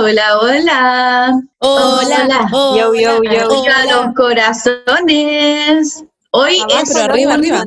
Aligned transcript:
hola, 0.00 0.38
hola. 0.38 1.42
Hola, 1.58 2.24
hola. 2.24 2.48
Yo, 2.50 2.94
yo, 2.94 3.22
yo. 3.22 3.30
Arriba 3.30 3.84
los 3.90 4.14
corazones. 4.14 6.04
Hoy 6.32 6.58
Abajo, 6.60 6.82
es 6.82 6.96
arriba, 6.96 7.34
un 7.34 7.40
arriba. 7.40 7.64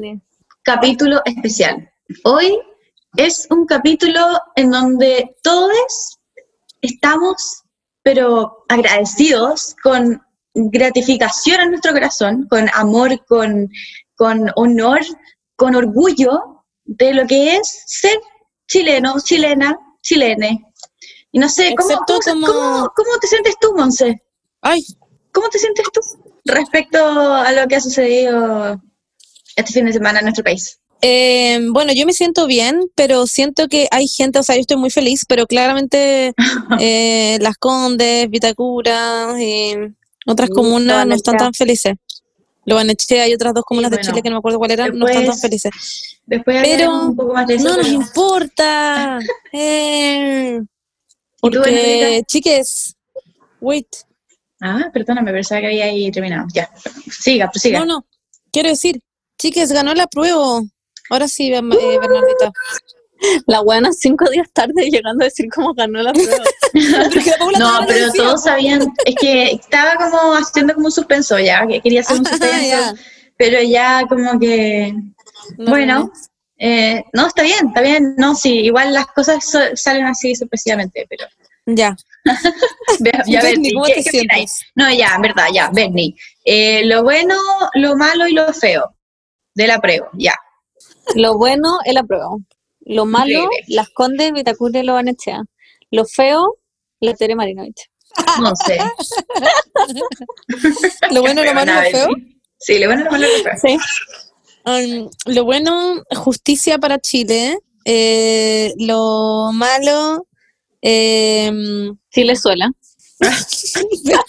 capítulo 0.64 1.22
especial. 1.26 1.92
Hoy 2.24 2.58
es 3.18 3.48
un 3.50 3.66
capítulo 3.66 4.20
en 4.56 4.72
donde 4.72 5.36
todos 5.44 6.18
estamos, 6.82 7.64
pero 8.02 8.66
agradecidos, 8.70 9.76
con 9.84 10.22
gratificación 10.56 11.62
en 11.62 11.70
nuestro 11.72 11.94
corazón, 11.94 12.48
con 12.50 12.70
amor, 12.74 13.24
con, 13.26 13.70
con 14.16 14.50
honor, 14.56 15.02
con 15.56 15.76
orgullo 15.76 16.64
de 16.86 17.14
lo 17.14 17.28
que 17.28 17.58
es 17.58 17.84
ser 17.86 18.20
chileno, 18.68 19.16
chilena, 19.24 19.78
chilene. 20.02 20.73
Y 21.34 21.40
no 21.40 21.50
sé, 21.50 21.74
¿cómo, 21.76 21.90
cómo, 22.08 22.20
como- 22.22 22.48
cómo- 22.48 22.92
cómo 22.96 23.18
te 23.20 23.28
sientes 23.28 23.56
tú, 23.60 23.74
Monse? 23.76 24.24
Ay, 24.62 24.86
¿Cómo 25.34 25.50
te 25.50 25.58
sientes 25.60 25.86
tú 25.92 26.00
respecto 26.46 26.98
a 27.06 27.52
lo 27.52 27.68
que 27.68 27.76
ha 27.76 27.82
sucedido 27.82 28.80
este 29.56 29.74
fin 29.74 29.86
de 29.86 29.94
semana 29.94 30.20
en 30.20 30.26
nuestro 30.26 30.44
país? 30.46 30.80
eh, 31.06 31.60
bueno, 31.72 31.92
yo 31.92 32.06
me 32.06 32.14
siento 32.14 32.46
bien, 32.48 32.80
pero 32.96 33.28
siento 33.28 33.68
que 33.68 33.88
hay 33.92 34.08
gente, 34.08 34.40
o 34.40 34.44
sea, 34.44 34.56
yo 34.56 34.62
estoy 34.62 34.78
muy 34.78 34.90
feliz, 34.90 35.26
pero 35.28 35.46
claramente 35.48 36.34
eh, 36.80 37.38
Las 37.42 37.58
Condes, 37.58 38.30
Vitacura 38.30 39.36
y 39.42 39.74
otras 40.26 40.48
Sí, 40.48 40.54
comunas 40.56 41.06
no 41.06 41.14
están 41.16 41.36
tan 41.36 41.54
felices. 41.54 41.96
Lobanechea 42.66 43.28
y 43.28 43.34
otras 43.34 43.54
dos 43.54 43.66
comunas 43.66 43.92
de 43.92 44.00
Chile 44.00 44.22
que 44.22 44.30
no 44.30 44.36
me 44.36 44.40
acuerdo 44.40 44.58
cuál 44.60 44.72
eran, 44.72 44.98
no 44.98 45.06
están 45.08 45.26
tan 45.26 45.38
felices. 45.38 45.72
Después 46.26 46.62
Pero 46.64 47.08
un 47.08 47.16
poco 47.18 47.34
más 47.34 47.46
de 47.48 47.56
eso. 47.56 47.68
No 47.68 47.76
nos 47.76 47.88
pero- 47.88 48.00
importa. 48.02 49.20
Eh, 49.52 50.56
¿Y 50.56 50.60
tú, 50.62 50.73
porque, 51.52 52.24
chiques, 52.28 52.96
wait, 53.60 53.88
Ah, 54.66 54.90
perdóname, 54.94 55.34
pensaba 55.34 55.60
que 55.60 55.68
había 55.68 55.86
ahí 55.86 56.10
terminado. 56.10 56.48
Ya, 56.54 56.70
siga, 57.12 57.52
prosiga. 57.52 57.80
no, 57.80 57.86
no, 57.86 58.06
quiero 58.50 58.70
decir, 58.70 59.02
chiques, 59.38 59.74
ganó 59.74 59.94
la 59.94 60.08
prueba. 60.08 60.62
Ahora 61.10 61.28
sí, 61.28 61.54
eh, 61.54 61.62
Bernardita. 61.62 62.52
La 63.48 63.62
buena 63.62 63.94
cinco 63.94 64.30
días 64.30 64.50
tarde 64.52 64.90
llegando 64.90 65.24
a 65.24 65.26
decir 65.26 65.48
cómo 65.54 65.74
ganó 65.74 66.02
la 66.02 66.12
prueba. 66.12 66.44
No, 67.60 67.80
pero 67.88 68.12
todos 68.12 68.44
sabían, 68.44 68.92
es 69.06 69.16
que 69.16 69.52
estaba 69.52 69.96
como 69.96 70.34
haciendo 70.34 70.74
como 70.74 70.88
un 70.88 70.92
suspenso 70.92 71.40
ya, 71.40 71.66
que 71.68 71.80
quería 71.80 72.02
hacer 72.02 72.20
un 72.20 72.28
Ah, 72.28 72.30
suspenso, 72.30 73.02
pero 73.38 73.62
ya 73.62 74.04
como 74.10 74.40
que, 74.40 74.94
No, 75.58 75.72
bueno, 75.72 76.00
no, 76.00 76.06
no. 76.06 76.14
Eh, 76.66 77.04
no, 77.14 77.28
está 77.28 77.44
bien, 77.44 77.68
está 77.68 77.82
bien, 77.82 78.16
no, 78.18 78.36
sí, 78.36 78.60
igual 78.62 78.94
las 78.94 79.08
cosas 79.08 79.44
so- 79.46 79.76
salen 79.76 80.06
así 80.06 80.34
sorpresivamente, 80.36 81.06
pero 81.10 81.26
Ya. 81.66 81.96
Ya, 83.00 83.00
Berni, 83.00 83.38
Berni, 83.42 83.74
¿cómo 83.74 83.86
¿qué- 83.86 83.94
te 83.96 84.04
qué 84.04 84.10
sientes? 84.10 84.32
opináis? 84.32 84.62
No, 84.76 84.92
ya, 84.94 85.14
en 85.16 85.22
verdad, 85.22 85.48
ya, 85.54 85.70
Bernie. 85.74 86.16
Eh, 86.46 86.86
lo 86.86 87.04
bueno, 87.04 87.36
lo 87.74 87.96
malo 87.96 88.28
y 88.28 88.34
lo 88.34 88.52
feo 88.54 88.96
de 89.56 89.68
la 89.68 89.80
prueba, 89.80 90.10
ya. 90.18 90.36
Lo 91.16 91.38
bueno 91.38 91.78
es 91.86 91.94
la 91.94 92.04
prueba. 92.04 92.30
Lo 92.86 93.06
malo, 93.06 93.44
Increíble. 93.44 93.66
las 93.76 93.90
condes, 93.90 94.32
Vitacura 94.34 94.80
y 94.80 94.84
Lobanechea. 94.84 95.42
Lo 95.92 96.06
feo, 96.06 96.58
la 97.00 97.14
Tere 97.14 97.36
Marinovich. 97.36 97.90
No 98.42 98.54
sé. 98.56 98.78
Lo 101.12 101.22
bueno, 101.22 101.44
lo 101.44 101.54
malo, 101.54 101.74
lo 101.74 101.82
feo. 101.90 102.08
Sí, 102.58 102.80
lo 102.80 102.88
bueno, 102.88 103.04
lo 103.06 103.12
malo 103.12 103.26
y 103.28 103.38
lo 103.38 103.44
feo. 103.44 103.54
Sí. 103.62 103.78
Um, 104.66 105.10
lo 105.26 105.44
bueno, 105.46 106.04
justicia 106.16 106.78
para 106.78 107.00
Chile. 107.00 107.58
Eh, 107.86 108.74
lo 108.80 109.52
malo, 109.54 110.28
em, 110.82 111.96
Chile 112.12 112.36
suela. 112.36 112.72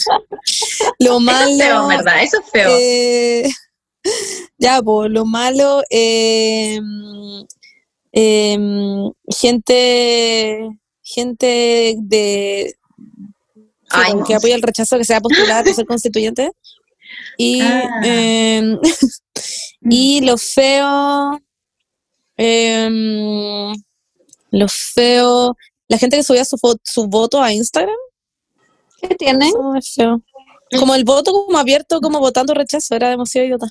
lo 0.98 1.00
Eso 1.16 1.20
malo. 1.20 1.50
es 1.50 1.58
feo, 1.58 1.86
verdad, 1.86 2.22
eso 2.22 2.38
es 2.40 2.50
feo. 2.50 2.68
eh, 2.80 3.48
ya, 4.58 4.82
pues, 4.82 5.10
lo 5.10 5.24
malo, 5.24 5.82
em, 5.90 7.44
em, 8.12 9.10
gente, 9.28 10.68
gente 11.02 11.94
de 11.98 12.74
Ay, 13.90 14.12
que, 14.12 14.18
no. 14.18 14.24
que 14.24 14.34
apoya 14.34 14.54
el 14.56 14.62
rechazo 14.62 14.98
que 14.98 15.04
sea 15.04 15.20
postulada 15.20 15.62
para 15.62 15.74
ser 15.74 15.86
constituyente. 15.86 16.50
Y, 17.38 17.60
Ah. 17.60 18.78
em, 19.84 19.92
y 19.92 20.20
lo 20.22 20.36
feo, 20.36 21.40
em, 22.36 23.74
lo 24.50 24.66
feo, 24.68 25.56
la 25.88 25.98
gente 25.98 26.16
que 26.16 26.22
subía 26.22 26.44
su, 26.44 26.56
su 26.82 27.06
voto 27.06 27.40
a 27.42 27.52
Instagram, 27.52 27.94
¿Qué 29.00 29.14
tiene? 29.14 29.48
eso 29.48 29.74
es 29.76 29.94
feo. 29.94 30.22
Como 30.78 30.94
el 30.94 31.04
voto 31.04 31.30
como 31.32 31.58
abierto, 31.58 32.00
como 32.00 32.18
votando 32.18 32.54
rechazo, 32.54 32.94
era 32.94 33.10
demasiado 33.10 33.46
idiota. 33.46 33.68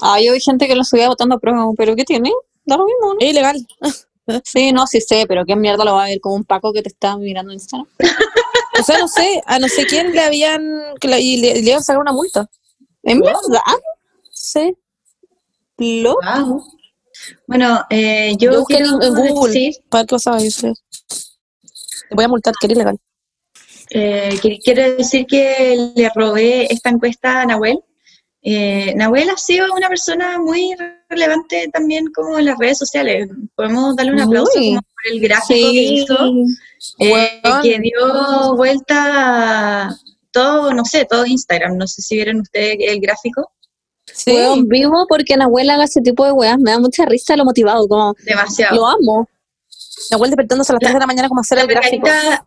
Ah, 0.00 0.20
yo 0.20 0.32
vi 0.32 0.40
gente 0.40 0.66
que 0.66 0.74
lo 0.74 0.84
subía 0.84 1.08
votando 1.08 1.34
a 1.34 1.38
prueba. 1.38 1.64
¿Pero 1.76 1.94
qué 1.94 2.04
tiene? 2.04 2.32
Da 2.64 2.76
lo 2.76 2.84
mismo, 2.84 3.14
¿no? 3.14 3.16
Es 3.20 3.30
ilegal. 3.30 3.66
Sí, 4.44 4.70
no, 4.70 4.86
sí 4.86 5.00
sé, 5.00 5.24
pero 5.26 5.44
qué 5.44 5.56
mierda 5.56 5.84
lo 5.84 5.94
va 5.94 6.04
a 6.04 6.06
ver 6.06 6.20
como 6.20 6.36
un 6.36 6.44
Paco 6.44 6.72
que 6.72 6.80
te 6.80 6.88
está 6.88 7.16
mirando 7.18 7.50
en 7.50 7.56
Instagram. 7.56 7.88
O 8.80 8.82
sea, 8.84 8.96
no 8.98 9.08
sé, 9.08 9.42
a 9.46 9.58
no 9.58 9.68
sé 9.68 9.84
quién 9.84 10.12
le 10.12 10.20
habían, 10.20 10.62
que 11.00 11.08
le, 11.08 11.16
le 11.18 11.58
iban 11.58 11.80
a 11.80 11.82
sacar 11.82 12.00
una 12.00 12.12
multa. 12.12 12.48
¿En 13.02 13.20
verdad? 13.20 13.40
Sí. 14.30 14.76
¿Lo? 15.82 16.16
Bueno, 17.46 17.82
eh, 17.90 18.34
yo, 18.38 18.52
Yo 18.52 18.64
quiero 18.64 19.02
en 19.02 19.14
Google 19.14 19.52
decir, 19.52 19.74
para 19.88 20.06
qué 20.06 20.16
y 20.40 20.50
sí. 20.50 20.72
Te 22.08 22.14
voy 22.14 22.24
a 22.24 22.28
multar, 22.28 22.54
que 22.60 22.66
era 22.66 22.74
ilegal. 22.74 22.98
eh, 23.90 24.38
quiero 24.64 24.96
decir 24.96 25.26
que 25.26 25.92
le 25.94 26.10
robé 26.14 26.72
esta 26.72 26.90
encuesta 26.90 27.42
a 27.42 27.46
Nahuel. 27.46 27.78
Eh, 28.44 28.92
Nahuel 28.96 29.30
ha 29.30 29.36
sido 29.36 29.72
una 29.72 29.88
persona 29.88 30.38
muy 30.40 30.74
relevante 31.08 31.68
también 31.72 32.06
como 32.12 32.38
en 32.38 32.46
las 32.46 32.58
redes 32.58 32.78
sociales. 32.78 33.28
Podemos 33.54 33.94
darle 33.94 34.12
un 34.12 34.20
aplauso 34.20 34.52
como 34.58 34.80
por 34.82 35.12
el 35.12 35.20
gráfico 35.20 35.70
que 35.70 35.82
hizo. 35.82 36.16
eh, 36.98 37.40
que 37.62 37.78
dio 37.78 38.56
vuelta 38.56 39.96
todo, 40.32 40.72
no 40.72 40.84
sé, 40.84 41.04
todo 41.04 41.24
Instagram. 41.24 41.76
No 41.76 41.86
sé 41.86 42.02
si 42.02 42.16
vieron 42.16 42.40
ustedes 42.40 42.76
el 42.80 43.00
gráfico. 43.00 43.52
Sí. 44.14 44.32
Weón, 44.32 44.68
vivo 44.68 45.06
porque 45.08 45.36
la 45.36 45.44
abuela 45.44 45.74
haga 45.74 45.84
ese 45.84 46.00
tipo 46.00 46.24
de 46.24 46.32
weas. 46.32 46.58
Me 46.58 46.70
da 46.70 46.78
mucha 46.78 47.04
risa 47.06 47.36
lo 47.36 47.44
motivado, 47.44 47.86
como 47.88 48.14
Demasiado. 48.24 48.76
lo 48.76 48.86
amo. 48.86 49.28
Nahuel 50.10 50.30
despertándose 50.30 50.72
a 50.72 50.74
las 50.74 50.80
3 50.80 50.92
de 50.94 50.98
la 51.00 51.06
mañana 51.06 51.28
como 51.28 51.40
hacer 51.40 51.56
La 51.58 51.62
el 51.62 51.68
gráfico. 51.68 52.06
Margarita, 52.06 52.46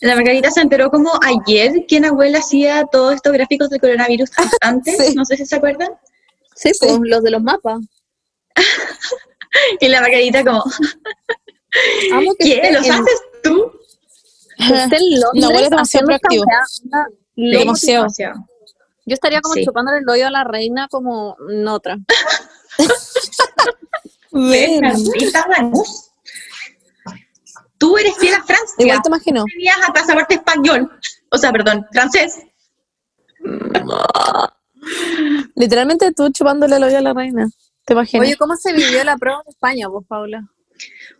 la 0.00 0.14
Margarita 0.16 0.50
se 0.50 0.60
enteró 0.60 0.90
como 0.90 1.10
ayer 1.22 1.72
que 1.86 2.00
Nahuel 2.00 2.34
hacía 2.34 2.84
todos 2.90 3.14
estos 3.14 3.32
gráficos 3.32 3.70
del 3.70 3.80
coronavirus 3.80 4.30
antes, 4.60 4.96
Sí. 4.98 5.14
no 5.14 5.24
sé 5.24 5.36
si 5.36 5.46
se 5.46 5.56
acuerdan. 5.56 5.90
Sí, 6.54 6.70
pues, 6.78 6.98
los 7.02 7.22
de 7.22 7.30
los 7.30 7.42
mapas. 7.42 7.80
Y 9.80 9.88
la 9.88 10.00
Margarita 10.00 10.42
como, 10.44 10.64
Amo 12.12 12.34
que 12.38 12.60
¿qué? 12.60 12.72
¿Los 12.72 12.86
en- 12.86 12.92
haces 12.92 13.20
tú? 13.42 13.70
Nahuel 15.34 15.64
es 15.64 15.70
demasiado 15.70 16.06
proactivo. 16.06 16.44
Demasiado. 17.36 18.06
Yo 19.04 19.14
estaría 19.14 19.40
como 19.40 19.54
Sí. 19.54 19.64
chupándole 19.64 19.98
el 19.98 20.08
hoyo 20.08 20.26
a 20.26 20.30
la 20.30 20.44
reina 20.44 20.88
como 20.88 21.36
en 21.50 21.66
otra. 21.68 21.98
Ven. 24.30 24.80
Bernardita 24.80 25.46
Lanús. 25.48 26.10
Tú 27.78 27.98
eres 27.98 28.16
fiel 28.16 28.34
a 28.34 28.42
Francia. 28.44 28.74
Igual 28.78 29.02
te 29.02 29.08
imagino. 29.08 29.44
Tenías 29.44 29.76
a 29.88 29.92
pasaporte 29.92 30.34
español. 30.34 30.90
O 31.30 31.38
sea, 31.38 31.50
perdón, 31.50 31.84
francés. 31.92 32.38
Literalmente 35.54 36.12
tú 36.12 36.30
chupándole 36.30 36.76
el 36.76 36.84
hoyo 36.84 36.98
a 36.98 37.02
la 37.02 37.12
reina. 37.12 37.48
Te 37.84 37.94
imagino. 37.94 38.22
Oye, 38.22 38.36
¿cómo 38.36 38.54
se 38.56 38.72
vivió 38.72 39.02
la 39.04 39.16
prueba 39.16 39.40
en 39.44 39.50
España, 39.50 39.88
vos, 39.88 40.04
Paula? 40.06 40.48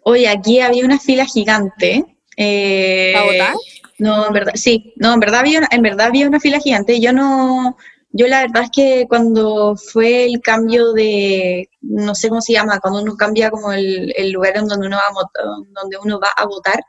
Oye, 0.05 0.29
aquí 0.29 0.61
había 0.61 0.85
una 0.85 0.99
fila 0.99 1.27
gigante. 1.27 2.17
eh, 2.37 3.13
¿Para 3.15 3.27
votar? 3.27 3.55
No, 4.03 4.27
en 4.27 4.33
verdad, 4.33 4.53
sí, 4.57 4.95
no, 4.97 5.15
en 5.15 5.21
verdad 5.21 5.41
había 5.41 5.61
en 5.71 5.81
verdad 5.83 6.09
había 6.09 6.27
una 6.27 6.41
fila 6.41 6.59
gigante. 6.59 7.01
Yo 7.01 7.13
no, 7.13 7.77
yo 8.11 8.27
la 8.27 8.41
verdad 8.43 8.65
es 8.65 8.71
que 8.73 9.07
cuando 9.09 9.77
fue 9.77 10.25
el 10.25 10.41
cambio 10.41 10.93
de, 10.93 11.71
no 11.83 12.13
sé 12.17 12.29
cómo 12.29 12.41
se 12.41 12.53
llama, 12.55 12.81
cuando 12.81 13.01
uno 13.01 13.15
cambia 13.17 13.49
como 13.51 13.73
el, 13.73 14.13
el 14.17 14.33
lugar 14.33 14.57
en 14.57 14.67
donde 14.67 14.89
uno 14.89 14.97
va 14.97 15.05
a 15.09 15.53
donde 15.81 15.99
uno 16.03 16.19
va 16.19 16.31
a 16.37 16.47
votar, 16.47 16.81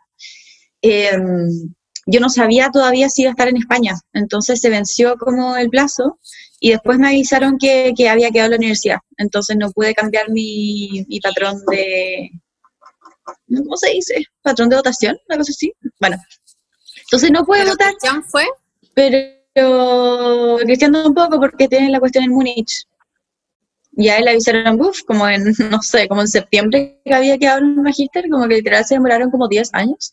em, 0.81 1.71
yo 2.07 2.19
no 2.19 2.29
sabía 2.29 2.71
todavía 2.71 3.09
si 3.09 3.21
iba 3.21 3.29
a 3.29 3.33
estar 3.33 3.47
en 3.47 3.57
España. 3.57 3.93
Entonces 4.13 4.59
se 4.59 4.69
venció 4.69 5.15
como 5.17 5.55
el 5.55 5.69
plazo 5.69 6.19
y 6.59 6.71
después 6.71 6.97
me 6.97 7.09
avisaron 7.09 7.57
que, 7.59 7.93
que 7.95 8.09
había 8.09 8.31
quedado 8.31 8.49
la 8.51 8.57
universidad. 8.57 8.97
Entonces 9.17 9.55
no 9.57 9.71
pude 9.71 9.93
cambiar 9.93 10.31
mi, 10.31 11.05
mi 11.07 11.19
patrón 11.19 11.61
de, 11.69 12.31
¿cómo 13.47 13.77
se 13.77 13.91
dice? 13.91 14.25
Patrón 14.41 14.69
de 14.69 14.77
votación, 14.77 15.17
una 15.29 15.37
cosa 15.37 15.51
así. 15.51 15.73
Bueno, 15.99 16.17
entonces 17.13 17.31
no 17.31 17.45
pude 17.45 17.59
¿Pero 17.59 17.71
votar, 17.71 17.89
Cristian 17.89 18.23
fue? 18.23 18.45
pero 18.95 20.57
Cristian 20.61 20.95
un 20.95 21.13
poco 21.13 21.39
porque 21.39 21.67
tiene 21.67 21.91
la 21.91 21.99
cuestión 21.99 22.23
en 22.23 22.31
Múnich. 22.31 22.87
Y 23.95 24.09
a 24.09 24.17
él 24.17 24.25
le 24.25 24.31
avisaron, 24.31 24.81
uff, 24.81 25.03
como 25.03 25.29
en, 25.29 25.43
no 25.69 25.79
sé, 25.83 26.07
como 26.07 26.21
en 26.21 26.27
septiembre 26.27 26.99
que 27.05 27.13
había 27.13 27.37
quedado 27.37 27.59
en 27.59 27.65
un 27.65 27.83
magíster, 27.83 28.27
como 28.31 28.47
que 28.47 28.55
literal 28.55 28.83
se 28.83 28.95
demoraron 28.95 29.29
como 29.29 29.47
10 29.47 29.69
años. 29.73 30.09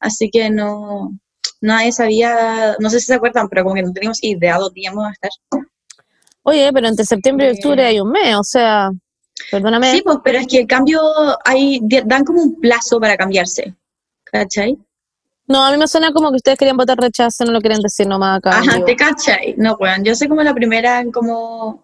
así 0.00 0.28
que 0.32 0.50
no, 0.50 1.16
nadie 1.60 1.92
sabía, 1.92 2.74
no 2.80 2.90
sé 2.90 2.98
si 2.98 3.06
se 3.06 3.14
acuerdan, 3.14 3.48
pero 3.48 3.62
como 3.62 3.76
que 3.76 3.82
no 3.82 3.92
teníamos 3.92 4.18
idea 4.24 4.58
dónde 4.58 4.80
íbamos 4.80 5.06
a 5.06 5.12
estar. 5.12 5.30
Oye, 6.42 6.72
pero 6.72 6.88
entre 6.88 7.04
septiembre 7.04 7.46
y 7.46 7.56
octubre 7.56 7.84
hay 7.84 8.00
un 8.00 8.10
mes, 8.10 8.34
o 8.34 8.42
sea, 8.42 8.90
perdóname. 9.52 9.92
Sí, 9.92 10.02
pues, 10.02 10.18
pero 10.24 10.40
es 10.40 10.48
que 10.48 10.58
el 10.58 10.66
cambio, 10.66 11.00
hay, 11.44 11.80
dan 12.04 12.24
como 12.24 12.42
un 12.42 12.58
plazo 12.58 12.98
para 12.98 13.16
cambiarse, 13.16 13.76
¿cachai? 14.24 14.76
No, 15.50 15.64
a 15.64 15.72
mí 15.72 15.76
me 15.78 15.88
suena 15.88 16.12
como 16.12 16.30
que 16.30 16.36
ustedes 16.36 16.56
querían 16.56 16.76
votar 16.76 16.96
rechazo, 16.96 17.44
no 17.44 17.50
lo 17.50 17.60
querían 17.60 17.80
decir 17.82 18.06
nomás 18.06 18.38
acá. 18.38 18.58
Ajá. 18.60 18.84
¿te 18.84 18.94
cachai? 18.94 19.54
No, 19.58 19.74
weón, 19.80 20.04
yo 20.04 20.14
soy 20.14 20.28
como 20.28 20.44
la 20.44 20.54
primera 20.54 21.00
en 21.00 21.10
como 21.10 21.82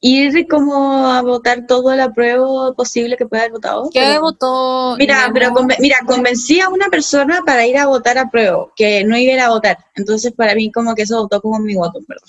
ir 0.00 0.48
como 0.48 1.06
a 1.06 1.22
votar 1.22 1.66
todo 1.68 1.92
el 1.92 2.00
apruebo 2.00 2.74
posible 2.74 3.16
que 3.16 3.24
pueda 3.26 3.42
haber 3.44 3.52
votado. 3.52 3.88
¿Qué 3.92 4.00
pero- 4.00 4.20
votó? 4.22 4.96
Mira, 4.98 5.30
pero 5.32 5.50
conven- 5.50 5.76
mira, 5.78 5.98
convencí 6.04 6.60
a 6.60 6.68
una 6.68 6.88
persona 6.88 7.42
para 7.46 7.64
ir 7.64 7.78
a 7.78 7.86
votar 7.86 8.18
a 8.18 8.28
prueba, 8.28 8.66
que 8.74 9.04
no 9.04 9.16
iba 9.16 9.32
a 9.32 9.36
ir 9.36 9.40
a 9.40 9.50
votar. 9.50 9.78
Entonces, 9.94 10.32
para 10.32 10.56
mí, 10.56 10.72
como 10.72 10.94
que 10.96 11.02
eso 11.02 11.22
votó 11.22 11.40
como 11.40 11.60
mi 11.60 11.76
voto, 11.76 12.00
en 12.00 12.06
verdad. 12.08 12.26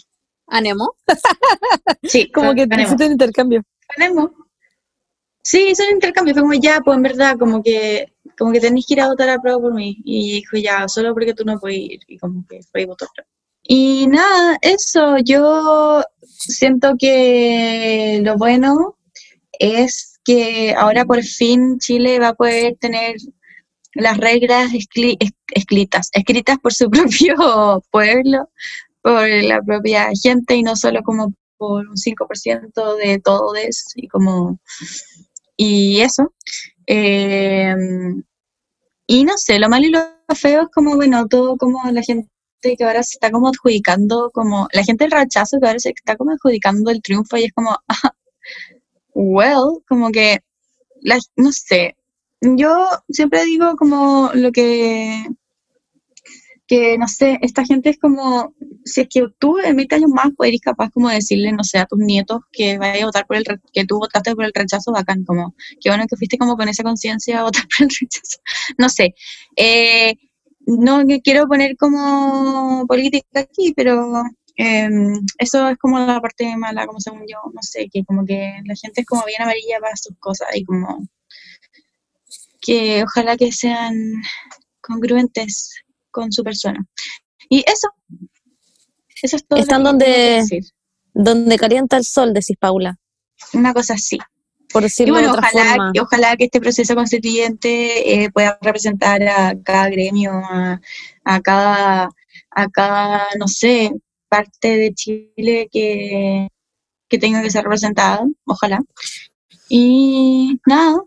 ¿A 0.49 0.61
Nemo? 0.61 0.93
Sí, 2.03 2.31
Como 2.33 2.53
que 2.53 2.67
hiciste 2.79 3.05
un 3.05 3.11
intercambio. 3.13 3.63
Ganemos. 3.97 4.29
Sí, 5.49 5.67
hizo 5.71 5.83
un 5.87 5.93
intercambio, 5.95 6.33
fue 6.33 6.41
como 6.43 6.53
ya, 6.55 6.81
pues 6.83 6.97
en 6.97 7.03
verdad, 7.03 7.37
como 7.39 7.63
que, 7.63 8.13
como 8.37 8.51
que 8.51 8.59
tenés 8.59 8.85
que 8.85 8.95
ir 8.95 9.01
a 9.01 9.07
votar 9.07 9.29
a 9.29 9.39
prueba 9.41 9.59
por 9.61 9.73
mí. 9.73 9.97
Y 10.03 10.33
dijo 10.41 10.57
ya, 10.57 10.87
solo 10.89 11.13
porque 11.13 11.33
tú 11.33 11.45
no 11.45 11.57
puedes 11.59 11.77
ir. 11.79 11.99
Y 12.07 12.17
como 12.17 12.45
que 12.47 12.59
fue 12.69 12.81
y 12.81 12.85
votó. 12.85 13.07
Y 13.63 14.07
nada, 14.07 14.57
eso, 14.61 15.17
yo 15.23 16.03
siento 16.21 16.95
que 16.99 18.19
lo 18.23 18.35
bueno 18.37 18.97
es 19.59 20.19
que 20.25 20.73
ahora 20.77 21.05
por 21.05 21.23
fin 21.23 21.79
Chile 21.79 22.19
va 22.19 22.29
a 22.29 22.33
poder 22.35 22.77
tener 22.79 23.15
las 23.93 24.17
reglas 24.17 24.71
escri- 24.73 25.17
es- 25.19 25.33
escritas, 25.53 26.09
escritas 26.13 26.57
por 26.59 26.73
su 26.73 26.89
propio 26.91 27.83
pueblo, 27.91 28.49
por 29.01 29.27
la 29.29 29.61
propia 29.61 30.09
gente 30.21 30.55
y 30.55 30.63
no 30.63 30.75
solo 30.75 31.01
como 31.03 31.33
por 31.57 31.87
un 31.87 31.97
5% 31.97 32.97
de 32.97 33.19
todos 33.19 33.57
y 33.95 34.07
como 34.07 34.59
y 35.57 36.01
eso. 36.01 36.33
Eh, 36.85 37.75
y 39.07 39.23
no 39.23 39.37
sé, 39.37 39.59
lo 39.59 39.69
malo 39.69 39.85
y 39.85 39.89
lo 39.89 39.99
feo 40.35 40.63
es 40.63 40.67
como, 40.73 40.95
bueno, 40.95 41.27
todo 41.27 41.57
como 41.57 41.81
la 41.91 42.01
gente 42.03 42.29
que 42.61 42.83
ahora 42.83 43.03
se 43.03 43.15
está 43.15 43.31
como 43.31 43.49
adjudicando, 43.49 44.31
como 44.33 44.67
la 44.73 44.83
gente 44.83 45.05
del 45.05 45.11
rechazo 45.11 45.59
que 45.59 45.67
ahora 45.67 45.79
se 45.79 45.89
está 45.89 46.17
como 46.17 46.31
adjudicando 46.31 46.91
el 46.91 47.01
triunfo 47.01 47.37
y 47.37 47.45
es 47.45 47.53
como, 47.53 47.71
ah, 47.87 48.13
well, 49.13 49.81
como 49.87 50.11
que, 50.11 50.39
no 51.37 51.51
sé, 51.51 51.95
yo 52.41 52.87
siempre 53.09 53.45
digo 53.45 53.75
como 53.77 54.31
lo 54.33 54.51
que, 54.51 55.25
que 56.67 56.97
no 56.97 57.07
sé, 57.07 57.39
esta 57.41 57.63
gente 57.65 57.89
es 57.89 57.97
como, 57.97 58.53
si 58.83 59.01
es 59.01 59.07
que 59.09 59.25
tú 59.39 59.57
en 59.59 59.75
20 59.77 59.95
años 59.95 60.11
más 60.11 60.29
eres 60.43 60.59
capaz 60.61 60.89
como 60.91 61.07
de 61.07 61.15
decirle, 61.15 61.53
no 61.53 61.63
sé, 61.63 61.79
a 61.79 61.85
tus 61.85 61.99
nietos 61.99 62.41
que 62.51 62.77
vaya 62.77 63.03
a 63.03 63.05
votar 63.05 63.25
por 63.25 63.37
el, 63.37 63.45
que 63.73 63.85
tú 63.85 63.97
votaste 63.97 64.35
por 64.35 64.45
el 64.45 64.51
rechazo, 64.53 64.91
bacán, 64.91 65.23
como, 65.23 65.55
qué 65.81 65.89
bueno 65.89 66.05
que 66.09 66.17
fuiste 66.17 66.37
como 66.37 66.57
con 66.57 66.67
esa 66.67 66.83
conciencia 66.83 67.39
a 67.39 67.43
votar 67.43 67.63
por 67.77 67.87
el 67.87 67.89
rechazo, 67.89 68.39
no 68.77 68.89
sé, 68.89 69.15
eh, 69.55 70.15
no 70.65 71.03
quiero 71.23 71.47
poner 71.47 71.77
como 71.77 72.85
política 72.87 73.39
aquí, 73.39 73.73
pero 73.73 74.23
em, 74.57 75.13
eso 75.37 75.69
es 75.69 75.77
como 75.77 75.99
la 75.99 76.19
parte 76.19 76.57
mala, 76.57 76.85
como 76.85 76.99
según 76.99 77.21
yo, 77.27 77.37
no 77.53 77.61
sé, 77.61 77.87
que 77.91 78.03
como 78.03 78.25
que 78.25 78.59
la 78.65 78.75
gente 78.75 79.01
es 79.01 79.07
como 79.07 79.23
bien 79.25 79.41
amarilla 79.41 79.79
para 79.79 79.95
sus 79.95 80.17
cosas 80.19 80.49
y 80.53 80.65
como 80.65 81.07
que 82.59 83.03
ojalá 83.03 83.37
que 83.37 83.51
sean 83.53 83.95
congruentes 84.81 85.85
con 86.17 86.31
su 86.31 86.43
persona. 86.43 86.85
Y 87.49 87.59
eso, 87.59 87.87
eso 89.21 89.35
es 89.35 89.47
todo. 89.47 89.59
Están 89.59 89.83
que 89.83 89.87
donde- 89.89 90.43
que. 90.49 90.59
Donde 91.13 91.57
calienta 91.57 91.97
el 91.97 92.03
sol, 92.03 92.33
decís 92.33 92.57
Paula, 92.59 92.97
Una 93.53 93.73
cosa 93.73 93.93
así. 93.95 94.17
por 94.71 94.81
Y 94.83 94.85
decirlo 94.85 95.13
bueno, 95.15 95.29
de 95.31 95.37
otra 95.37 95.47
ojalá, 95.51 95.69
forma. 95.75 95.91
y 95.93 95.99
ojalá 95.99 96.35
que 96.37 96.43
este 96.45 96.59
proceso 96.59 96.93
constituyente 96.95 98.23
eh, 98.23 98.29
pueda 98.31 98.57
representar 98.61 99.23
a 99.23 99.55
cada 99.63 99.89
gremio, 99.89 100.31
a, 100.33 100.79
a 101.23 101.41
cada, 101.41 102.09
a 102.51 102.67
cada, 102.69 103.27
no 103.39 103.47
sé, 103.47 103.91
parte 104.29 104.77
de 104.77 104.93
Chile 104.93 105.69
que, 105.71 106.49
que 107.09 107.17
tenga 107.17 107.41
que 107.41 107.49
ser 107.49 107.63
representada, 107.63 108.23
ojalá. 108.45 108.79
Y 109.69 110.59
nada, 110.67 110.97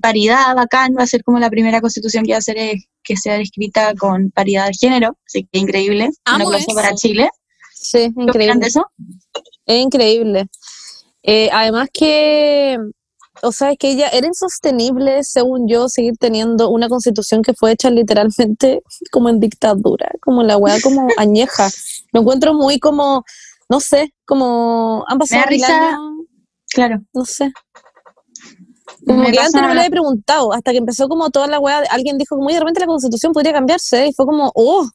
paridad, 0.00 0.54
bacán, 0.54 0.94
va 0.98 1.02
a 1.04 1.06
ser 1.06 1.22
como 1.24 1.38
la 1.38 1.50
primera 1.50 1.80
constitución 1.80 2.24
que 2.24 2.32
va 2.32 2.38
a 2.38 2.42
ser 2.42 2.58
eh, 2.58 2.76
que 3.02 3.16
sea 3.16 3.36
escrita 3.36 3.94
con 3.94 4.30
paridad 4.30 4.66
de 4.66 4.72
género, 4.74 5.16
así 5.26 5.48
que 5.50 5.58
increíble. 5.58 6.04
Un 6.06 6.12
Amo 6.24 6.44
aplauso 6.48 6.66
eso. 6.68 6.74
para 6.76 6.94
Chile. 6.94 7.30
Sí, 7.74 7.98
¿Qué 7.98 8.08
opinan 8.08 8.28
increíble. 8.28 8.60
de 8.60 8.66
eso? 8.66 8.86
Es 9.66 9.80
increíble. 9.82 10.46
Eh, 11.22 11.48
además 11.52 11.88
que, 11.92 12.78
o 13.42 13.52
sea, 13.52 13.72
es 13.72 13.78
que 13.78 13.96
ya 13.96 14.08
era 14.08 14.26
insostenible, 14.26 15.24
según 15.24 15.66
yo, 15.68 15.88
seguir 15.88 16.14
teniendo 16.18 16.70
una 16.70 16.88
constitución 16.88 17.42
que 17.42 17.54
fue 17.54 17.72
hecha 17.72 17.90
literalmente 17.90 18.82
como 19.10 19.28
en 19.28 19.40
dictadura, 19.40 20.10
como 20.20 20.42
la 20.42 20.56
weá 20.56 20.78
como 20.82 21.08
añeja. 21.18 21.68
Lo 22.12 22.20
encuentro 22.20 22.54
muy 22.54 22.78
como, 22.78 23.24
no 23.68 23.80
sé, 23.80 24.12
como 24.26 25.04
han 25.08 25.18
pasado 25.18 25.42
mil 25.42 25.48
risa. 25.60 25.88
años, 25.90 26.00
Claro. 26.72 27.02
no 27.14 27.24
sé. 27.24 27.52
Como 29.10 29.24
Me 29.24 29.32
que 29.32 29.38
antes 29.38 29.60
no 29.60 29.68
me 29.68 29.74
lo 29.74 29.80
había 29.80 29.90
preguntado, 29.90 30.52
hasta 30.52 30.70
que 30.72 30.78
empezó 30.78 31.08
como 31.08 31.30
toda 31.30 31.46
la 31.46 31.58
weá, 31.58 31.82
alguien 31.90 32.18
dijo 32.18 32.36
como, 32.36 32.46
"Oye, 32.46 32.54
de 32.54 32.60
repente 32.60 32.80
la 32.80 32.86
constitución 32.86 33.32
podría 33.32 33.52
cambiarse, 33.52 34.06
y 34.08 34.12
fue 34.12 34.26
como, 34.26 34.50
oh, 34.54 34.88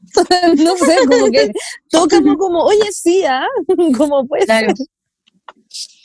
no 0.56 0.76
sé, 0.76 0.96
como 1.08 1.26
que 1.30 1.52
todo 1.90 2.08
cambió 2.08 2.36
como, 2.36 2.62
oye, 2.64 2.90
sí, 2.92 3.22
¿ah? 3.24 3.46
como 3.98 4.26
puede 4.26 4.44
Claro. 4.46 4.72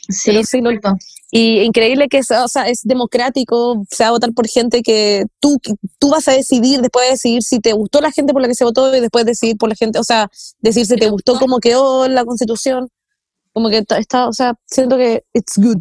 Sí, 0.08 0.22
Pero 0.30 0.42
sí, 0.44 0.60
lo-. 0.60 0.70
Y 1.32 1.60
increíble 1.62 2.08
que 2.08 2.22
sea, 2.22 2.44
o 2.44 2.48
sea, 2.48 2.68
es 2.68 2.82
democrático, 2.84 3.82
se 3.90 4.04
va 4.04 4.08
a 4.08 4.12
votar 4.12 4.32
por 4.32 4.46
gente 4.46 4.82
que 4.82 5.24
tú, 5.40 5.58
tú 5.98 6.10
vas 6.10 6.28
a 6.28 6.32
decidir, 6.32 6.80
después 6.80 7.04
de 7.06 7.10
decidir 7.12 7.42
si 7.42 7.58
te 7.58 7.72
gustó 7.72 8.00
la 8.00 8.12
gente 8.12 8.32
por 8.32 8.40
la 8.42 8.48
que 8.48 8.54
se 8.54 8.64
votó 8.64 8.94
y 8.94 9.00
después 9.00 9.24
decidir 9.24 9.56
por 9.56 9.68
la 9.68 9.74
gente, 9.74 9.98
o 9.98 10.04
sea, 10.04 10.28
decir 10.60 10.86
si 10.86 10.94
te 10.96 11.08
gustó 11.10 11.38
cómo 11.38 11.58
quedó 11.58 12.06
la 12.08 12.24
constitución. 12.24 12.88
Como 13.52 13.70
que 13.70 13.78
está- 13.78 13.98
está, 13.98 14.28
o 14.28 14.32
sea, 14.32 14.54
siento 14.66 14.96
que 14.96 15.24
it's 15.32 15.54
good. 15.56 15.80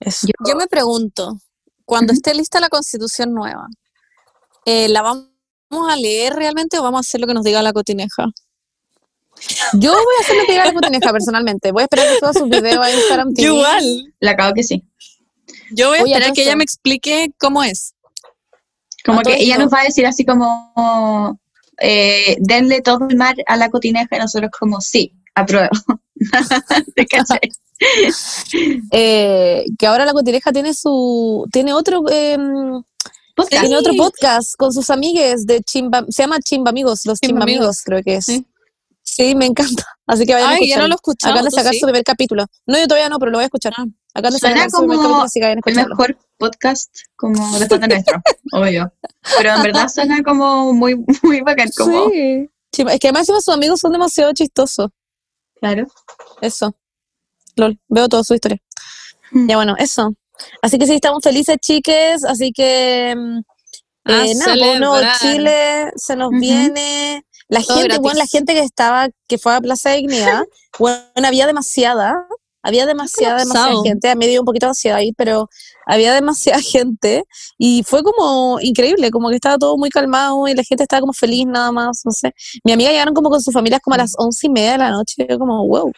Eso. 0.00 0.26
Yo 0.46 0.56
me 0.56 0.66
pregunto, 0.66 1.38
cuando 1.84 2.12
esté 2.12 2.34
lista 2.34 2.60
la 2.60 2.68
constitución 2.68 3.32
nueva, 3.34 3.66
eh, 4.64 4.88
¿la 4.88 5.02
vamos 5.02 5.28
a 5.90 5.96
leer 5.96 6.34
realmente 6.34 6.78
o 6.78 6.82
vamos 6.82 6.98
a 6.98 7.00
hacer 7.00 7.20
lo 7.20 7.26
que 7.26 7.34
nos 7.34 7.44
diga 7.44 7.62
la 7.62 7.72
cotineja? 7.72 8.26
Yo 9.74 9.92
voy 9.92 10.14
a 10.18 10.20
hacer 10.20 10.36
lo 10.36 10.44
que 10.44 10.52
diga 10.52 10.66
la 10.66 10.74
cotineja 10.74 11.12
personalmente. 11.12 11.72
Voy 11.72 11.82
a 11.82 11.84
esperar 11.84 12.06
que 12.08 12.18
suba 12.18 12.32
sus 12.32 12.48
videos 12.48 12.84
a 12.84 12.90
Instagram 12.90 13.34
TV. 13.34 13.62
La 14.20 14.32
acabo 14.32 14.52
que 14.54 14.64
sí. 14.64 14.84
Yo 15.70 15.88
voy 15.88 15.98
a 15.98 16.02
Oye, 16.02 16.12
esperar 16.12 16.32
que 16.34 16.42
ella 16.42 16.56
me 16.56 16.64
explique 16.64 17.32
cómo 17.38 17.62
es. 17.62 17.94
Como 19.04 19.20
que 19.22 19.36
ella 19.36 19.58
nos 19.58 19.72
va 19.72 19.80
a 19.80 19.84
decir 19.84 20.06
así 20.06 20.24
como, 20.24 21.38
eh, 21.80 22.36
denle 22.40 22.82
todo 22.82 23.06
el 23.08 23.16
mar 23.16 23.36
a 23.46 23.56
la 23.56 23.70
cotineja 23.70 24.16
y 24.16 24.18
nosotros 24.18 24.50
como, 24.58 24.80
sí, 24.80 25.12
apruebo. 25.34 25.70
¿Te? 26.96 27.06
Eh, 28.92 29.64
que 29.78 29.86
ahora 29.86 30.04
la 30.04 30.12
cotineja 30.12 30.52
tiene 30.52 30.74
su, 30.74 31.46
tiene 31.52 31.72
otro, 31.72 32.02
em, 32.10 32.82
Podcast. 33.38 33.60
Tiene 33.60 33.76
otro 33.76 33.92
podcast 33.96 34.56
con 34.56 34.72
sus 34.72 34.90
amigues 34.90 35.46
de 35.46 35.62
Chimba, 35.62 36.04
se 36.08 36.24
llama 36.24 36.40
Chimba 36.40 36.70
Amigos, 36.70 37.06
los 37.06 37.20
Chimba 37.20 37.42
Chimba 37.42 37.42
Amigos, 37.44 37.82
creo 37.84 38.02
que 38.02 38.16
es. 38.16 38.24
Sí. 38.24 38.44
Sí, 39.00 39.34
me 39.36 39.46
encanta. 39.46 39.84
Así 40.08 40.26
que 40.26 40.34
vayan 40.34 40.48
a 40.48 40.52
Ay, 40.54 40.56
escuchar. 40.56 40.76
ya 40.76 40.82
no 40.82 40.88
lo. 40.88 40.94
Acaban 40.96 41.44
de 41.44 41.50
¿tú 41.50 41.56
sacar 41.56 41.72
sí? 41.72 41.78
su 41.78 41.86
primer 41.86 42.02
capítulo. 42.02 42.46
No, 42.66 42.78
yo 42.78 42.88
todavía 42.88 43.08
no, 43.08 43.20
pero 43.20 43.30
lo 43.30 43.38
voy 43.38 43.44
a 43.44 43.46
escuchar. 43.46 43.72
Ah. 43.76 43.84
Acaban 44.12 44.32
de 44.32 44.38
Suena 44.40 44.56
sacar 44.56 44.70
su 44.72 44.78
primer 44.78 44.96
como 44.96 45.22
a 45.22 45.26
El 45.66 45.88
mejor 45.88 46.18
podcast 46.36 46.90
como 47.14 47.58
después 47.60 47.80
de 47.80 47.86
nuestro, 47.88 48.20
obvio. 48.52 48.92
Pero 49.36 49.54
en 49.54 49.62
verdad 49.62 49.88
suena 49.88 50.20
como 50.24 50.72
muy, 50.72 50.96
muy 51.22 51.40
bacán, 51.40 51.68
como, 51.76 52.10
Sí. 52.10 52.48
Es 52.72 52.98
que 52.98 53.08
además 53.08 53.26
sus 53.28 53.48
amigos 53.48 53.78
son 53.78 53.92
demasiado 53.92 54.32
chistosos. 54.32 54.90
claro. 55.60 55.86
Eso. 56.40 56.74
Lol, 57.58 57.78
veo 57.88 58.08
toda 58.08 58.24
su 58.24 58.34
historia. 58.34 58.58
Mm. 59.32 59.48
Ya 59.48 59.56
bueno, 59.56 59.74
eso. 59.78 60.14
Así 60.62 60.78
que 60.78 60.86
sí, 60.86 60.94
estamos 60.94 61.22
felices, 61.22 61.56
chiques. 61.60 62.24
Así 62.24 62.52
que 62.52 63.14
mm, 63.16 63.38
A 64.04 64.26
eh, 64.26 64.34
nada, 64.34 64.54
pues, 64.56 64.72
celebrar. 64.72 65.18
Chile 65.20 65.90
se 65.96 66.16
nos 66.16 66.28
Ujú. 66.28 66.40
viene. 66.40 67.24
La 67.48 67.62
Todo 67.62 67.76
gente, 67.78 67.88
gratis. 67.88 68.02
bueno, 68.02 68.18
la 68.18 68.26
gente 68.26 68.52
que 68.54 68.60
estaba, 68.60 69.08
que 69.26 69.38
fue 69.38 69.54
a 69.54 69.60
Plaza 69.60 69.90
Dignidad, 69.90 70.44
bueno, 70.78 71.02
había 71.24 71.46
demasiada, 71.46 72.26
había 72.62 72.84
demasiada, 72.84 73.38
demasiada 73.38 73.72
gente. 73.82 74.10
A 74.10 74.14
mí 74.14 74.18
me 74.18 74.26
dio 74.30 74.40
un 74.40 74.44
poquito 74.44 74.66
de 74.66 74.70
ansiedad 74.70 74.98
ahí, 74.98 75.12
pero 75.16 75.48
había 75.86 76.12
demasiada 76.12 76.60
gente 76.62 77.24
y 77.56 77.82
fue 77.84 78.02
como 78.02 78.58
increíble, 78.60 79.10
como 79.10 79.30
que 79.30 79.36
estaba 79.36 79.56
todo 79.56 79.78
muy 79.78 79.88
calmado 79.88 80.46
y 80.46 80.54
la 80.54 80.62
gente 80.62 80.82
estaba 80.82 81.00
como 81.00 81.14
feliz 81.14 81.46
nada 81.46 81.72
más, 81.72 82.02
no 82.04 82.12
sé. 82.12 82.34
Mi 82.64 82.72
amiga 82.72 82.90
llegaron 82.90 83.14
como 83.14 83.30
con 83.30 83.40
sus 83.40 83.54
familias 83.54 83.80
como 83.82 83.94
a 83.94 83.98
las 83.98 84.12
once 84.18 84.46
y 84.46 84.50
media 84.50 84.72
de 84.72 84.78
la 84.78 84.90
noche, 84.90 85.26
yo 85.28 85.38
como, 85.38 85.66
wow. 85.66 85.90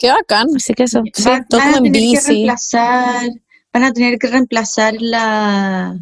Qué 0.00 0.08
bacán. 0.10 0.48
Así 0.56 0.74
que 0.74 0.82
eso, 0.84 1.02
sí, 1.14 1.22
Va- 1.22 1.44
todo 1.48 1.60
van 1.60 1.74
a 1.74 1.76
en 1.78 1.84
tener 1.92 2.12
que 2.14 2.20
reemplazar, 2.26 3.28
van 3.72 3.84
a 3.84 3.92
tener 3.92 4.18
que 4.18 4.26
reemplazar 4.28 4.94
la, 4.98 5.94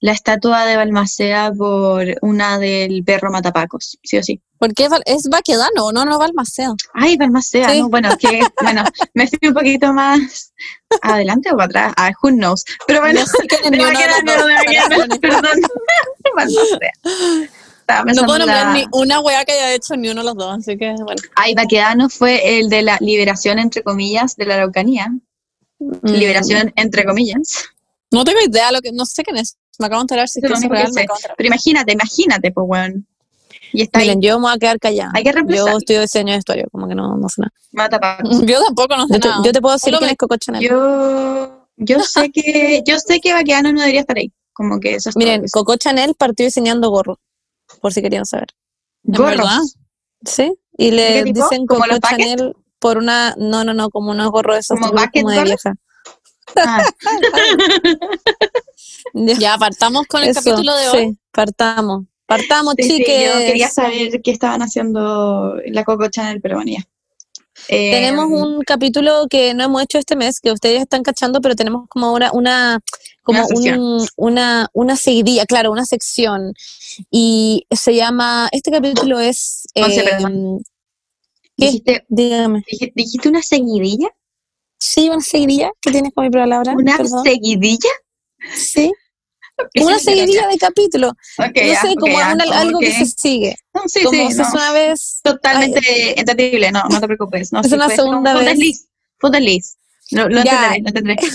la 0.00 0.12
estatua 0.12 0.64
de 0.66 0.76
Balmaceda 0.76 1.52
por 1.52 2.06
una 2.22 2.58
del 2.58 3.02
perro 3.04 3.30
Matapacos, 3.30 3.98
sí 4.02 4.16
o 4.18 4.22
sí. 4.22 4.40
Porque 4.58 4.86
es, 5.06 5.28
Baquedano, 5.30 5.90
no, 5.92 6.04
no 6.04 6.18
Balmaceda. 6.18 6.74
Ay, 6.94 7.16
Balmaceda, 7.16 7.70
Sí. 7.70 7.80
no, 7.80 7.88
bueno, 7.88 8.10
es 8.10 8.16
que, 8.18 8.40
bueno, 8.62 8.84
me 9.14 9.26
fui 9.26 9.48
un 9.48 9.54
poquito 9.54 9.92
más 9.92 10.52
adelante 11.02 11.50
o 11.52 11.56
para 11.56 11.64
atrás, 11.66 11.94
ah, 11.96 12.10
who 12.22 12.30
knows, 12.30 12.64
pero 12.86 13.00
bueno, 13.00 13.20
No 13.24 13.26
sé 13.26 13.70
de 13.70 13.76
de 13.76 13.84
Baquedano, 13.84 14.32
Baquedano, 14.54 15.18
perdón, 15.20 15.60
Balmaceda. 16.36 16.92
Estaba 17.90 18.12
No 18.12 18.22
puedo 18.26 18.38
nombrar 18.40 18.66
la- 18.66 18.72
ni 18.74 18.84
una 18.92 19.20
weá 19.20 19.44
que 19.44 19.52
haya 19.52 19.74
hecho 19.74 19.96
ni 19.96 20.08
uno 20.08 20.20
de 20.22 20.26
los 20.26 20.36
dos, 20.36 20.58
así 20.58 20.76
que 20.76 20.92
bueno. 21.02 21.20
Ay, 21.36 21.54
Baquedano 21.54 22.08
fue 22.08 22.58
el 22.58 22.68
de 22.68 22.82
la 22.82 22.96
liberación, 23.00 23.58
entre 23.58 23.82
comillas, 23.82 24.36
de 24.36 24.46
la 24.46 24.54
Araucanía. 24.54 25.08
Mm. 25.78 26.08
Liberación, 26.08 26.72
entre 26.76 27.04
comillas. 27.04 27.70
No 28.10 28.24
tengo 28.24 28.40
idea, 28.40 28.70
lo 28.72 28.80
que, 28.80 28.92
no 28.92 29.06
sé 29.06 29.22
quién 29.22 29.36
es. 29.36 29.56
Me 29.78 29.86
acabo 29.86 30.00
de 30.00 30.04
enterar 30.04 30.28
si 30.28 30.40
es 30.40 30.44
Eso 30.44 30.52
que 30.54 30.58
es 30.58 30.64
es 30.64 30.70
real, 30.70 30.86
me 30.88 30.92
sé. 30.92 31.00
acabo 31.02 31.14
de 31.16 31.18
enterar. 31.20 31.36
Pero 31.38 31.46
imagínate, 31.46 31.92
imagínate, 31.92 32.52
pues, 32.52 32.66
weón. 32.68 33.06
Y 33.72 33.82
está 33.82 34.00
Miren, 34.00 34.18
ahí, 34.18 34.24
yo 34.26 34.38
me 34.38 34.42
voy 34.48 34.52
a 34.54 34.58
quedar 34.58 34.78
callada. 34.80 35.12
Hay 35.14 35.22
que 35.22 35.32
reemplazar. 35.32 35.70
Yo 35.72 35.78
estudio 35.78 36.00
diseño 36.00 36.32
de 36.32 36.38
vestuario, 36.38 36.66
como 36.72 36.88
que 36.88 36.94
no, 36.96 37.16
no 37.16 37.28
sé 37.28 37.40
nada. 37.42 37.52
Matapacos. 37.72 38.40
Yo 38.46 38.62
tampoco 38.64 38.96
no 38.96 39.06
sé 39.06 39.14
Yo 39.14 39.20
te, 39.20 39.28
nada. 39.28 39.42
yo 39.44 39.52
te 39.52 39.60
puedo 39.60 39.74
decir 39.76 39.92
quién 39.96 40.06
me- 40.06 40.12
es 40.12 40.18
Coco 40.18 40.36
Chanel. 40.36 40.62
Yo, 40.62 41.66
yo 41.76 42.00
sé 42.00 42.30
que, 42.30 42.82
yo 42.84 42.98
sé 42.98 43.20
que 43.20 43.32
Baquedano 43.32 43.72
no 43.72 43.80
debería 43.80 44.00
estar 44.00 44.18
ahí. 44.18 44.32
Como 44.52 44.80
que 44.80 44.96
eso 44.96 45.08
es 45.10 45.16
Miren. 45.16 45.44
Coco 45.52 45.76
Chanel 45.76 46.14
partió 46.18 46.44
diseñando 46.44 46.90
gorros, 46.90 47.18
por 47.80 47.92
si 47.92 48.02
querían 48.02 48.26
saber. 48.26 48.48
¿En 49.04 49.14
Gorros. 49.14 49.36
verdad? 49.36 49.60
¿Sí? 50.24 50.54
Y 50.76 50.90
¿De 50.90 50.96
le 50.96 51.24
dicen 51.24 51.66
¿Como 51.66 51.80
Coco? 51.80 51.98
Chanel 52.00 52.56
por 52.78 52.98
una, 52.98 53.34
no, 53.36 53.62
no, 53.64 53.74
no, 53.74 53.90
como 53.90 54.10
unos 54.10 54.30
gorros 54.30 54.56
de 54.56 54.60
esos 54.60 54.80
¿Como 54.80 54.92
como 54.92 55.30
de 55.30 55.44
vieja. 55.44 55.74
Ah, 56.56 56.82
Ya, 59.38 59.56
partamos 59.58 60.06
con 60.06 60.22
el 60.22 60.30
eso, 60.30 60.40
capítulo 60.42 60.74
de 60.76 60.88
hoy. 60.88 61.08
Sí, 61.10 61.18
partamos. 61.30 62.04
Partamos, 62.26 62.74
sí, 62.76 62.84
sí, 62.84 62.96
chiques. 62.98 63.32
yo 63.32 63.38
quería 63.38 63.68
saber 63.68 64.22
qué 64.22 64.30
estaban 64.30 64.62
haciendo 64.62 65.56
la 65.66 65.84
Coco 65.84 66.08
Channel, 66.08 66.40
pero 66.40 66.56
bueno, 66.56 66.72
ya. 66.72 66.88
Eh, 67.68 67.90
Tenemos 67.90 68.26
un 68.30 68.62
capítulo 68.62 69.26
que 69.28 69.54
no 69.54 69.64
hemos 69.64 69.82
hecho 69.82 69.98
este 69.98 70.16
mes, 70.16 70.40
que 70.40 70.52
ustedes 70.52 70.80
están 70.80 71.02
cachando, 71.02 71.40
pero 71.40 71.54
tenemos 71.54 71.86
como 71.88 72.06
ahora 72.06 72.30
una, 72.32 72.80
como 73.22 73.46
Una 73.46 73.78
un- 73.78 74.08
una, 74.16 74.68
una 74.72 74.96
seguidilla, 74.96 75.44
claro, 75.46 75.70
una 75.72 75.84
sección. 75.84 76.54
Y 77.10 77.66
se 77.70 77.94
llama, 77.94 78.48
este 78.52 78.70
capítulo 78.70 79.20
es, 79.20 79.66
eh, 79.74 79.82
perdón. 80.04 80.62
¿qué? 81.56 81.66
Dijiste, 81.66 82.04
dígame. 82.08 82.64
dij- 82.70 82.92
dijiste 82.94 83.28
una 83.28 83.42
seguidilla, 83.42 84.08
Sí, 84.82 85.10
una 85.10 85.20
seguidilla 85.20 85.70
que 85.82 85.90
tienes 85.90 86.12
con 86.14 86.24
mi 86.24 86.30
palabra. 86.30 86.72
una 86.74 86.96
Perdón. 86.96 87.22
seguidilla. 87.22 87.90
Sí, 88.56 88.90
¿Qué 88.90 88.92
una 89.82 89.98
seguidilla 89.98 90.46
de 90.48 90.56
capítulo. 90.58 91.08
Ok, 91.38 91.56
no 91.56 91.88
sé, 91.88 91.94
como 91.98 92.16
una- 92.16 92.44
algo 92.60 92.78
que 92.80 92.92
se 92.92 93.06
sigue. 93.06 93.56
No, 93.74 93.82
sí, 93.86 94.02
como 94.04 94.28
sí, 94.28 94.34
se 94.34 94.42
no, 94.42 94.48
una 94.52 94.72
vez. 94.72 95.20
totalmente 95.22 96.18
entendible, 96.20 96.70
no, 96.72 96.82
no 96.90 97.00
te 97.00 97.06
preocupes. 97.06 97.52
No, 97.52 97.60
Es 97.64 97.72
una 97.72 97.86
fue 97.86 97.96
segunda 97.96 98.32
fue 98.32 98.40
un 98.40 98.46
vez. 98.46 98.58
desliz, 98.58 98.86
fue 99.18 99.30
desliz. 99.30 99.76
Lo, 100.12 100.28
lo 100.28 100.42
Ya. 100.42 100.74
entenderé, 100.74 100.80
lo 100.82 100.88
entenderé. 100.88 101.22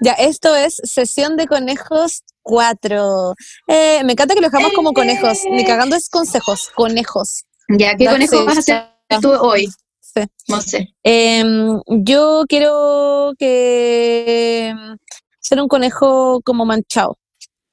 Ya, 0.00 0.12
esto 0.14 0.56
es 0.56 0.80
Sesión 0.82 1.36
de 1.36 1.46
Conejos 1.46 2.22
4. 2.40 3.34
Eh, 3.68 4.02
me 4.02 4.12
encanta 4.12 4.34
que 4.34 4.40
lo 4.40 4.48
dejamos 4.48 4.72
como 4.72 4.92
conejos. 4.94 5.38
Ni 5.50 5.64
cagando 5.64 5.94
es 5.94 6.08
consejos, 6.08 6.70
conejos. 6.74 7.44
Ya, 7.68 7.94
¿qué 7.94 8.06
That's 8.06 8.14
conejo 8.14 8.40
it. 8.40 8.46
vas 8.46 8.56
a 8.56 8.60
hacer 8.60 8.84
tú 9.20 9.30
hoy? 9.32 9.68
Sí. 10.00 10.22
No 10.48 10.60
sé. 10.62 10.88
Em, 11.02 11.80
yo 11.86 12.44
quiero 12.48 13.32
que 13.38 14.68
em, 14.70 14.96
ser 15.38 15.60
un 15.60 15.68
conejo 15.68 16.40
como 16.44 16.64
manchado. 16.64 17.18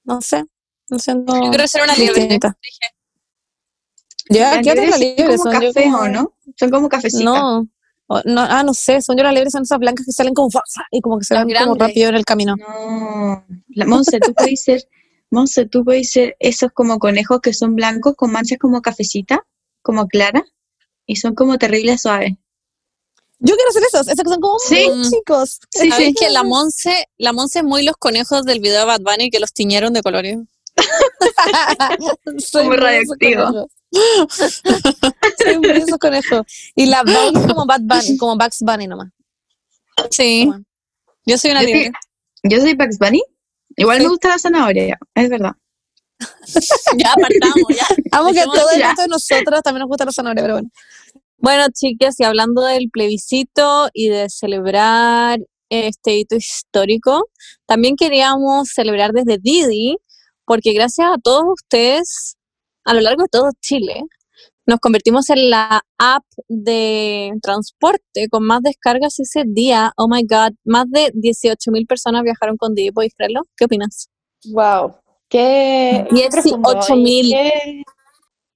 No 0.10 0.22
sé. 0.22 0.44
No 0.90 0.98
sé. 1.00 1.14
No, 1.16 1.44
Yo 1.46 1.50
quiero 1.52 1.68
ser 1.68 1.84
una 1.84 1.96
liebre. 1.96 2.20
distinta. 2.22 2.58
Ya, 4.32 4.62
¿qué 4.62 4.72
otras 4.72 5.00
liebres 5.00 5.18
liebres 5.18 5.42
son 5.42 5.52
como 5.52 5.62
Yo 5.62 5.74
café, 5.74 5.84
como- 5.86 5.98
¿o 6.00 6.08
no? 6.08 6.34
Son 6.58 6.70
como 6.70 6.90
cafecitas. 6.90 7.24
No. 7.24 7.68
Ah, 8.10 8.64
no 8.64 8.74
sé, 8.74 9.02
son 9.04 9.16
yo 9.18 9.24
las 9.24 9.34
liebres 9.34 9.52
son 9.54 9.62
esas 9.64 9.78
blancas 9.78 10.04
que 10.06 10.12
salen 10.12 10.34
como 10.34 10.50
y 10.92 11.00
como 11.02 11.20
que 11.20 11.26
se 11.26 11.36
Las 11.36 11.46
van 11.46 11.54
como 11.68 11.76
rápido 11.76 12.10
en 12.10 12.16
el 12.16 12.26
camino. 12.26 12.56
No. 12.58 13.46
La, 13.68 13.86
Monse, 13.86 14.20
tú 14.20 14.34
puedes 14.34 14.64
ser, 14.64 14.82
Monse, 15.30 15.68
tú 15.68 15.84
puedes 15.86 16.12
ser 16.12 16.36
esos 16.40 16.72
como 16.72 16.98
conejos 16.98 17.40
que 17.40 17.54
son 17.54 17.76
blancos 17.76 18.16
con 18.16 18.32
manchas 18.32 18.58
como 18.58 18.82
cafecita, 18.82 19.46
como 19.84 20.08
clara, 20.08 20.44
y 21.06 21.18
son 21.18 21.36
como 21.36 21.60
terribles 21.60 22.02
suaves. 22.02 22.34
Yo 23.42 23.56
quiero 23.56 23.72
ser 23.72 23.84
esos, 23.84 24.08
esos 24.08 24.24
que 24.24 24.30
son 24.30 24.42
como 24.42 24.60
Sí. 24.60 24.90
muy 24.94 25.10
chicos. 25.10 25.60
Sí, 25.70 25.90
¿Sabes 25.90 26.08
sí. 26.08 26.14
que 26.14 26.30
la 26.30 26.44
Monse, 26.44 27.06
la 27.18 27.32
Monse 27.34 27.60
es 27.60 27.66
muy 27.66 27.84
los 27.84 27.96
conejos 27.98 28.44
del 28.44 28.60
video 28.60 28.80
de 28.82 28.86
Bad 28.86 29.02
Bunny 29.02 29.30
que 29.30 29.40
los 29.40 29.54
tiñeron 29.54 29.94
de 29.94 30.02
colores? 30.02 30.38
Soy 32.38 32.66
Muy 32.66 32.78
radioactivo. 32.78 33.70
Soy 34.30 35.58
muy 35.60 35.70
esos 35.72 35.98
conejos. 36.00 36.46
Y 36.76 36.86
la 36.88 37.04
Bunny 37.04 37.40
es 37.40 37.48
como 37.48 37.66
Bad 37.66 37.82
Bunny, 37.82 38.18
como 38.18 38.36
Bugs 38.38 38.60
Bunny 38.62 38.88
nomás. 38.88 39.10
Sí. 40.12 40.46
Bueno. 40.46 40.64
Yo 41.26 41.38
soy 41.38 41.52
una 41.52 41.64
Yo, 41.64 41.76
yo 42.44 42.60
soy 42.62 42.74
Bugs 42.76 42.98
Bunny. 42.98 43.22
Igual 43.78 43.98
Sí. 43.98 44.04
me 44.04 44.10
gusta 44.10 44.30
la 44.30 44.40
zanahoria, 44.40 44.98
es 45.16 45.30
verdad. 45.30 45.52
Ya 46.98 47.12
apartamos, 47.14 47.56
ya. 47.70 47.88
Amo 48.12 48.32
que 48.34 48.44
todo 48.44 48.70
el 48.74 48.80
ya. 48.80 48.88
resto 48.88 49.04
de 49.04 49.08
nosotros 49.08 49.62
también 49.64 49.82
nos 49.82 49.88
gusta 49.88 50.06
la 50.06 50.12
zanahoria, 50.12 50.44
pero 50.44 50.54
bueno. 50.56 50.70
Bueno, 51.42 51.68
chicas, 51.74 52.20
y 52.20 52.26
hablando 52.26 52.64
del 52.64 52.90
plebiscito 52.92 53.88
y 53.94 54.10
de 54.10 54.30
celebrar 54.30 55.40
este 55.70 56.18
hito 56.18 56.36
histórico, 56.36 57.28
también 57.66 57.96
queríamos 57.96 58.70
celebrar 58.74 59.12
desde 59.14 59.38
Didi, 59.42 59.96
porque 60.46 60.74
gracias 60.74 61.08
a 61.08 61.18
todos 61.18 61.46
ustedes, 61.54 62.36
a 62.84 62.94
lo 62.94 63.00
largo 63.00 63.24
de 63.24 63.30
todo 63.32 63.52
Chile, 63.62 64.04
nos 64.66 64.80
convertimos 64.80 65.30
en 65.30 65.50
la 65.50 65.82
app 65.98 66.26
de 66.50 67.32
transporte 67.42 68.28
con 68.30 68.46
más 68.46 68.62
descargas 68.62 69.18
ese 69.20 69.44
día. 69.48 69.94
Oh 69.96 70.10
my 70.10 70.24
God, 70.24 70.56
más 70.66 70.88
de 70.90 71.10
18 71.14 71.72
mil 71.72 71.88
personas 71.88 72.24
viajaron 72.24 72.58
con 72.58 72.76
Didi, 72.76 72.92
¿podéis 72.92 73.14
creerlo? 73.16 73.44
¿Qué 73.56 73.64
opinas? 73.64 74.10
Wow, 74.52 74.98
qué, 75.30 76.06
qué 76.10 76.30
18 76.30 76.96
mil. 76.98 77.34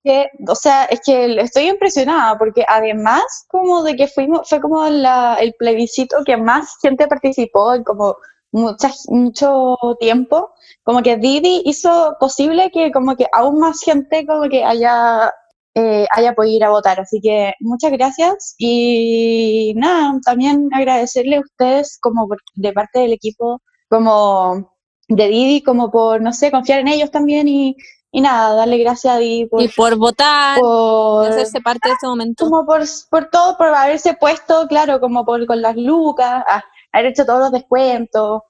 Qué- 0.03 0.29
o 0.47 0.55
sea, 0.55 0.85
es 0.85 1.01
que 1.05 1.35
estoy 1.41 1.69
impresionada 1.69 2.37
porque 2.37 2.65
además 2.67 3.23
como 3.49 3.83
de 3.83 3.95
que 3.95 4.07
fuimos, 4.07 4.47
fue 4.49 4.61
como 4.61 4.85
la- 4.89 5.35
el 5.39 5.53
plebiscito 5.57 6.17
que 6.25 6.37
más 6.37 6.75
gente 6.81 7.07
participó 7.07 7.73
en 7.73 7.83
como 7.83 8.15
mucha, 8.51 8.91
mucho 9.07 9.75
tiempo, 9.99 10.51
como 10.83 11.01
que 11.01 11.17
Didi 11.17 11.63
hizo 11.65 12.15
posible 12.19 12.69
que 12.71 12.91
como 12.91 13.15
que 13.15 13.25
aún 13.33 13.59
más 13.59 13.81
gente 13.81 14.25
como 14.27 14.47
que 14.49 14.63
haya, 14.63 15.31
eh, 15.75 16.05
haya 16.11 16.33
podido 16.35 16.57
ir 16.57 16.63
a 16.65 16.69
votar. 16.69 16.99
Así 16.99 17.19
que 17.21 17.53
muchas 17.61 17.91
gracias 17.93 18.55
y 18.59 19.73
nada, 19.75 20.19
también 20.25 20.69
agradecerle 20.73 21.37
a 21.37 21.41
ustedes 21.41 21.97
como 22.01 22.27
por- 22.27 22.37
de 22.55 22.73
parte 22.73 22.99
del 22.99 23.13
equipo, 23.13 23.61
como 23.89 24.71
de 25.07 25.27
Didi 25.27 25.63
como 25.63 25.89
por, 25.91 26.21
no 26.21 26.31
sé, 26.33 26.51
confiar 26.51 26.79
en 26.81 26.87
ellos 26.89 27.11
también 27.11 27.47
y, 27.47 27.75
y 28.15 28.21
nada, 28.21 28.53
darle 28.55 28.77
gracias 28.77 29.15
a 29.15 29.17
Didi 29.17 29.47
por, 29.47 29.61
Y 29.61 29.67
por 29.69 29.95
votar, 29.97 30.59
por- 30.59 31.25
hacerse 31.27 31.59
parte 31.61 31.89
de 31.89 31.93
este 31.95 32.05
momento. 32.07 32.45
como 32.45 32.63
por, 32.65 32.81
por 33.09 33.29
todo, 33.31 33.57
por 33.57 33.67
haberse 33.73 34.13
puesto, 34.13 34.67
claro, 34.67 34.99
como 35.01 35.25
por 35.25 35.45
con 35.47 35.61
las 35.63 35.75
lucas, 35.75 36.43
ah, 36.47 36.63
haber 36.91 37.07
hecho 37.11 37.25
todos 37.25 37.39
los 37.39 37.51
descuentos 37.51 38.43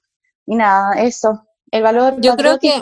y 0.46 0.54
nada, 0.54 0.92
eso. 1.02 1.46
El 1.70 1.82
valor 1.82 2.20
Yo 2.20 2.36
creo 2.36 2.58
que- 2.58 2.78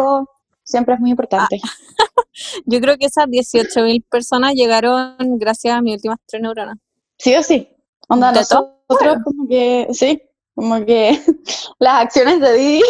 siempre 0.65 0.95
es 0.95 1.01
muy 1.01 1.11
importante. 1.11 1.61
Yo 2.67 2.81
creo 2.81 2.97
que 2.99 3.07
esas 3.07 3.27
18 3.29 3.83
mil 3.83 4.03
personas 4.11 4.55
llegaron 4.55 5.15
gracias 5.39 5.75
a 5.77 5.81
mis 5.83 5.95
últimas 5.95 6.19
tres 6.27 6.43
neuronas. 6.43 6.79
Sí 7.19 7.35
o 7.37 7.43
sí. 7.45 7.69
Onda, 8.09 8.33
De 8.33 8.45
todo, 8.45 8.75
nosotros 8.89 9.19
como 9.25 9.49
que, 9.49 9.87
sí, 9.93 10.21
como 10.55 10.85
que 10.85 11.21
las 11.79 12.03
acciones 12.03 12.41
de 12.41 12.53
Didi 12.55 12.83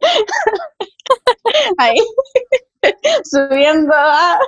ahí 1.78 1.94
subiendo 3.24 3.94
a... 3.94 4.38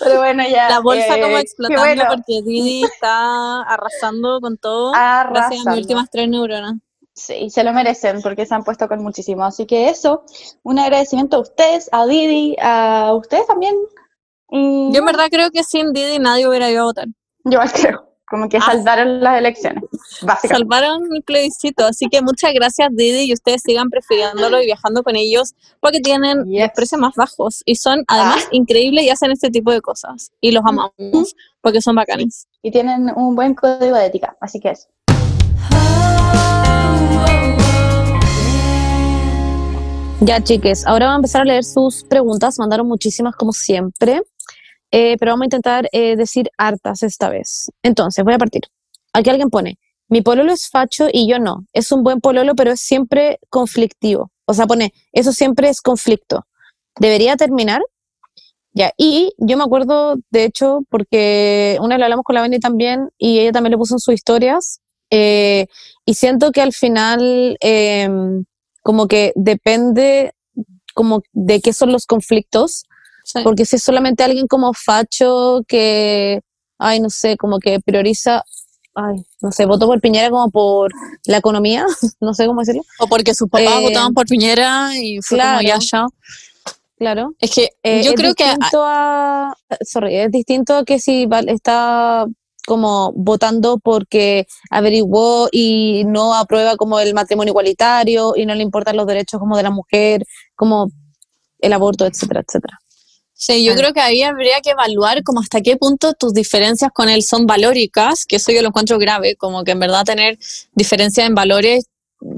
Pero 0.00 0.18
bueno, 0.18 0.44
ya. 0.48 0.68
La 0.68 0.80
bolsa 0.80 1.16
eh, 1.16 1.20
como 1.20 1.34
qué 1.34 1.40
explotando 1.40 1.82
bueno, 1.82 2.04
porque 2.08 2.40
Didi 2.42 2.84
está 2.84 3.62
arrasando 3.62 4.40
con 4.40 4.56
todo 4.58 4.92
gracias 4.92 5.04
a 5.04 5.20
arrasando. 5.20 5.70
mis 5.72 5.80
últimas 5.80 6.10
tres 6.10 6.28
neuronas. 6.28 6.74
Sí, 7.12 7.50
se 7.50 7.64
lo 7.64 7.72
merecen 7.72 8.22
porque 8.22 8.46
se 8.46 8.54
han 8.54 8.62
puesto 8.62 8.88
con 8.88 9.02
muchísimo. 9.02 9.44
Así 9.44 9.66
que 9.66 9.88
eso, 9.88 10.24
un 10.62 10.78
agradecimiento 10.78 11.36
a 11.36 11.40
ustedes, 11.40 11.88
a 11.92 12.06
Didi, 12.06 12.56
a 12.60 13.12
ustedes 13.14 13.46
también. 13.46 13.74
Y 14.50 14.92
Yo 14.92 15.00
en 15.00 15.04
verdad 15.04 15.26
creo 15.30 15.50
que 15.50 15.64
sin 15.64 15.92
Didi 15.92 16.18
nadie 16.18 16.48
hubiera 16.48 16.70
ido 16.70 16.82
a 16.82 16.84
votar. 16.84 17.06
yo 17.44 17.58
creo, 17.74 18.09
como 18.30 18.48
que 18.48 18.58
Ah. 18.58 18.62
saldaron 18.66 19.20
las 19.20 19.38
elecciones, 19.38 19.82
básicamente. 20.22 20.48
Salvaron 20.48 21.02
el 21.14 21.22
plebiscito, 21.22 21.84
así 21.84 22.06
que 22.08 22.22
muchas 22.22 22.54
gracias 22.54 22.88
Didi 22.92 23.22
y 23.24 23.32
ustedes 23.34 23.62
sigan 23.62 23.90
prefiriéndolo 23.90 24.62
y 24.62 24.66
viajando 24.66 25.02
con 25.02 25.16
ellos 25.16 25.54
porque 25.80 26.00
tienen 26.00 26.44
Yes. 26.46 26.60
los 26.62 26.70
precios 26.74 27.00
más 27.00 27.14
bajos 27.16 27.62
y 27.66 27.74
son 27.74 28.04
además 28.06 28.46
increíbles 28.52 29.04
y 29.04 29.10
hacen 29.10 29.32
este 29.32 29.50
tipo 29.50 29.72
de 29.72 29.80
cosas 29.80 30.30
y 30.40 30.52
los 30.52 30.62
amamos 30.64 31.34
porque 31.60 31.82
son 31.82 31.96
bacanes. 31.96 32.46
Y 32.62 32.70
tienen 32.70 33.10
un 33.16 33.34
buen 33.34 33.54
código 33.54 33.96
de 33.96 34.06
ética, 34.06 34.36
así 34.40 34.60
que 34.60 34.70
eso. 34.70 34.88
Ya, 40.22 40.38
chiques, 40.42 40.86
ahora 40.86 41.06
vamos 41.06 41.14
a 41.14 41.20
empezar 41.20 41.42
a 41.42 41.44
leer 41.46 41.64
sus 41.64 42.04
preguntas. 42.04 42.58
Mandaron 42.58 42.86
muchísimas, 42.86 43.34
como 43.34 43.52
siempre. 43.52 44.20
Eh, 44.92 45.16
pero 45.18 45.32
vamos 45.32 45.44
a 45.44 45.46
intentar 45.46 45.88
eh, 45.92 46.16
decir 46.16 46.50
hartas 46.58 47.02
esta 47.02 47.28
vez. 47.28 47.70
Entonces, 47.82 48.24
voy 48.24 48.34
a 48.34 48.38
partir. 48.38 48.62
Aquí 49.12 49.30
alguien 49.30 49.50
pone, 49.50 49.78
mi 50.08 50.22
pololo 50.22 50.52
es 50.52 50.68
facho 50.68 51.08
y 51.12 51.28
yo 51.28 51.38
no. 51.38 51.66
Es 51.72 51.92
un 51.92 52.02
buen 52.02 52.20
pololo, 52.20 52.54
pero 52.54 52.72
es 52.72 52.80
siempre 52.80 53.38
conflictivo. 53.48 54.30
O 54.44 54.54
sea, 54.54 54.66
pone, 54.66 54.92
eso 55.12 55.32
siempre 55.32 55.68
es 55.68 55.80
conflicto. 55.80 56.46
¿Debería 56.98 57.36
terminar? 57.36 57.82
Ya, 58.72 58.92
y 58.96 59.32
yo 59.38 59.56
me 59.56 59.64
acuerdo, 59.64 60.16
de 60.30 60.44
hecho, 60.44 60.80
porque 60.90 61.76
una 61.80 61.96
vez 61.96 62.04
hablamos 62.04 62.24
con 62.24 62.34
la 62.34 62.42
Benny 62.42 62.60
también 62.60 63.10
y 63.18 63.40
ella 63.40 63.52
también 63.52 63.72
le 63.72 63.78
puso 63.78 63.96
en 63.96 63.98
sus 64.00 64.14
historias, 64.14 64.80
eh, 65.10 65.66
y 66.04 66.14
siento 66.14 66.52
que 66.52 66.62
al 66.62 66.72
final 66.72 67.56
em, 67.60 68.44
como 68.82 69.08
que 69.08 69.32
depende 69.34 70.32
como 70.94 71.22
de 71.32 71.60
qué 71.60 71.72
son 71.72 71.92
los 71.92 72.06
conflictos, 72.06 72.84
porque 73.44 73.64
si 73.64 73.76
es 73.76 73.82
solamente 73.82 74.22
alguien 74.22 74.46
como 74.46 74.72
facho 74.74 75.62
que, 75.66 76.40
ay, 76.78 77.00
no 77.00 77.10
sé, 77.10 77.36
como 77.36 77.58
que 77.58 77.80
prioriza 77.80 78.42
ay, 78.94 79.24
no 79.40 79.52
sé, 79.52 79.66
votó 79.66 79.86
por 79.86 80.00
Piñera 80.00 80.30
como 80.30 80.50
por 80.50 80.90
la 81.24 81.38
economía, 81.38 81.86
no 82.20 82.34
sé 82.34 82.46
cómo 82.46 82.60
decirlo. 82.60 82.82
O 82.98 83.06
porque 83.06 83.34
sus 83.34 83.48
papás 83.48 83.80
Eh, 83.80 83.82
votaban 83.82 84.14
por 84.14 84.26
Piñera 84.26 84.90
y 84.96 85.20
fue 85.22 85.38
como 85.38 85.58
claro. 85.58 85.66
ya, 85.66 85.78
ya. 85.80 86.06
Claro. 86.98 87.34
Es 87.38 87.54
que 87.54 87.70
Eh, 87.82 88.02
yo 88.04 88.10
es 88.10 88.16
creo 88.16 88.34
que 88.34 88.44
distinto 88.44 88.82
a, 88.84 89.56
sorry, 89.82 90.16
es 90.16 90.30
distinto 90.30 90.76
a 90.76 90.84
que 90.84 90.98
si 90.98 91.26
está 91.46 92.26
como 92.66 93.12
votando 93.16 93.78
porque 93.78 94.46
averiguó 94.70 95.48
y 95.50 96.04
no 96.06 96.34
aprueba 96.34 96.76
como 96.76 97.00
el 97.00 97.14
matrimonio 97.14 97.52
igualitario 97.52 98.34
y 98.36 98.44
no 98.44 98.54
le 98.54 98.62
importan 98.62 98.96
los 98.98 99.06
derechos 99.06 99.40
como 99.40 99.56
de 99.56 99.62
la 99.62 99.70
mujer, 99.70 100.26
como 100.54 100.90
el 101.60 101.72
aborto, 101.72 102.04
etcétera, 102.04 102.42
etcétera. 102.46 102.78
Sí, 103.42 103.64
yo 103.64 103.72
Claro. 103.72 103.80
creo 103.80 103.94
que 103.94 104.00
ahí 104.00 104.22
habría 104.22 104.60
que 104.60 104.70
evaluar 104.70 105.22
como 105.22 105.40
hasta 105.40 105.62
qué 105.62 105.78
punto 105.78 106.12
tus 106.12 106.34
diferencias 106.34 106.90
con 106.92 107.08
él 107.08 107.22
son 107.22 107.46
valóricas, 107.46 108.26
que 108.26 108.36
eso 108.36 108.52
yo 108.52 108.60
lo 108.60 108.68
encuentro 108.68 108.98
grave, 108.98 109.34
como 109.36 109.64
que 109.64 109.70
en 109.70 109.78
verdad 109.80 110.04
tener 110.04 110.38
diferencias 110.74 111.26
en 111.26 111.34
valores 111.34 111.86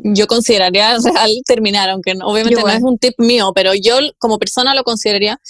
yo 0.05 0.29
consideraría 0.29 0.97
real 1.05 1.33
terminar, 1.45 1.91
aunque 1.91 2.15
no- 2.15 2.29
obviamente 2.29 2.61
Yo 2.61 2.65
no 2.67 2.73
es 2.73 2.83
un 2.85 2.99
tip 2.99 3.15
mío, 3.19 3.51
pero 3.53 3.75
yo 3.75 3.97
como 4.19 4.39
persona 4.39 4.75
lo 4.77 4.85
consideraría. 4.85 5.41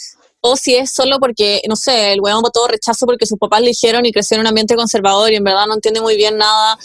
O 0.41 0.57
si 0.57 0.75
es 0.75 0.91
solo 0.91 1.19
porque, 1.21 1.61
no 1.69 1.77
sé, 1.77 2.15
el 2.15 2.21
weón 2.23 2.41
votó 2.41 2.67
rechazo 2.67 3.05
porque 3.05 3.27
sus 3.27 3.39
papás 3.39 3.61
le 3.61 3.69
dijeron 3.69 4.07
y 4.07 4.11
creció 4.11 4.37
en 4.37 4.41
un 4.41 4.47
ambiente 4.49 4.75
conservador 4.75 5.31
y 5.33 5.37
en 5.37 5.45
verdad 5.45 5.67
no 5.69 5.75
entiende 5.75 6.01
muy 6.01 6.17
bien 6.17 6.39
nada. 6.39 6.79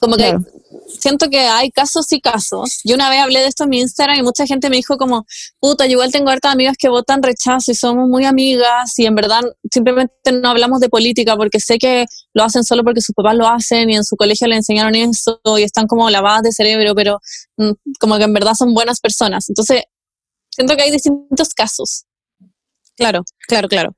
Como 0.00 0.16
que 0.16 0.24
Claro. 0.24 0.44
Siento 0.98 1.28
que 1.30 1.40
hay 1.40 1.70
casos 1.70 2.12
y 2.12 2.20
casos. 2.20 2.80
Yo 2.84 2.94
una 2.94 3.10
vez 3.10 3.20
hablé 3.20 3.40
de 3.40 3.46
esto 3.46 3.64
en 3.64 3.70
mi 3.70 3.80
Instagram 3.80 4.18
y 4.18 4.22
mucha 4.22 4.46
gente 4.46 4.70
me 4.70 4.76
dijo 4.76 4.96
como, 4.96 5.26
puta, 5.60 5.86
yo 5.86 5.92
igual 5.92 6.12
tengo 6.12 6.30
hartas 6.30 6.52
amigas 6.52 6.76
que 6.78 6.88
votan 6.88 7.22
rechazo 7.22 7.70
y 7.72 7.74
somos 7.74 8.08
muy 8.08 8.24
amigas 8.24 8.98
y 8.98 9.06
en 9.06 9.14
verdad 9.14 9.40
simplemente 9.70 10.32
no 10.32 10.50
hablamos 10.50 10.80
de 10.80 10.88
política 10.88 11.36
porque 11.36 11.60
sé 11.60 11.78
que 11.78 12.06
lo 12.34 12.44
hacen 12.44 12.64
solo 12.64 12.84
porque 12.84 13.00
sus 13.00 13.14
papás 13.14 13.36
lo 13.36 13.48
hacen 13.48 13.90
y 13.90 13.96
en 13.96 14.04
su 14.04 14.16
colegio 14.16 14.46
le 14.46 14.56
enseñaron 14.56 14.94
eso 14.94 15.40
y 15.58 15.62
están 15.62 15.86
como 15.86 16.08
lavadas 16.10 16.42
de 16.42 16.52
cerebro, 16.52 16.94
pero 16.94 17.20
mm, 17.56 17.72
como 17.98 18.16
que 18.18 18.24
en 18.24 18.32
verdad 18.32 18.54
son 18.54 18.74
buenas 18.74 19.00
personas. 19.00 19.48
Entonces, 19.48 19.82
siento 20.50 20.76
que 20.76 20.82
hay 20.82 20.90
distintos 20.90 21.50
casos. 21.54 22.04
Claro, 22.96 23.24
claro, 23.48 23.68
claro. 23.68 23.96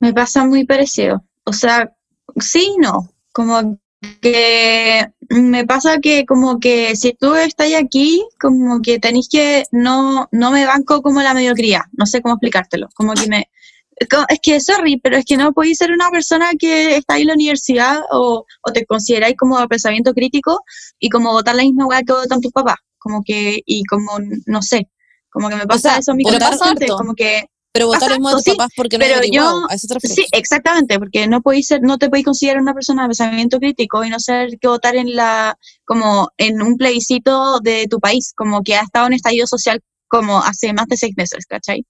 Me 0.00 0.12
pasa 0.12 0.44
muy 0.44 0.64
parecido. 0.64 1.24
O 1.44 1.52
sea, 1.52 1.92
sí 2.40 2.74
y 2.76 2.78
no. 2.78 3.10
Como 3.32 3.78
que 4.20 5.06
me 5.30 5.66
pasa 5.66 5.98
que 5.98 6.24
como 6.26 6.58
que 6.58 6.96
si 6.96 7.12
tú 7.14 7.34
estás 7.34 7.72
aquí, 7.74 8.24
como 8.40 8.80
que 8.82 8.98
tenéis 8.98 9.28
que, 9.30 9.64
no, 9.72 10.28
no 10.32 10.50
me 10.50 10.66
banco 10.66 11.02
como 11.02 11.22
la 11.22 11.34
mediocridad. 11.34 11.82
No 11.92 12.06
sé 12.06 12.22
cómo 12.22 12.34
explicártelo. 12.34 12.88
Como 12.94 13.14
que 13.14 13.28
me... 13.28 13.50
Es 13.98 14.40
que, 14.42 14.60
sorry, 14.60 14.98
pero 14.98 15.16
es 15.16 15.24
que 15.24 15.38
no 15.38 15.54
podéis 15.54 15.78
ser 15.78 15.90
una 15.90 16.10
persona 16.10 16.50
que 16.58 16.96
está 16.96 17.14
ahí 17.14 17.22
en 17.22 17.28
la 17.28 17.34
universidad 17.34 18.00
o, 18.12 18.44
o 18.62 18.72
te 18.72 18.84
consideráis 18.84 19.36
como 19.38 19.58
de 19.58 19.68
pensamiento 19.68 20.12
crítico 20.12 20.60
y 20.98 21.08
como 21.08 21.32
votar 21.32 21.54
la 21.54 21.62
misma 21.62 21.86
weá 21.86 22.02
que 22.02 22.12
votan 22.12 22.42
tus 22.42 22.52
papás. 22.52 22.76
Como 22.98 23.22
que, 23.24 23.60
y 23.64 23.84
como, 23.84 24.18
no 24.46 24.60
sé, 24.60 24.90
como 25.30 25.48
que 25.48 25.56
me 25.56 25.66
pasa 25.66 25.90
sea, 25.90 25.98
eso 25.98 26.12
a 26.12 26.14
mí 26.14 26.24
como 26.24 27.14
que 27.14 27.46
Pero 27.76 27.86
votar 27.88 28.10
el 28.12 28.20
modo 28.20 28.30
de 28.30 28.34
harto, 28.36 28.36
tus 28.44 28.52
sí, 28.52 28.56
papás 28.56 28.72
porque 28.76 28.98
no 28.98 29.04
pero 29.04 29.20
yo- 29.32 29.66
a 29.68 29.74
eso 29.74 29.86
te. 29.88 30.08
Sí, 30.08 30.26
exactamente, 30.32 30.98
porque 30.98 31.26
no 31.26 31.42
podéis 31.42 31.66
ser, 31.66 31.82
no 31.82 31.98
te 31.98 32.08
podéis 32.08 32.24
considerar 32.26 32.60
una 32.62 32.74
persona 32.74 33.02
de 33.02 33.08
pensamiento 33.08 33.58
crítico 33.58 34.04
y 34.04 34.10
no 34.10 34.18
ser 34.20 34.58
que 34.60 34.68
votar 34.68 34.96
en 34.96 35.14
la, 35.14 35.58
como 35.84 36.28
en 36.36 36.62
un 36.62 36.76
plebiscito 36.76 37.60
de 37.60 37.86
tu 37.88 37.98
país, 38.00 38.32
como 38.36 38.62
que 38.62 38.76
ha 38.76 38.82
estado 38.82 39.06
en 39.06 39.12
estallido 39.14 39.46
social 39.46 39.80
como 40.08 40.38
hace 40.38 40.72
más 40.72 40.86
de 40.86 40.96
seis 40.96 41.14
meses, 41.16 41.46
¿cachai? 41.46 41.84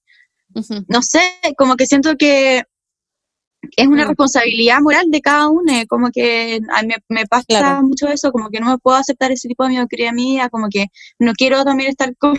No 0.88 1.02
sé, 1.02 1.20
como 1.58 1.76
que 1.76 1.86
siento 1.86 2.16
que 2.16 2.62
es 3.76 3.86
una 3.88 4.04
Mm. 4.04 4.08
responsabilidad 4.08 4.80
moral 4.80 5.10
de 5.10 5.20
cada 5.20 5.48
uno, 5.48 5.72
eh, 5.72 5.86
como 5.86 6.10
que 6.10 6.60
a 6.72 6.82
mí 6.82 6.88
me, 6.88 6.96
me 7.20 7.26
pasa 7.26 7.44
Claro. 7.48 7.82
mucho 7.82 8.08
eso, 8.08 8.30
como 8.32 8.48
que 8.48 8.60
no 8.60 8.70
me 8.70 8.78
puedo 8.78 8.96
aceptar 8.96 9.32
ese 9.32 9.48
tipo 9.48 9.64
de 9.64 9.70
mediocridad 9.70 10.12
mía, 10.12 10.48
como 10.48 10.68
que 10.70 10.86
no 11.18 11.32
quiero 11.34 11.64
también 11.64 11.90
estar 11.90 12.14
como, 12.16 12.36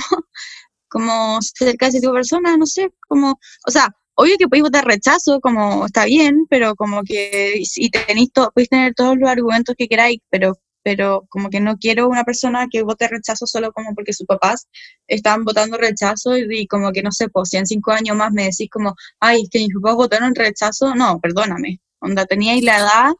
como 0.89 1.39
cerca 1.41 1.85
de 1.85 1.89
ese 1.89 1.99
tipo 1.99 2.11
de 2.13 2.17
personas, 2.19 2.57
no 2.57 2.65
sé, 2.65 2.89
como, 3.07 3.39
o 3.67 3.71
sea, 3.71 3.89
obvio 4.15 4.35
que 4.37 4.47
podéis 4.47 4.63
votar 4.63 4.85
rechazo, 4.85 5.39
como 5.41 5.85
está 5.85 6.05
bien, 6.05 6.45
pero 6.49 6.75
como 6.75 7.03
que 7.03 7.61
si 7.65 7.89
tenéis 7.89 8.31
to- 8.33 8.51
podéis 8.53 8.69
tener 8.69 8.93
todos 8.95 9.15
los 9.17 9.29
argumentos 9.29 9.75
que 9.77 9.87
queráis, 9.87 10.19
pero 10.29 10.57
pero 10.83 11.25
como 11.29 11.49
que 11.49 11.59
no 11.59 11.75
quiero 11.77 12.07
una 12.07 12.23
persona 12.23 12.67
que 12.71 12.81
vote 12.81 13.09
rechazo 13.09 13.45
solo 13.45 13.73
como 13.73 13.93
porque 13.93 14.13
sus 14.13 14.25
papás 14.25 14.67
están 15.07 15.43
votando 15.43 15.77
rechazo 15.77 16.37
y, 16.37 16.45
y 16.61 16.67
como 16.67 16.91
que 16.91 17.03
no 17.03 17.11
sé, 17.11 17.29
pues 17.29 17.49
si 17.49 17.57
en 17.57 17.65
cinco 17.67 17.91
años 17.91 18.15
más 18.15 18.31
me 18.31 18.43
decís 18.43 18.69
como, 18.71 18.95
ay, 19.19 19.41
es 19.43 19.49
que 19.49 19.59
mis 19.59 19.73
papás 19.75 19.95
votaron 19.95 20.35
rechazo, 20.35 20.95
no, 20.95 21.19
perdóname, 21.19 21.81
onda, 21.99 22.25
teníais 22.25 22.63
la 22.63 22.77
edad, 22.77 23.11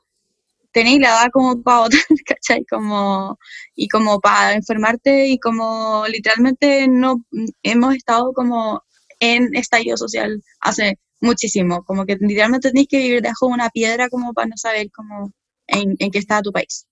tenéis 0.78 1.00
la 1.00 1.10
edad 1.10 1.30
como 1.34 1.60
para 1.64 1.80
votar, 1.80 2.00
¿cachai? 2.26 2.64
Como, 2.66 3.40
y 3.76 3.88
como 3.88 4.20
para 4.20 4.54
enfermarte 4.54 5.28
y 5.28 5.40
como 5.40 6.06
literalmente 6.08 6.88
no, 6.88 7.24
hemos 7.64 7.96
estado 7.96 8.32
como 8.32 8.84
en 9.20 9.56
estallido 9.56 9.98
social 9.98 10.44
hace 10.60 11.00
muchísimo, 11.20 11.84
como 11.84 12.06
que 12.06 12.16
literalmente 12.20 12.70
tenéis 12.70 12.90
que 12.90 13.00
vivir 13.00 13.22
debajo 13.24 13.48
de 13.48 13.54
una 13.54 13.70
piedra 13.72 14.08
como 14.10 14.34
para 14.34 14.50
no 14.50 14.58
saber 14.58 14.92
cómo, 14.92 15.32
en, 15.66 15.96
en 15.98 16.12
qué 16.12 16.20
está 16.20 16.44
tu 16.44 16.52
país. 16.52 16.86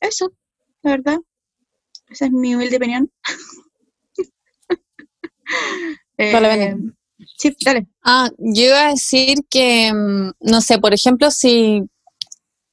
Eso, 0.00 0.32
la 0.82 0.92
verdad. 0.92 1.18
Esa 2.08 2.26
es 2.26 2.32
mi 2.32 2.54
humilde 2.54 2.76
opinión. 2.76 3.10
Eh. 6.18 6.74
Sí, 7.36 7.54
dale. 7.64 7.86
Ah, 8.02 8.30
yo 8.38 8.64
iba 8.64 8.86
a 8.86 8.90
decir 8.90 9.38
que, 9.50 9.92
mm, 9.92 10.32
no 10.40 10.60
sé, 10.60 10.78
por 10.78 10.94
ejemplo, 10.94 11.30
si 11.30 11.82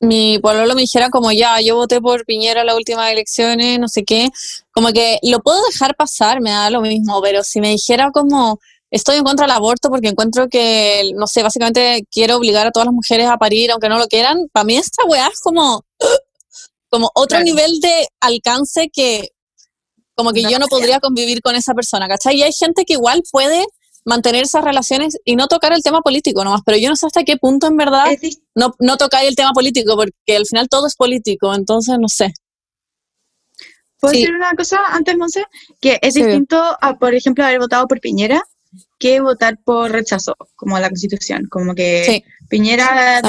mi 0.01 0.39
pololo 0.39 0.75
me 0.75 0.81
dijera 0.81 1.09
como 1.09 1.31
ya, 1.31 1.59
yo 1.62 1.75
voté 1.75 1.99
por 1.99 2.25
Piñera 2.25 2.62
en 2.62 2.67
las 2.67 2.75
últimas 2.75 3.12
elecciones, 3.12 3.79
no 3.79 3.88
sé 3.88 4.03
qué, 4.03 4.29
como 4.71 4.89
que 4.93 5.19
lo 5.23 5.39
puedo 5.41 5.62
dejar 5.71 5.95
pasar, 5.95 6.41
me 6.41 6.51
da 6.51 6.69
lo 6.69 6.81
mismo, 6.81 7.21
pero 7.21 7.43
si 7.43 7.59
me 7.59 7.69
dijera 7.69 8.12
como 8.12 8.59
estoy 8.91 9.17
en 9.17 9.23
contra 9.23 9.45
del 9.45 9.55
aborto 9.55 9.89
porque 9.89 10.07
encuentro 10.07 10.47
que, 10.49 11.12
no 11.15 11.27
sé, 11.27 11.43
básicamente 11.43 12.05
quiero 12.12 12.38
obligar 12.38 12.65
a 12.65 12.71
todas 12.71 12.88
las 12.88 12.93
mujeres 12.95 13.27
a 13.27 13.38
parir 13.38 13.71
aunque 13.71 13.89
no 13.89 13.99
lo 13.99 14.07
quieran, 14.07 14.47
para 14.51 14.63
mí 14.63 14.77
esta 14.77 15.03
weá 15.05 15.27
es 15.27 15.39
como, 15.41 15.83
como 16.89 17.12
otro 17.13 17.38
Claro. 17.38 17.45
nivel 17.45 17.79
de 17.81 18.07
alcance 18.21 18.89
que 18.91 19.29
como 20.15 20.33
que 20.33 20.41
yo 20.41 20.59
no 20.59 20.67
podría 20.67 20.99
convivir 20.99 21.41
con 21.41 21.55
esa 21.55 21.73
persona, 21.73 22.07
¿cachai? 22.09 22.35
Y 22.35 22.43
hay 22.43 22.51
gente 22.51 22.83
que 22.83 22.93
igual 22.93 23.23
puede 23.31 23.65
mantener 24.03 24.43
esas 24.43 24.63
relaciones 24.65 25.17
y 25.23 25.35
no 25.38 25.47
tocar 25.47 25.71
el 25.71 25.81
tema 25.81 26.01
político 26.01 26.43
nomás, 26.43 26.62
pero 26.65 26.77
yo 26.77 26.89
no 26.89 26.95
sé 26.97 27.05
hasta 27.05 27.23
qué 27.23 27.38
punto 27.38 27.67
en 27.67 27.77
verdad 27.77 28.12
Es 28.12 28.19
no, 28.60 28.76
no 28.80 28.98
tocar 28.98 29.24
el 29.26 29.36
tema 29.36 29.52
político, 29.54 29.95
porque 29.95 30.36
al 30.36 30.45
final 30.45 30.67
todo 30.69 30.88
es 30.88 30.95
político, 30.95 31.54
entonces 31.56 31.98
no 32.00 32.08
sé. 32.08 32.32
¿Puedo 34.00 34.13
Sí. 34.13 34.22
decir 34.22 34.36
una 34.36 34.54
cosa 34.54 34.80
antes, 34.91 35.17
Monse? 35.17 35.43
Que 35.82 36.00
es 36.02 36.13
Sí. 36.13 36.24
distinto 36.24 36.58
a, 36.80 36.98
por 36.98 37.13
ejemplo, 37.13 37.43
haber 37.43 37.60
votado 37.60 37.88
por 37.88 38.00
Piñera 38.00 38.41
que 39.00 39.19
votar 39.19 39.58
por 39.63 39.91
rechazo, 39.91 40.36
como 40.56 40.78
la 40.80 40.89
Constitución. 40.89 41.48
Como 41.50 41.74
que 41.74 42.04
Sí. 42.06 42.24
Piñera 42.50 43.19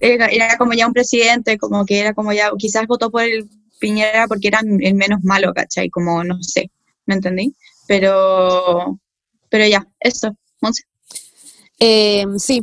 era, 0.00 0.26
era 0.26 0.56
como 0.56 0.72
ya 0.74 0.86
un 0.86 0.92
presidente, 0.92 1.58
como 1.58 1.84
que 1.84 1.98
era 2.00 2.14
como 2.14 2.32
ya, 2.32 2.50
quizás 2.58 2.86
votó 2.86 3.10
por 3.10 3.22
el 3.22 3.48
Piñera 3.78 4.26
porque 4.28 4.48
era 4.48 4.60
el 4.60 4.94
menos 4.94 5.20
malo, 5.22 5.52
¿cachai? 5.54 5.88
Como, 5.90 6.22
no 6.22 6.42
sé, 6.42 6.70
¿me 7.06 7.14
entendí? 7.14 7.54
Pero, 7.88 8.98
pero 9.48 9.66
ya, 9.66 9.86
eso, 10.00 10.36
Monse. 10.60 10.82
Eh, 11.78 12.24
sí, 12.38 12.62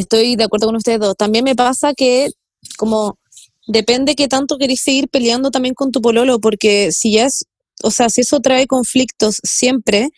estoy 0.00 0.36
de 0.36 0.44
acuerdo 0.44 0.66
con 0.66 0.76
ustedes 0.76 1.00
dos. 1.00 1.16
También 1.16 1.44
me 1.44 1.54
pasa 1.54 1.94
que 1.94 2.30
como 2.76 3.18
depende 3.66 4.14
que 4.14 4.28
tanto 4.28 4.58
queréis 4.58 4.82
seguir 4.82 5.08
peleando 5.08 5.50
también 5.50 5.74
con 5.74 5.90
tu 5.92 6.00
pololo, 6.00 6.38
porque 6.40 6.92
si 6.92 7.12
ya 7.12 7.26
es, 7.26 7.44
o 7.82 7.90
sea, 7.90 8.08
si 8.10 8.22
eso 8.22 8.40
trae 8.40 8.66
conflictos 8.66 9.40
siempre, 9.42 10.10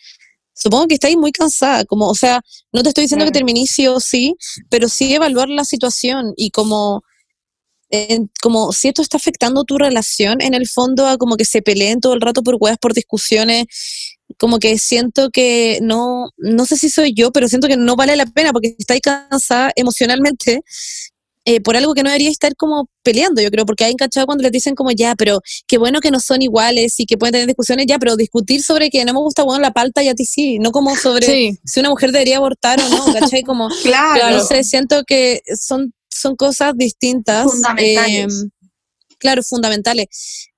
supongo 0.55 0.87
que 0.89 0.95
estáis 0.95 1.17
muy 1.17 1.33
cansada, 1.33 1.85
como, 1.85 2.09
o 2.09 2.15
sea, 2.15 2.41
no 2.73 2.83
te 2.83 2.91
estoy 2.91 3.05
diciendo 3.05 3.25
que 3.25 3.33
terminís 3.33 3.71
sí 3.71 3.87
o 3.87 4.01
sí, 4.01 4.35
pero 4.69 4.89
sí 4.89 5.15
evaluar 5.15 5.49
la 5.49 5.65
situación 5.65 6.33
y 6.37 6.51
como, 6.51 7.03
como 8.43 8.73
si 8.73 8.89
esto 8.89 9.03
está 9.03 9.17
afectando 9.17 9.65
tu 9.65 9.79
relación 9.79 10.41
en 10.41 10.55
el 10.55 10.69
fondo 10.69 11.07
a 11.07 11.17
como 11.17 11.37
que 11.37 11.45
se 11.45 11.63
peleen 11.63 12.01
todo 12.01 12.15
el 12.15 12.21
rato 12.21 12.43
por 12.43 12.57
huevas, 12.61 12.79
por 12.79 12.95
discusiones, 12.95 13.67
como 14.39 14.59
que 14.59 14.79
siento 14.79 15.31
que 15.31 15.79
no, 15.83 16.31
no 16.37 16.67
sé 16.67 16.77
si 16.77 16.91
soy 16.91 17.15
yo, 17.15 17.33
pero 17.33 17.49
siento 17.49 17.69
que 17.69 17.77
no 17.77 17.97
vale 17.97 18.17
la 18.17 18.27
pena 18.27 18.53
porque 18.53 18.75
estáis 18.79 19.01
cansada 19.01 19.73
emocionalmente 19.75 20.63
eh, 21.51 21.63
por 21.63 21.79
algo 21.79 21.95
que 21.95 22.03
no 22.03 22.11
debería 22.11 22.29
estar 22.29 22.55
como 22.57 22.91
peleando, 23.03 23.41
yo 23.41 23.51
creo, 23.51 23.65
porque 23.65 23.85
hay 23.85 23.93
encachado 23.93 24.27
cuando 24.27 24.43
les 24.43 24.53
dicen 24.53 24.75
como 24.75 24.91
ya, 24.91 25.15
pero 25.15 25.41
qué 25.67 25.79
bueno 25.79 26.01
que 26.01 26.11
no 26.11 26.21
son 26.21 26.43
iguales 26.43 27.01
y 27.01 27.07
que 27.07 27.17
pueden 27.17 27.33
tener 27.33 27.47
discusiones 27.47 27.87
ya, 27.89 27.99
pero 27.99 28.17
discutir 28.17 28.63
sobre 28.63 28.91
que 28.91 29.03
no 29.07 29.15
me 29.15 29.21
gusta 29.21 29.45
bueno 29.45 29.63
la 29.63 29.71
palta 29.71 30.03
y 30.03 30.09
a 30.09 30.15
ti 30.15 30.27
sí, 30.27 30.59
no 30.59 30.73
como 30.73 30.95
sobre 30.95 31.59
si 31.65 31.81
una 31.81 31.89
mujer 31.89 32.13
debería 32.13 32.37
abortar 32.37 32.79
o 32.79 32.89
no, 32.91 32.99
¿cachai? 33.19 33.45
Como, 33.45 33.71
claro. 33.83 34.37
no 34.37 34.45
sé, 34.45 34.63
siento 34.63 35.05
que 35.07 35.41
son, 35.59 35.95
son 36.09 36.37
cosas 36.37 36.73
distintas. 36.77 37.45
Fundamentales. 37.51 38.43
Em, 38.43 38.51
claro, 39.19 39.43
fundamentales. 39.43 40.07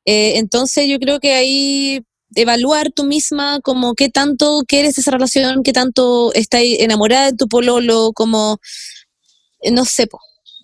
Eh, 0.04 0.38
entonces 0.38 0.86
yo 0.88 0.98
creo 0.98 1.20
que 1.20 1.34
ahí 1.34 2.00
evaluar 2.34 2.90
tú 2.92 3.04
misma 3.04 3.60
como 3.60 3.94
qué 3.94 4.08
tanto 4.08 4.62
quieres 4.66 4.96
esa 4.98 5.10
relación, 5.10 5.62
qué 5.62 5.72
tanto 5.72 6.32
estás 6.34 6.62
enamorada 6.64 7.30
de 7.32 7.36
tu 7.36 7.48
pololo, 7.48 8.12
como, 8.14 8.58
eh, 9.60 9.70
no 9.72 9.84
sé, 9.84 10.06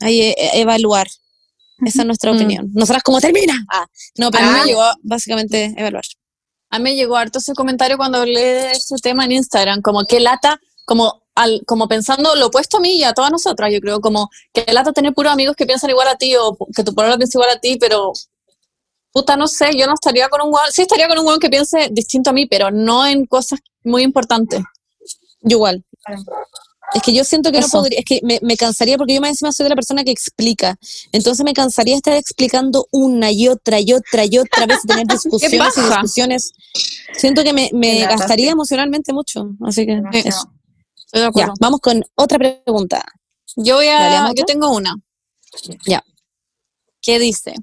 ahí 0.00 0.20
e, 0.20 0.34
e, 0.38 0.60
evaluar. 0.60 1.08
Esa 1.84 2.00
es 2.02 2.06
nuestra 2.06 2.32
Mm. 2.32 2.36
opinión. 2.36 2.70
Nosotras 2.72 3.02
como 3.02 3.20
termina. 3.20 3.54
Ah, 3.70 3.86
no, 4.16 4.30
pero 4.30 4.44
A 4.44 4.46
mí 4.46 4.52
me 4.54 4.60
ah, 4.60 4.64
llegó- 4.64 4.92
básicamente 5.02 5.74
evaluar. 5.76 6.04
A 6.70 6.78
mí 6.78 6.84
me 6.84 6.96
llegó 6.96 7.16
harto 7.16 7.38
ese 7.38 7.52
comentario 7.54 7.96
cuando 7.96 8.18
hablé 8.18 8.40
de 8.40 8.70
ese 8.72 8.94
tema 9.02 9.24
en 9.24 9.32
Instagram, 9.32 9.82
como 9.82 10.04
que 10.06 10.20
lata, 10.20 10.58
como, 10.84 11.25
al, 11.36 11.62
como 11.66 11.86
pensando 11.86 12.34
lo 12.34 12.46
opuesto 12.46 12.78
a 12.78 12.80
mí 12.80 12.94
y 12.96 13.04
a 13.04 13.12
todas 13.12 13.30
nosotras, 13.30 13.70
yo 13.72 13.80
creo, 13.80 14.00
como 14.00 14.30
que 14.52 14.72
lata 14.72 14.92
tener 14.92 15.14
puros 15.14 15.32
amigos 15.32 15.54
que 15.54 15.66
piensan 15.66 15.90
igual 15.90 16.08
a 16.08 16.16
ti 16.16 16.34
o 16.34 16.56
que 16.74 16.82
tu 16.82 16.94
palabra 16.94 17.18
piensa 17.18 17.38
igual 17.38 17.50
a 17.50 17.60
ti, 17.60 17.76
pero 17.78 18.12
puta, 19.12 19.36
no 19.36 19.46
sé, 19.46 19.70
yo 19.78 19.86
no 19.86 19.94
estaría 19.94 20.28
con 20.28 20.42
un 20.42 20.52
weón, 20.52 20.70
sí 20.72 20.82
estaría 20.82 21.08
con 21.08 21.18
un 21.18 21.26
weón 21.26 21.38
que 21.38 21.48
piense 21.48 21.88
distinto 21.92 22.30
a 22.30 22.32
mí, 22.32 22.46
pero 22.46 22.70
no 22.70 23.06
en 23.06 23.26
cosas 23.26 23.60
muy 23.84 24.02
importantes. 24.02 24.62
Yo 25.42 25.56
igual. 25.56 25.84
Es 26.94 27.02
que 27.02 27.12
yo 27.12 27.24
siento 27.24 27.50
que 27.50 27.60
no 27.60 27.66
Eso. 27.66 27.78
podría, 27.78 27.98
es 27.98 28.04
que 28.04 28.20
me, 28.22 28.38
me 28.42 28.56
cansaría 28.56 28.96
porque 28.96 29.14
yo 29.14 29.20
más 29.20 29.30
encima 29.30 29.52
soy 29.52 29.64
de 29.64 29.70
la 29.70 29.74
persona 29.74 30.04
que 30.04 30.10
explica. 30.10 30.76
Entonces 31.12 31.44
me 31.44 31.52
cansaría 31.52 31.96
estar 31.96 32.14
explicando 32.14 32.86
una 32.92 33.30
y 33.32 33.48
otra 33.48 33.80
y 33.80 33.92
otra 33.92 34.24
y 34.24 34.38
otra 34.38 34.66
vez 34.66 34.78
y 34.84 34.86
tener 34.86 35.06
discusiones 35.08 35.76
y 35.76 35.80
discusiones. 35.80 36.52
Siento 37.16 37.42
que 37.42 37.52
me, 37.52 37.70
me 37.72 38.00
gastaría 38.02 38.50
emocionalmente 38.52 39.12
mucho. 39.12 39.50
Así 39.66 39.84
que 39.84 39.96
Demasiado. 39.96 40.28
eso. 40.28 40.55
Estoy 41.06 41.22
de 41.22 41.30
Ya, 41.34 41.52
vamos 41.60 41.80
con 41.80 42.04
otra 42.14 42.38
pregunta. 42.38 43.04
Yo 43.56 43.76
voy 43.76 43.86
a, 43.88 44.32
yo 44.34 44.44
tengo 44.44 44.70
una. 44.70 44.94
Ya. 45.86 46.04
¿Qué 47.00 47.18
dice? 47.18 47.54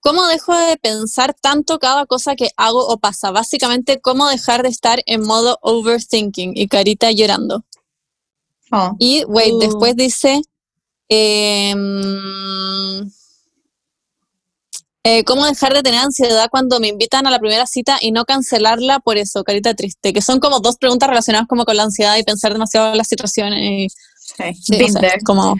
¿Cómo 0.00 0.26
dejo 0.28 0.56
de 0.56 0.78
pensar 0.78 1.34
tanto 1.34 1.78
cada 1.78 2.06
cosa 2.06 2.36
que 2.36 2.48
hago 2.56 2.86
o 2.86 2.98
pasa? 2.98 3.30
Básicamente, 3.32 4.00
¿cómo 4.00 4.28
dejar 4.28 4.62
de 4.62 4.70
estar 4.70 5.02
en 5.04 5.22
modo 5.22 5.58
overthinking? 5.60 6.52
Y 6.56 6.68
carita 6.68 7.10
llorando. 7.10 7.64
Oh, 8.72 8.92
Y, 8.98 9.24
wait, 9.24 9.52
Uh. 9.54 9.58
después 9.58 9.96
dice, 9.96 10.40
em, 11.08 13.10
eh, 15.04 15.24
¿cómo 15.24 15.46
dejar 15.46 15.72
de 15.72 15.82
tener 15.82 16.00
ansiedad 16.00 16.48
cuando 16.50 16.78
me 16.78 16.88
invitan 16.88 17.26
a 17.26 17.30
la 17.30 17.38
primera 17.38 17.66
cita 17.66 17.98
y 18.00 18.12
no 18.12 18.24
cancelarla 18.24 19.00
por 19.00 19.16
eso? 19.16 19.44
Carita 19.44 19.74
triste. 19.74 20.12
Que 20.12 20.20
son 20.20 20.40
como 20.40 20.60
dos 20.60 20.76
preguntas 20.76 21.08
relacionadas 21.08 21.48
como 21.48 21.64
con 21.64 21.76
la 21.76 21.84
ansiedad 21.84 22.16
y 22.18 22.22
pensar 22.22 22.52
demasiado 22.52 22.92
en 22.92 22.98
las 22.98 23.08
situaciones. 23.08 23.60
Y, 23.60 23.88
sí. 24.54 24.88
sé, 24.88 25.00
there. 25.00 25.20
como 25.24 25.56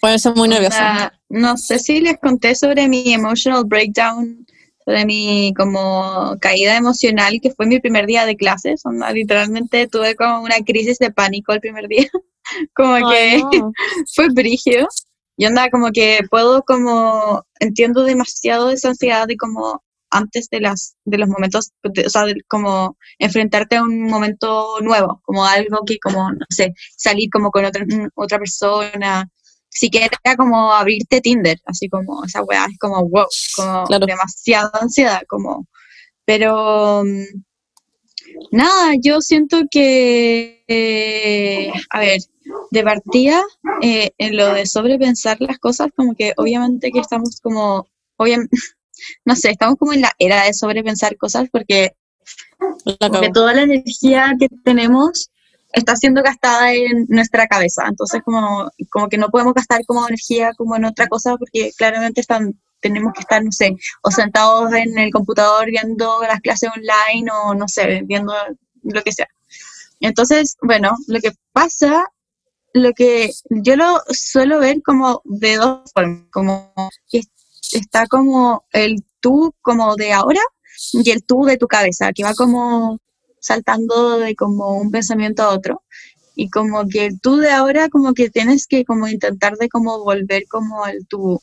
ponerse 0.00 0.30
muy 0.30 0.48
nerviosa. 0.48 1.12
No 1.28 1.56
sé 1.56 1.78
si 1.78 2.00
les 2.00 2.18
conté 2.18 2.54
sobre 2.54 2.88
mi 2.88 3.12
emotional 3.12 3.64
breakdown, 3.64 4.46
sobre 4.84 5.04
mi 5.04 5.52
como 5.54 6.36
caída 6.40 6.76
emocional, 6.76 7.40
que 7.42 7.50
fue 7.50 7.66
mi 7.66 7.80
primer 7.80 8.06
día 8.06 8.24
de 8.24 8.36
clases. 8.36 8.86
Onda, 8.86 9.12
literalmente 9.12 9.86
tuve 9.86 10.16
como 10.16 10.40
una 10.42 10.56
crisis 10.64 10.98
de 10.98 11.10
pánico 11.10 11.52
el 11.52 11.60
primer 11.60 11.88
día. 11.88 12.08
como 12.74 13.10
que 13.10 13.38
no. 13.38 13.72
fue 14.14 14.28
brígido. 14.30 14.88
Y 15.38 15.46
onda, 15.46 15.70
como 15.70 15.90
que 15.92 16.18
puedo 16.30 16.62
como, 16.64 17.44
entiendo 17.60 18.02
demasiado 18.04 18.70
esa 18.70 18.88
ansiedad 18.90 19.26
de 19.28 19.36
como 19.36 19.82
antes 20.10 20.48
de 20.50 20.60
las 20.60 20.96
de 21.04 21.16
los 21.18 21.28
momentos, 21.28 21.70
de- 21.84 22.06
o 22.06 22.10
sea, 22.10 22.24
de 22.24 22.34
como 22.48 22.96
enfrentarte 23.20 23.76
a 23.76 23.82
un 23.84 24.02
momento 24.02 24.80
nuevo, 24.82 25.20
como 25.24 25.44
algo 25.44 25.84
que 25.86 25.98
como, 26.00 26.30
no 26.32 26.46
sé, 26.50 26.74
salir 26.96 27.28
como 27.30 27.50
con 27.52 27.64
otra, 27.64 27.84
otra 28.16 28.38
persona, 28.38 29.28
siquiera 29.68 30.08
como 30.36 30.72
abrirte 30.72 31.20
Tinder, 31.20 31.58
así 31.66 31.88
como 31.88 32.24
esa 32.24 32.42
weá, 32.42 32.66
es 32.70 32.78
como 32.78 33.08
wow, 33.08 33.26
como 33.54 33.84
Claro. 33.84 34.06
demasiada 34.06 34.70
ansiedad, 34.80 35.22
como, 35.28 35.66
pero 36.24 37.04
mm, 37.04 37.22
nada, 38.52 38.94
yo 39.00 39.20
siento 39.20 39.58
que, 39.70 40.64
eh, 40.68 41.70
a 41.90 42.00
ver, 42.00 42.18
de 42.70 42.82
partida, 42.82 43.42
eh, 43.82 44.10
en 44.18 44.36
lo 44.36 44.52
de 44.52 44.66
sobrepensar 44.66 45.38
las 45.40 45.58
cosas, 45.58 45.88
como 45.94 46.14
que 46.14 46.32
obviamente 46.36 46.90
que 46.90 47.00
estamos 47.00 47.40
como, 47.40 47.86
obviamente, 48.16 48.56
no 49.24 49.36
sé, 49.36 49.50
estamos 49.50 49.76
como 49.78 49.92
en 49.92 50.02
la 50.02 50.12
era 50.18 50.44
de 50.44 50.54
sobrepensar 50.54 51.16
cosas 51.16 51.48
porque 51.50 51.92
toda 53.32 53.54
la 53.54 53.62
energía 53.62 54.34
que 54.38 54.48
tenemos 54.64 55.30
está 55.72 55.96
siendo 55.96 56.22
gastada 56.22 56.72
en 56.72 57.06
nuestra 57.08 57.46
cabeza. 57.46 57.84
Entonces, 57.88 58.22
como, 58.24 58.70
como 58.90 59.08
que 59.08 59.18
no 59.18 59.28
podemos 59.28 59.54
gastar 59.54 59.84
como 59.86 60.06
energía 60.06 60.52
como 60.56 60.76
en 60.76 60.84
otra 60.84 61.06
cosa 61.08 61.36
porque 61.36 61.72
claramente 61.76 62.20
están, 62.20 62.58
tenemos 62.80 63.12
que 63.12 63.20
estar, 63.20 63.42
no 63.44 63.52
sé, 63.52 63.76
o 64.02 64.10
sentados 64.10 64.72
en 64.72 64.98
el 64.98 65.10
computador 65.10 65.66
viendo 65.66 66.20
las 66.22 66.40
clases 66.40 66.70
online 66.74 67.30
o, 67.30 67.54
no 67.54 67.68
sé, 67.68 68.02
viendo 68.04 68.32
lo 68.82 69.02
que 69.02 69.12
sea. 69.12 69.28
Entonces, 70.00 70.56
bueno, 70.62 70.96
lo 71.08 71.20
que 71.20 71.32
pasa, 71.52 72.04
lo 72.72 72.92
que 72.92 73.30
yo 73.50 73.76
lo 73.76 74.00
suelo 74.10 74.60
ver 74.60 74.82
como 74.82 75.22
de 75.24 75.56
dos 75.56 75.90
formas, 75.92 76.24
como 76.30 76.72
que 77.08 77.22
está 77.72 78.06
como 78.06 78.64
el 78.72 79.04
tú 79.20 79.54
como 79.62 79.96
de 79.96 80.12
ahora 80.12 80.40
y 80.92 81.10
el 81.10 81.24
tú 81.24 81.44
de 81.44 81.56
tu 81.56 81.66
cabeza, 81.66 82.12
que 82.12 82.24
va 82.24 82.34
como 82.34 82.98
saltando 83.40 84.18
de 84.18 84.34
como 84.34 84.78
un 84.78 84.90
pensamiento 84.90 85.42
a 85.42 85.50
otro. 85.50 85.82
Y 86.34 86.50
como 86.50 86.86
que 86.86 87.06
el 87.06 87.20
tú 87.20 87.38
de 87.38 87.50
ahora, 87.50 87.88
como 87.88 88.14
que 88.14 88.30
tienes 88.30 88.68
que 88.68 88.84
como 88.84 89.08
intentar 89.08 89.56
de 89.56 89.68
como 89.68 89.98
volver 90.04 90.44
como 90.48 90.84
al 90.84 91.04
tu, 91.08 91.42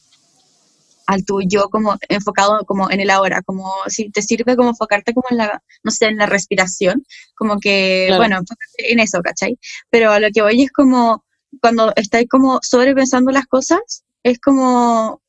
al 1.08 1.24
tu 1.26 1.42
yo 1.42 1.70
como 1.70 1.98
enfocado 2.10 2.66
como 2.66 2.90
en 2.90 3.00
el 3.00 3.10
ahora, 3.10 3.42
como 3.44 3.72
si 3.88 4.10
te 4.10 4.22
sirve 4.22 4.56
como 4.56 4.70
enfocarte 4.70 5.14
como 5.14 5.28
en 5.30 5.38
la, 5.38 5.62
no 5.84 5.92
sé, 5.92 6.08
en 6.08 6.18
la 6.18 6.26
respiración, 6.26 7.06
como 7.36 7.60
que, 7.60 8.06
Claro. 8.08 8.22
bueno, 8.22 8.40
en 8.78 9.00
eso, 9.00 9.22
¿cachai? 9.22 9.58
Pero 9.90 10.12
a 10.12 10.20
lo 10.20 10.30
que 10.34 10.42
voy 10.42 10.64
es 10.64 10.72
como, 10.72 11.24
cuando 11.62 11.94
estáis 11.96 12.28
como 12.30 12.60
sobrepensando 12.62 13.32
las 13.32 13.46
cosas, 13.46 14.04
es 14.24 14.40
como, 14.40 15.22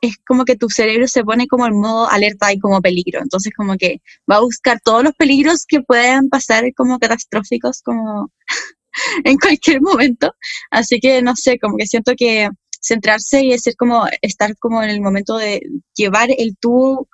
es 0.00 0.16
como 0.26 0.44
que 0.44 0.56
tu 0.56 0.68
cerebro 0.70 1.08
se 1.08 1.24
pone 1.24 1.46
como 1.48 1.66
en 1.66 1.78
modo 1.78 2.08
alerta 2.08 2.52
y 2.52 2.58
como 2.58 2.80
peligro, 2.80 3.20
entonces 3.20 3.52
como 3.56 3.76
que 3.76 4.00
va 4.30 4.36
a 4.36 4.40
buscar 4.40 4.80
todos 4.84 5.02
los 5.02 5.14
peligros 5.14 5.64
que 5.66 5.80
puedan 5.80 6.28
pasar 6.28 6.64
como 6.76 6.98
catastróficos 6.98 7.82
como 7.82 8.30
en 9.24 9.36
cualquier 9.38 9.80
momento, 9.80 10.32
así 10.70 11.00
que 11.00 11.22
no 11.22 11.34
sé, 11.36 11.58
como 11.58 11.76
que 11.76 11.86
siento 11.86 12.12
que 12.16 12.48
centrarse 12.80 13.42
y 13.42 13.50
decir 13.50 13.74
como 13.76 14.06
estar 14.22 14.56
como 14.58 14.82
en 14.82 14.90
el 14.90 15.00
momento 15.00 15.36
de 15.36 15.60
llevar 15.94 16.30
el 16.36 16.56
tú 16.58 17.08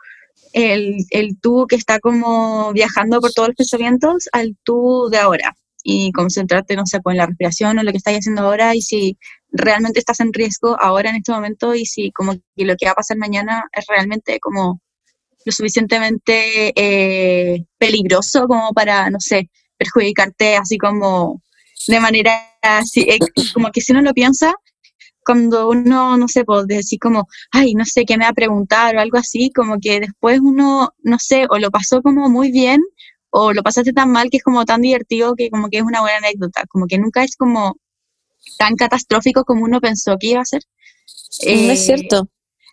el, 0.52 1.04
el 1.10 1.38
tú 1.40 1.66
que 1.68 1.76
está 1.76 1.98
como 1.98 2.72
viajando 2.72 3.20
por 3.20 3.32
todos 3.32 3.48
los 3.48 3.56
pensamientos 3.56 4.28
al 4.32 4.56
tú 4.62 5.08
de 5.10 5.18
ahora. 5.18 5.54
Y 5.82 6.12
concentrarte, 6.12 6.76
no 6.76 6.86
sé, 6.86 7.00
pues 7.00 7.14
en 7.14 7.18
la 7.18 7.26
respiración 7.26 7.78
o 7.78 7.82
lo 7.82 7.90
que 7.90 7.98
estás 7.98 8.16
haciendo 8.16 8.42
ahora 8.42 8.74
y 8.74 8.80
si 8.80 9.18
realmente 9.50 9.98
estás 9.98 10.20
en 10.20 10.32
riesgo 10.32 10.76
ahora 10.80 11.10
en 11.10 11.16
este 11.16 11.32
momento 11.32 11.74
y 11.74 11.84
si 11.84 12.10
como 12.12 12.32
que 12.32 12.64
lo 12.64 12.74
que 12.76 12.86
va 12.86 12.92
a 12.92 12.94
pasar 12.94 13.18
mañana 13.18 13.64
es 13.72 13.84
realmente 13.86 14.40
como 14.40 14.80
lo 15.44 15.52
suficientemente 15.52 16.72
eh, 16.74 17.66
peligroso 17.76 18.46
como 18.46 18.72
para, 18.72 19.10
no 19.10 19.20
sé, 19.20 19.50
perjudicarte 19.76 20.56
así 20.56 20.78
como 20.78 21.42
de 21.86 22.00
manera 22.00 22.40
así, 22.62 23.02
eh, 23.02 23.18
como 23.52 23.70
que 23.70 23.82
si 23.82 23.92
uno 23.92 24.00
lo 24.00 24.14
piensa, 24.14 24.54
cuando 25.24 25.68
uno, 25.70 26.16
no 26.16 26.28
sé, 26.28 26.44
pues 26.44 26.66
decir 26.66 26.98
como, 27.00 27.26
ay, 27.52 27.74
no 27.74 27.84
sé 27.84 28.04
qué 28.04 28.16
me 28.18 28.24
va 28.24 28.30
a 28.30 28.34
preguntar 28.34 28.96
o 28.96 29.00
algo 29.00 29.18
así, 29.18 29.50
como 29.54 29.78
que 29.80 30.00
después 30.00 30.40
uno, 30.42 30.90
no 31.02 31.18
sé, 31.18 31.46
o 31.50 31.58
lo 31.58 31.70
pasó 31.70 32.02
como 32.02 32.28
muy 32.30 32.50
bien 32.52 32.80
o 33.30 33.52
lo 33.52 33.62
pasaste 33.62 33.92
tan 33.92 34.10
mal 34.12 34.28
que 34.30 34.36
es 34.38 34.42
como 34.44 34.64
tan 34.64 34.80
divertido 34.82 35.34
que 35.36 35.50
como 35.50 35.68
que 35.68 35.78
es 35.78 35.82
una 35.84 36.00
buena 36.02 36.18
anécdota, 36.18 36.64
como 36.68 36.86
que 36.86 36.98
nunca 36.98 37.24
es 37.24 37.36
como 37.36 37.76
tan 38.58 38.76
catastrófico 38.76 39.44
como 39.44 39.64
uno 39.64 39.80
pensó 39.80 40.16
que 40.18 40.28
iba 40.28 40.40
a 40.42 40.44
ser. 40.44 40.62
no 41.66 41.72
es 41.72 41.80
Eh, 41.80 41.84
cierto. 41.84 42.28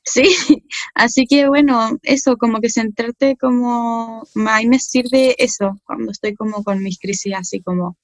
Sí, 0.06 0.24
así 0.96 1.26
que 1.28 1.48
bueno, 1.48 1.98
eso, 2.04 2.38
como 2.38 2.60
que 2.62 2.70
centrarte 2.70 3.38
como, 3.38 4.24
a 4.48 4.58
mí 4.60 4.68
me 4.68 4.80
sirve 4.80 5.36
eso, 5.44 5.80
cuando 5.86 6.12
estoy 6.12 6.36
como 6.36 6.64
con 6.64 6.82
mis 6.84 7.00
crisis 7.00 7.34
así 7.36 7.62
como 7.62 7.98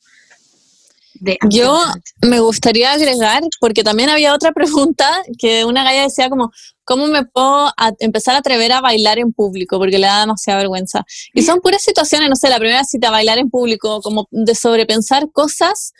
de 1.19 1.37
Yo 1.49 1.79
me 2.21 2.39
gustaría 2.39 2.91
agregar, 2.91 3.41
porque 3.59 3.83
también 3.83 4.09
había 4.09 4.33
otra 4.33 4.51
pregunta 4.53 5.09
que 5.37 5.65
una 5.65 5.83
galla 5.83 6.03
decía 6.03 6.29
como, 6.29 6.51
¿cómo 6.83 7.07
me 7.07 7.25
puedo 7.25 7.67
a- 7.77 7.91
empezar 7.99 8.35
a 8.35 8.39
atrever 8.39 8.71
a 8.71 8.81
bailar 8.81 9.19
en 9.19 9.33
público? 9.33 9.77
Porque 9.77 9.99
le 9.99 10.07
da 10.07 10.21
demasiada 10.21 10.59
vergüenza. 10.59 11.03
Y 11.33 11.41
son 11.43 11.59
puras 11.61 11.81
situaciones, 11.81 12.29
no 12.29 12.35
sé, 12.35 12.49
la 12.49 12.59
primera 12.59 12.83
cita, 12.83 13.09
bailar 13.11 13.37
en 13.37 13.49
público, 13.49 14.01
como 14.01 14.27
de 14.31 14.55
sobrepensar 14.55 15.31
cosas 15.31 15.93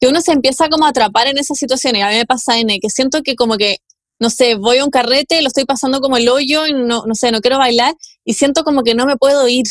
que 0.00 0.08
uno 0.08 0.20
se 0.20 0.32
empieza 0.32 0.68
como 0.68 0.86
a 0.86 0.90
atrapar 0.90 1.28
en 1.28 1.38
esas 1.38 1.56
situaciones. 1.58 2.02
A 2.02 2.08
mí 2.10 2.16
me 2.16 2.26
pasa 2.26 2.58
N, 2.58 2.78
que 2.80 2.90
siento 2.90 3.22
que 3.22 3.36
como 3.36 3.56
que, 3.56 3.78
no 4.18 4.28
sé, 4.28 4.56
voy 4.56 4.78
a 4.78 4.84
un 4.84 4.90
carrete, 4.90 5.40
lo 5.40 5.48
estoy 5.48 5.64
pasando 5.64 6.00
como 6.00 6.16
el 6.16 6.28
hoyo 6.28 6.66
y 6.66 6.72
no, 6.72 7.04
no 7.06 7.14
sé, 7.14 7.30
no 7.32 7.40
quiero 7.40 7.58
bailar 7.58 7.94
y 8.24 8.34
siento 8.34 8.64
como 8.64 8.82
que 8.82 8.94
no 8.94 9.06
me 9.06 9.16
puedo 9.16 9.46
ir. 9.48 9.64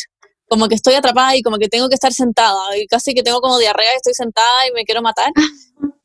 Como 0.54 0.68
que 0.68 0.76
estoy 0.76 0.94
atrapada 0.94 1.36
y 1.36 1.42
como 1.42 1.58
que 1.58 1.68
tengo 1.68 1.90
que 1.90 1.96
estar 1.96 2.14
sentada 2.14 2.78
y 2.78 2.86
casi 2.86 3.16
que 3.16 3.24
tengo 3.24 3.42
como 3.42 3.58
diarrea 3.58 3.90
y 3.92 3.98
estoy 3.98 4.14
sentada 4.14 4.68
y 4.70 4.72
me 4.72 4.84
quiero 4.86 5.02
matar. 5.02 5.32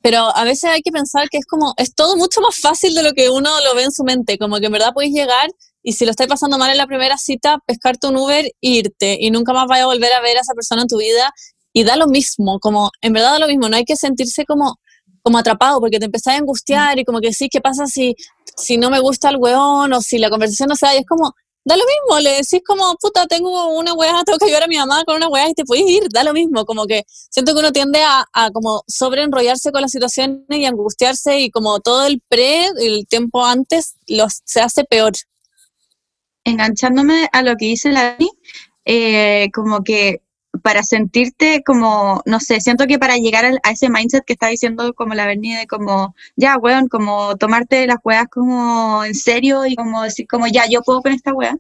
Pero 0.01 0.35
a 0.35 0.43
veces 0.45 0.71
hay 0.71 0.81
que 0.81 0.91
pensar 0.91 1.29
que 1.29 1.37
es 1.37 1.45
como, 1.45 1.75
es 1.77 1.95
todo 1.95 2.17
mucho 2.17 2.41
más 2.41 2.59
fácil 2.59 2.95
de 2.95 3.03
lo 3.03 3.13
que 3.13 3.29
uno 3.29 3.51
lo 3.63 3.75
ve 3.75 3.83
en 3.83 3.93
su 3.93 4.05
mente, 4.05 4.39
como 4.39 4.59
que 4.59 4.67
en 4.67 4.73
verdad 4.73 4.95
podéis 4.95 5.13
llegar 5.13 5.51
y 5.83 5.93
si 5.93 6.07
lo 6.07 6.13
estáis 6.13 6.31
pasando 6.31 6.57
mal 6.57 6.71
en 6.71 6.79
la 6.79 6.87
primera 6.87 7.19
cita, 7.19 7.59
pescarte 7.67 8.07
un 8.07 8.17
Uber 8.17 8.47
e 8.47 8.53
irte 8.61 9.19
y 9.21 9.31
nunca 9.31 9.53
más 9.53 9.67
vaya 9.69 9.83
a 9.83 9.87
volver 9.87 10.13
a 10.15 10.23
ver 10.23 10.39
a 10.39 10.41
esa 10.41 10.55
persona 10.55 10.83
en 10.83 10.89
tu 10.89 10.97
vida 10.97 11.31
y 11.75 11.85
da 11.85 11.97
lo 11.97 12.07
mismo, 12.07 12.59
como 12.59 12.91
en 13.03 13.13
verdad 13.13 13.33
da 13.33 13.39
lo 13.41 13.49
mismo, 13.49 13.69
no 13.69 13.77
hay 13.77 13.85
que 13.85 13.97
sentirse 13.97 14.47
como, 14.47 14.77
como 15.23 15.37
atrapado 15.37 15.79
porque 15.81 15.99
te 15.99 16.07
empezás 16.07 16.35
a 16.35 16.39
angustiar 16.39 16.99
y 16.99 17.05
como 17.05 17.21
que 17.21 17.35
sí, 17.35 17.49
¿qué 17.51 17.61
pasa 17.61 17.87
si, 17.87 18.15
si 18.57 18.79
no 18.79 18.89
me 18.89 19.01
gusta 19.01 19.29
el 19.29 19.37
weón 19.37 19.93
o 19.93 20.01
si 20.01 20.17
la 20.19 20.31
conversación 20.31 20.69
no 20.71 20.77
se 20.77 20.87
da? 20.87 20.95
Y 20.95 20.99
es 20.99 21.07
como, 21.07 21.35
da 21.69 21.77
lo 21.77 21.85
mismo, 21.85 22.19
le 22.21 22.31
decís 22.31 22.63
como, 22.67 22.97
puta, 22.97 23.27
tengo 23.27 23.69
una 23.69 23.93
weá, 23.93 24.23
tengo 24.25 24.39
que 24.39 24.47
ayudar 24.47 24.65
a 24.65 24.67
mi 24.69 24.77
mamá 24.77 25.05
con 25.05 25.17
una 25.17 25.29
weá 25.29 25.49
y 25.51 25.55
te 25.55 25.65
puedes 25.65 25.87
ir, 25.87 26.09
da 26.11 26.25
lo 26.25 26.33
mismo, 26.33 26.65
como 26.65 26.87
que 26.87 27.05
siento 27.07 27.53
que 27.53 27.61
uno 27.61 27.73
tiende 27.73 28.03
a, 28.03 28.25
a 28.33 28.51
como 28.51 28.83
sobreenrollarse 28.89 29.71
con 29.71 29.83
las 29.83 29.91
situaciones 29.91 30.45
y 30.49 30.65
angustiarse 30.65 31.41
y 31.41 31.51
como 31.51 31.81
todo 31.81 32.07
el 32.07 32.23
pre, 32.27 32.67
el 32.81 33.07
tiempo 33.07 33.45
antes, 33.45 33.97
los, 34.07 34.41
se 34.45 34.61
hace 34.61 34.85
peor. 34.85 35.13
enganchándome 36.45 37.29
a 37.33 37.43
lo 37.43 37.55
que 37.57 37.67
dice 37.67 37.91
la 37.91 38.13
Dani, 38.13 38.31
eh, 38.87 39.51
como 39.53 39.85
que 39.85 40.23
para 40.63 40.83
sentirte 40.83 41.63
como, 41.65 42.23
no 42.27 42.41
sé, 42.41 42.61
siento 42.61 42.87
que 42.87 42.99
para 42.99 43.17
llegar 43.17 43.45
al- 43.45 43.61
a 43.63 43.71
ese 43.73 43.89
mindset 43.89 44.25
que 44.25 44.33
está 44.35 44.49
diciendo 44.49 44.93
como 44.95 45.15
la 45.15 45.27
Berni 45.27 45.55
de 45.55 45.67
como, 45.67 46.15
ya, 46.37 46.57
weón, 46.57 46.89
como 46.89 47.37
tomarte 47.37 47.87
las 47.87 47.99
weas 48.05 48.27
como 48.31 49.05
en 49.05 49.15
serio 49.15 49.67
y 49.67 49.75
como 49.77 50.03
decir 50.03 50.27
como, 50.29 50.47
ya, 50.47 50.67
yo 50.69 50.83
puedo 50.83 51.03
con 51.03 51.13
esta 51.13 51.33
wea. 51.33 51.57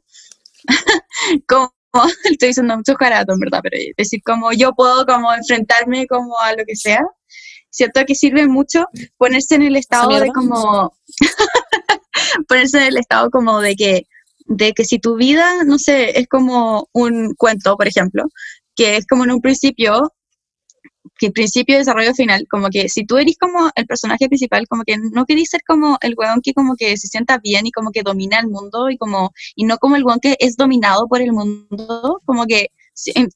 como, 1.48 1.72
estoy 2.24 2.48
diciendo 2.48 2.76
mucho 2.76 2.94
carato, 2.94 3.32
en 3.32 3.40
verdad, 3.40 3.60
pero 3.62 3.76
decir 3.96 4.20
como, 4.24 4.52
yo 4.52 4.72
puedo 4.74 5.06
como 5.06 5.32
enfrentarme 5.32 6.06
como 6.06 6.38
a 6.38 6.52
lo 6.52 6.64
que 6.66 6.76
sea. 6.76 7.02
Siento 7.70 8.04
que 8.06 8.14
sirve 8.14 8.46
mucho 8.46 8.86
ponerse 9.18 9.54
en 9.54 9.62
el 9.62 9.76
estado 9.76 10.08
de 10.18 10.28
como, 10.32 10.92
ponerse 12.48 12.78
en 12.78 12.84
el 12.84 12.96
estado 12.96 13.30
como 13.30 13.60
de 13.60 13.76
que 13.76 14.06
de 14.48 14.72
que 14.72 14.84
si 14.86 14.98
tu 14.98 15.16
vida, 15.16 15.62
no 15.64 15.78
sé, 15.78 16.18
es 16.18 16.26
como 16.26 16.88
un 16.92 17.34
cuento, 17.34 17.76
por 17.76 17.86
ejemplo, 17.86 18.24
que 18.78 18.96
es 18.96 19.06
como 19.08 19.24
en 19.24 19.32
un 19.32 19.40
principio, 19.40 20.14
que 21.18 21.32
principio, 21.32 21.76
desarrollo 21.76 22.14
final, 22.14 22.46
como 22.48 22.68
que 22.68 22.88
si 22.88 23.04
tú 23.04 23.18
eres 23.18 23.36
como 23.36 23.70
el 23.74 23.86
personaje 23.86 24.28
principal, 24.28 24.68
como 24.68 24.84
que 24.84 24.96
no 24.98 25.26
querés 25.26 25.50
ser 25.50 25.62
como 25.66 25.98
el 26.00 26.14
weón 26.16 26.40
que 26.40 26.54
como 26.54 26.76
que 26.76 26.96
se 26.96 27.08
sienta 27.08 27.38
bien 27.38 27.66
y 27.66 27.72
como 27.72 27.90
que 27.90 28.04
domina 28.04 28.38
el 28.38 28.46
mundo 28.46 28.88
y 28.88 28.96
como, 28.96 29.32
y 29.56 29.64
no 29.64 29.78
como 29.78 29.96
el 29.96 30.04
weón 30.04 30.20
que 30.20 30.36
es 30.38 30.56
dominado 30.56 31.08
por 31.08 31.20
el 31.20 31.32
mundo, 31.32 32.22
como 32.24 32.46
que, 32.46 32.68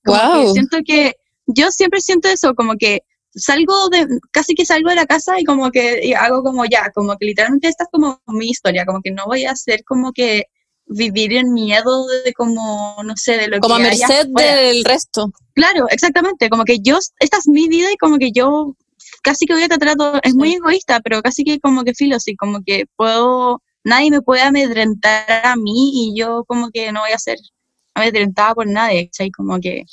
Guau. 0.04 0.52
siento 0.52 0.78
que, 0.86 1.16
yo 1.46 1.72
siempre 1.72 2.00
siento 2.00 2.28
eso, 2.28 2.54
como 2.54 2.76
que 2.76 3.02
salgo 3.34 3.88
de, 3.88 4.06
casi 4.30 4.54
que 4.54 4.64
salgo 4.64 4.90
de 4.90 4.96
la 4.96 5.06
casa 5.06 5.40
y 5.40 5.44
como 5.44 5.72
que 5.72 6.06
y 6.06 6.12
hago 6.12 6.44
como 6.44 6.64
ya, 6.66 6.88
como 6.94 7.16
que 7.16 7.26
literalmente 7.26 7.66
esta 7.66 7.82
es 7.82 7.90
como 7.90 8.22
mi 8.28 8.50
historia, 8.50 8.86
como 8.86 9.00
que 9.02 9.10
no 9.10 9.24
voy 9.26 9.44
a 9.44 9.52
hacer 9.52 9.82
como 9.82 10.12
que 10.12 10.44
vivir 10.86 11.32
en 11.34 11.52
miedo 11.52 12.06
de 12.24 12.32
como, 12.34 12.96
no 13.04 13.14
sé, 13.16 13.36
de 13.38 13.48
lo 13.48 13.60
Como 13.60 13.74
a 13.76 13.78
que 13.78 13.84
merced 13.84 14.26
del 14.28 14.84
resto. 14.84 15.30
Claro, 15.54 15.86
exactamente, 15.90 16.48
como 16.48 16.64
que 16.64 16.78
yo, 16.80 16.98
esta 17.20 17.36
es 17.38 17.48
mi 17.48 17.68
vida 17.68 17.90
y 17.92 17.96
como 17.96 18.18
que 18.18 18.30
yo 18.32 18.74
casi 19.22 19.46
que 19.46 19.54
voy 19.54 19.62
a 19.62 19.68
tratar 19.68 19.96
todo, 19.96 20.20
es 20.22 20.34
muy 20.34 20.50
Sí. 20.50 20.54
egoísta, 20.56 21.00
pero 21.00 21.22
casi 21.22 21.44
que 21.44 21.60
como 21.60 21.84
que 21.84 21.94
filo, 21.94 22.18
sí, 22.20 22.34
como 22.36 22.60
que 22.64 22.84
puedo, 22.96 23.62
nadie 23.84 24.10
me 24.10 24.20
puede 24.22 24.42
amedrentar 24.42 25.46
a 25.46 25.56
mí 25.56 25.92
y 25.94 26.18
yo 26.18 26.44
como 26.46 26.70
que 26.70 26.92
no 26.92 27.00
voy 27.00 27.12
a 27.12 27.18
ser 27.18 27.38
amedrentada 27.94 28.54
por 28.54 28.66
nadie, 28.66 29.06
¿cachai? 29.06 29.30
Como 29.30 29.60
que, 29.60 29.84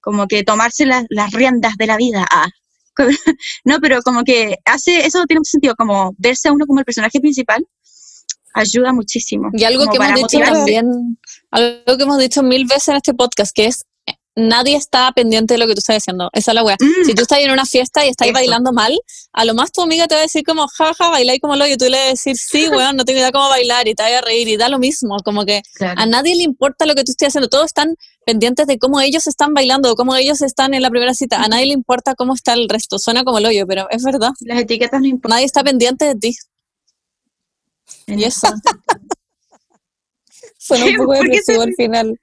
como 0.00 0.26
que 0.26 0.44
tomarse 0.44 0.86
las, 0.86 1.04
las 1.10 1.30
riendas 1.32 1.76
de 1.76 1.86
la 1.86 1.96
vida, 1.96 2.26
ah. 2.30 2.48
No, 3.64 3.78
pero 3.80 4.00
como 4.02 4.24
que 4.24 4.56
hace, 4.64 5.06
eso 5.06 5.24
tiene 5.26 5.40
mucho 5.40 5.50
sentido, 5.50 5.74
como 5.76 6.14
verse 6.18 6.48
a 6.48 6.52
uno 6.52 6.66
como 6.66 6.80
el 6.80 6.84
personaje 6.84 7.20
principal, 7.20 7.64
ayuda 8.54 8.92
muchísimo. 8.92 9.48
Y 9.52 9.64
algo 9.64 9.86
que 9.88 9.96
hemos 9.96 10.08
dicho 10.08 10.20
motivarse. 10.22 10.52
también, 10.52 11.18
algo 11.50 11.96
que 11.96 12.02
hemos 12.02 12.18
dicho 12.18 12.42
mil 12.42 12.64
veces 12.66 12.88
en 12.88 12.96
este 12.96 13.14
podcast, 13.14 13.52
que 13.54 13.66
es 13.66 13.84
eh, 14.06 14.14
nadie 14.36 14.76
está 14.76 15.10
pendiente 15.12 15.54
de 15.54 15.58
lo 15.58 15.66
que 15.66 15.74
tú 15.74 15.80
estás 15.80 15.96
haciendo. 15.96 16.30
Esa 16.32 16.52
es 16.52 16.54
la 16.54 16.62
wea. 16.64 16.76
Mm, 16.80 17.04
Si 17.06 17.14
tú 17.14 17.22
estás 17.22 17.38
en 17.40 17.50
una 17.50 17.66
fiesta 17.66 18.06
y 18.06 18.08
estás 18.08 18.26
Eso. 18.28 18.34
bailando 18.34 18.72
mal, 18.72 18.96
a 19.32 19.44
lo 19.44 19.54
más 19.54 19.72
tu 19.72 19.82
amiga 19.82 20.06
te 20.06 20.14
va 20.14 20.20
a 20.20 20.22
decir 20.22 20.44
como, 20.44 20.66
jaja, 20.68 21.08
bailáis 21.10 21.40
como 21.40 21.56
lo 21.56 21.66
y 21.66 21.76
tú 21.76 21.86
le 21.86 21.96
vas 21.98 22.06
a 22.06 22.10
decir, 22.10 22.36
sí, 22.36 22.68
weón, 22.92 22.96
no 22.96 23.04
tengo 23.04 23.18
idea 23.18 23.32
cómo 23.32 23.48
bailar 23.48 23.86
y 23.88 23.94
te 23.94 24.02
vas 24.02 24.12
a 24.12 24.20
reír 24.20 24.48
y 24.48 24.56
da 24.56 24.68
lo 24.68 24.78
mismo. 24.78 25.16
Como 25.24 25.44
que 25.44 25.62
claro. 25.74 26.00
a 26.00 26.06
nadie 26.06 26.36
le 26.36 26.42
importa 26.44 26.86
lo 26.86 26.94
que 26.94 27.04
tú 27.04 27.12
estés 27.12 27.28
haciendo. 27.28 27.48
Todos 27.48 27.66
están 27.66 27.94
pendientes 28.26 28.66
de 28.66 28.78
cómo 28.78 29.00
ellos 29.00 29.26
están 29.26 29.54
bailando 29.54 29.90
o 29.90 29.96
cómo 29.96 30.14
ellos 30.14 30.42
están 30.42 30.74
en 30.74 30.82
la 30.82 30.90
primera 30.90 31.14
cita. 31.14 31.42
A 31.42 31.48
nadie 31.48 31.66
le 31.66 31.72
importa 31.72 32.14
cómo 32.14 32.34
está 32.34 32.52
el 32.52 32.68
resto. 32.68 32.98
Suena 32.98 33.24
como 33.24 33.38
el 33.38 33.46
hoyo, 33.46 33.66
pero 33.66 33.88
es 33.90 34.02
verdad. 34.02 34.32
Las 34.40 34.60
etiquetas 34.60 35.00
no 35.00 35.06
importan. 35.06 35.36
Nadie 35.36 35.46
está 35.46 35.64
pendiente 35.64 36.04
de 36.04 36.14
ti. 36.14 36.36
Y 38.06 38.24
eso. 38.24 38.48
Suena 40.58 40.84
un 40.86 40.96
poco 40.96 41.06
¿Por 41.06 41.16
qué 41.16 41.22
depresivo 41.24 41.62
al 41.62 41.74
final. 41.74 42.20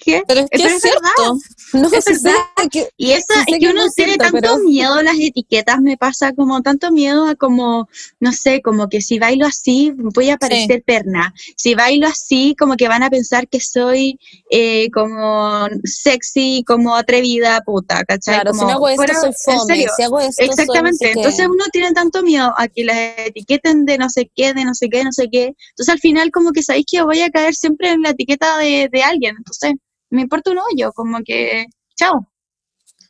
¿Qué? 0.00 0.22
Pero 0.28 0.40
es 0.42 0.46
que 0.48 0.58
Pero 0.58 0.68
es 0.68 0.74
es 0.76 0.82
verdad. 0.82 1.08
cierto. 1.16 1.38
No, 1.72 1.88
Es 1.98 2.04
sí 2.04 2.14
sé 2.14 2.28
verdad. 2.28 2.70
que- 2.70 2.88
Y 2.96 3.10
eso 3.10 3.24
Sí 3.34 3.40
es 3.40 3.46
que 3.46 3.58
que 3.58 3.66
uno 3.72 3.84
no 3.84 3.90
tiene 3.90 4.12
cierto, 4.14 4.24
tanto 4.32 4.38
pero- 4.40 4.58
miedo 4.60 4.94
a 4.94 5.02
las 5.02 5.16
etiquetas, 5.18 5.80
me 5.80 5.96
pasa 5.96 6.32
como 6.34 6.62
tanto 6.62 6.92
miedo 6.92 7.26
a 7.26 7.34
como, 7.34 7.88
no 8.20 8.32
sé, 8.32 8.62
como 8.62 8.88
que 8.88 9.00
si 9.02 9.18
bailo 9.18 9.44
así 9.44 9.92
voy 9.96 10.30
a 10.30 10.36
parecer 10.36 10.84
perna. 10.86 11.34
Si 11.56 11.74
bailo 11.74 12.06
así, 12.06 12.54
como 12.56 12.76
que 12.76 12.86
van 12.86 13.02
a 13.02 13.10
pensar 13.10 13.48
que 13.48 13.60
soy 13.60 14.18
eh, 14.50 14.88
como 14.92 15.66
sexy, 15.84 16.64
como 16.66 16.94
atrevida, 16.94 17.60
puta, 17.66 18.04
¿cachai? 18.04 18.36
Claro, 18.36 18.52
si 18.52 18.58
Como 18.60 18.70
no 18.70 18.76
hago 18.76 18.88
esto 18.88 18.96
fuera- 18.96 19.14
soy 19.20 19.28
en 19.30 19.34
fome, 19.58 19.74
serio, 19.74 19.90
si 19.96 20.02
hago 20.04 20.20
esto 20.20 20.32
soy 20.32 20.46
no 20.46 20.52
sé 20.54 20.62
Exactamente, 20.62 21.04
qué. 21.06 21.10
entonces 21.12 21.46
uno 21.48 21.64
tiene 21.72 21.92
tanto 21.92 22.22
miedo 22.22 22.54
a 22.56 22.68
que 22.68 22.84
las 22.84 22.96
etiqueten 23.26 23.84
de 23.84 23.98
no 23.98 24.08
sé 24.08 24.30
qué, 24.34 24.54
de 24.54 24.64
no 24.64 24.74
sé 24.74 24.88
qué, 24.88 25.02
no 25.04 25.12
sé 25.12 25.28
qué. 25.30 25.54
Entonces 25.70 25.88
al 25.92 25.98
final 25.98 26.30
como 26.30 26.52
que 26.52 26.62
sabéis 26.62 26.86
que 26.88 27.02
voy 27.02 27.20
a 27.20 27.30
caer 27.30 27.54
siempre 27.54 27.90
en 27.90 28.02
la 28.02 28.10
etiqueta 28.10 28.58
de, 28.58 28.88
de 28.90 29.02
alguien. 29.02 29.34
Entonces 29.36 29.72
me 30.10 30.22
importa 30.22 30.50
un 30.50 30.58
hoyo, 30.58 30.92
como 30.92 31.18
que, 31.24 31.66
chao. 31.96 32.28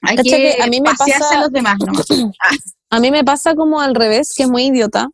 Hay 0.03 0.17
que, 0.17 0.31
que 0.57 0.63
a 0.63 0.67
mí 0.69 0.81
me 0.81 0.91
pasa- 0.99 1.05
a 1.37 1.41
los 1.41 1.51
demás 1.53 1.77
nomás. 1.79 2.07
A 2.91 3.01
mí 3.01 3.11
me 3.11 3.23
pasa 3.23 3.55
como 3.55 3.83
al 3.83 3.95
revés, 3.95 4.33
que 4.35 4.45
es 4.45 4.49
muy 4.49 4.65
idiota, 4.69 5.09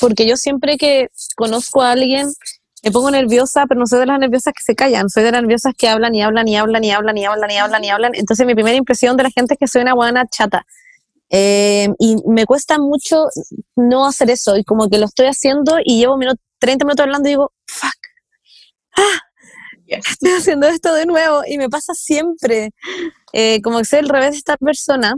porque 0.00 0.26
yo 0.26 0.36
siempre 0.36 0.76
que 0.76 1.10
conozco 1.36 1.80
a 1.80 1.92
alguien 1.92 2.26
me 2.82 2.90
pongo 2.90 3.08
nerviosa, 3.12 3.66
pero 3.68 3.78
no 3.78 3.86
soy 3.86 4.00
de 4.00 4.06
las 4.06 4.18
nerviosas 4.18 4.52
que 4.52 4.64
se 4.64 4.74
callan, 4.74 5.08
soy 5.08 5.22
de 5.22 5.30
las 5.30 5.42
nerviosas 5.42 5.74
que 5.78 5.88
hablan 5.88 6.12
y 6.14 6.22
hablan 6.22 6.48
y 6.48 6.56
hablan 6.56 6.82
y 6.82 6.90
hablan 6.90 7.16
y 7.16 7.24
hablan 7.24 7.50
y 7.52 7.56
hablan 7.56 7.84
y 7.84 7.90
hablan. 7.90 8.12
Entonces 8.16 8.44
mi 8.48 8.54
primera 8.56 8.76
impresión 8.76 9.16
de 9.16 9.22
la 9.22 9.30
gente 9.30 9.54
es 9.54 9.58
que 9.60 9.68
soy 9.68 9.82
una 9.82 9.94
buena 9.94 10.26
chata. 10.26 10.66
Eh, 11.28 11.88
y 12.00 12.16
me 12.26 12.46
cuesta 12.46 12.78
mucho 12.80 13.26
no 13.76 14.06
hacer 14.08 14.28
eso, 14.30 14.56
y 14.56 14.64
como 14.64 14.88
que 14.88 14.98
lo 14.98 15.04
estoy 15.06 15.26
haciendo 15.26 15.76
y 15.84 15.98
llevo 16.00 16.16
minuto, 16.16 16.42
30 16.58 16.84
minutos 16.84 17.04
hablando 17.04 17.28
y 17.28 17.32
digo, 17.32 17.52
fuck, 17.68 17.94
ah. 18.96 19.20
estoy 20.10 20.30
haciendo 20.30 20.66
esto 20.68 20.94
de 20.94 21.06
nuevo 21.06 21.42
y 21.46 21.58
me 21.58 21.68
pasa 21.68 21.94
siempre. 21.94 22.70
Eh, 23.32 23.60
como 23.62 23.78
que 23.78 23.84
soy 23.84 24.00
el 24.00 24.08
revés 24.08 24.32
de 24.32 24.38
esta 24.38 24.56
persona, 24.56 25.14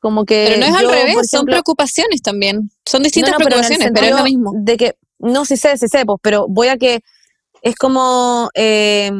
como 0.00 0.24
que... 0.24 0.46
Pero 0.48 0.60
no 0.60 0.66
es 0.66 0.74
al 0.74 0.82
yo, 0.82 0.90
revés, 0.90 1.14
por 1.14 1.26
son 1.26 1.38
ejemplo, 1.38 1.52
preocupaciones 1.52 2.22
también. 2.22 2.70
Son 2.84 3.02
distintas 3.02 3.32
no, 3.32 3.38
no, 3.38 3.44
pero 3.44 3.56
preocupaciones, 3.56 3.90
pero, 3.94 4.06
es 4.06 4.16
lo 4.16 4.24
mismo. 4.24 4.52
De 4.56 4.76
que, 4.76 4.94
no, 5.18 5.44
sí 5.44 5.56
sé, 5.56 5.78
sí 5.78 5.88
sé, 5.88 6.04
pues, 6.04 6.18
pero 6.22 6.46
voy 6.48 6.68
a 6.68 6.76
que 6.76 7.00
es 7.62 7.76
como, 7.76 8.50
eh, 8.54 9.10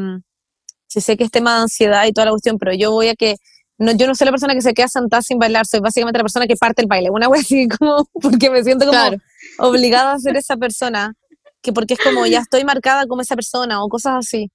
sí 0.86 1.00
sé 1.00 1.16
que 1.16 1.24
es 1.24 1.30
tema 1.30 1.56
de 1.56 1.62
ansiedad 1.62 2.04
y 2.06 2.12
toda 2.12 2.26
la 2.26 2.30
cuestión, 2.32 2.58
pero 2.58 2.74
yo 2.74 2.92
voy 2.92 3.08
a 3.08 3.14
que, 3.14 3.36
no, 3.78 3.92
yo 3.92 4.06
no 4.06 4.14
soy 4.14 4.26
la 4.26 4.30
persona 4.30 4.54
que 4.54 4.60
se 4.60 4.74
queda 4.74 4.88
sentada 4.88 5.22
sin 5.22 5.38
bailar, 5.38 5.66
soy 5.66 5.80
básicamente 5.80 6.18
la 6.18 6.24
persona 6.24 6.46
que 6.46 6.56
parte 6.56 6.82
el 6.82 6.88
baile, 6.88 7.10
una 7.10 7.28
wea 7.28 7.40
así 7.40 7.66
como, 7.78 8.04
porque 8.20 8.50
me 8.50 8.62
siento 8.62 8.84
como 8.86 8.98
Claro. 8.98 9.16
obligada 9.58 10.12
a 10.12 10.18
ser 10.18 10.36
esa 10.36 10.56
persona, 10.56 11.14
que 11.62 11.72
porque 11.72 11.94
es 11.94 12.00
como, 12.00 12.26
ya 12.26 12.40
estoy 12.40 12.64
marcada 12.64 13.06
como 13.06 13.22
esa 13.22 13.34
persona 13.34 13.82
o 13.82 13.88
cosas 13.88 14.16
así. 14.18 14.50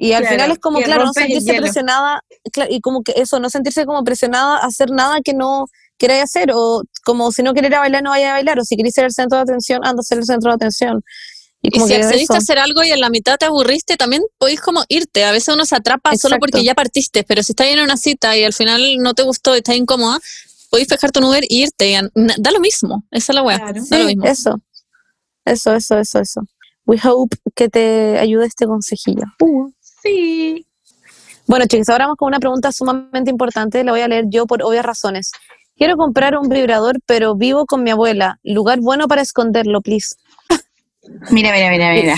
Y 0.00 0.12
al 0.12 0.22
Claro, 0.22 0.34
final 0.36 0.50
es 0.52 0.58
como, 0.60 0.78
claro, 0.80 1.04
no 1.06 1.12
sentirse 1.12 1.54
presionada, 1.60 2.22
cla- 2.52 2.68
y 2.70 2.80
como 2.80 3.02
que 3.02 3.14
eso, 3.16 3.40
no 3.40 3.50
sentirse 3.50 3.84
como 3.84 4.04
presionada 4.04 4.58
a 4.58 4.66
hacer 4.66 4.90
nada 4.92 5.18
que 5.24 5.34
no 5.34 5.66
queráis 5.98 6.22
hacer, 6.22 6.52
o 6.54 6.82
como 7.04 7.32
si 7.32 7.42
no 7.42 7.52
queréis 7.52 7.74
bailar, 7.76 8.04
no 8.04 8.10
vaya 8.10 8.30
a 8.30 8.32
bailar, 8.34 8.60
o 8.60 8.64
si 8.64 8.76
queréis 8.76 8.94
ser 8.94 9.06
el 9.06 9.12
centro 9.12 9.38
de 9.38 9.42
atención, 9.42 9.80
anda 9.84 9.98
a 10.00 10.04
ser 10.04 10.18
el 10.18 10.24
centro 10.24 10.50
de 10.52 10.54
atención. 10.54 11.02
Y 11.60 11.68
Y 11.68 11.70
como 11.72 11.88
si 11.88 11.94
que 11.94 11.98
accediste 11.98 12.22
eso. 12.22 12.34
a 12.34 12.38
hacer 12.38 12.58
algo 12.60 12.84
y 12.84 12.90
en 12.92 13.00
la 13.00 13.10
mitad 13.10 13.36
te 13.36 13.46
aburriste, 13.46 13.96
también 13.96 14.22
podéis 14.38 14.60
como 14.60 14.84
irte. 14.88 15.24
A 15.24 15.32
veces 15.32 15.52
uno 15.52 15.66
se 15.66 15.74
atrapa 15.74 16.10
solo 16.10 16.36
Exacto. 16.36 16.38
porque 16.52 16.64
ya 16.64 16.74
partiste, 16.76 17.24
pero 17.24 17.42
si 17.42 17.50
estás 17.50 17.66
en 17.66 17.80
una 17.80 17.96
cita 17.96 18.36
y 18.36 18.44
al 18.44 18.52
final 18.52 18.80
no 19.00 19.14
te 19.14 19.24
gustó 19.24 19.56
y 19.56 19.58
estás 19.58 19.74
incómoda, 19.74 20.20
podéis 20.70 20.86
dejarte 20.86 21.18
un 21.18 21.24
Uber 21.24 21.42
e 21.42 21.46
irte. 21.50 22.00
na- 22.14 22.34
Da 22.38 22.52
lo 22.52 22.60
mismo. 22.60 23.02
Esa 23.10 23.32
es 23.32 23.34
la 23.34 23.42
weá. 23.42 23.58
Claro. 23.58 23.72
Da 23.90 23.98
lo 23.98 24.04
Sí, 24.04 24.06
mismo. 24.14 24.24
eso. 24.26 24.60
Eso, 25.44 25.74
eso, 25.74 25.98
eso, 25.98 26.20
eso. 26.20 26.40
We 26.86 26.98
hope 27.02 27.36
que 27.56 27.68
te 27.68 28.18
ayude 28.20 28.46
este 28.46 28.66
consejillo. 28.66 29.24
Uh. 29.40 29.70
Sí. 30.02 30.66
Bueno, 31.46 31.66
chicos, 31.66 31.88
ahora 31.88 32.04
vamos 32.04 32.18
con 32.18 32.28
una 32.28 32.38
pregunta 32.38 32.72
sumamente 32.72 33.30
importante. 33.30 33.82
La 33.84 33.92
voy 33.92 34.02
a 34.02 34.08
leer 34.08 34.26
yo 34.28 34.46
por 34.46 34.62
obvias 34.62 34.84
razones. 34.84 35.32
Quiero 35.76 35.96
comprar 35.96 36.36
un 36.36 36.48
vibrador, 36.48 36.96
pero 37.06 37.36
vivo 37.36 37.64
con 37.64 37.82
mi 37.82 37.90
abuela. 37.90 38.38
Lugar 38.42 38.80
bueno 38.80 39.08
para 39.08 39.22
esconderlo, 39.22 39.80
please. 39.80 40.16
Mira, 41.30 41.52
mira, 41.52 41.70
mira, 41.70 41.92
mira. 41.92 42.16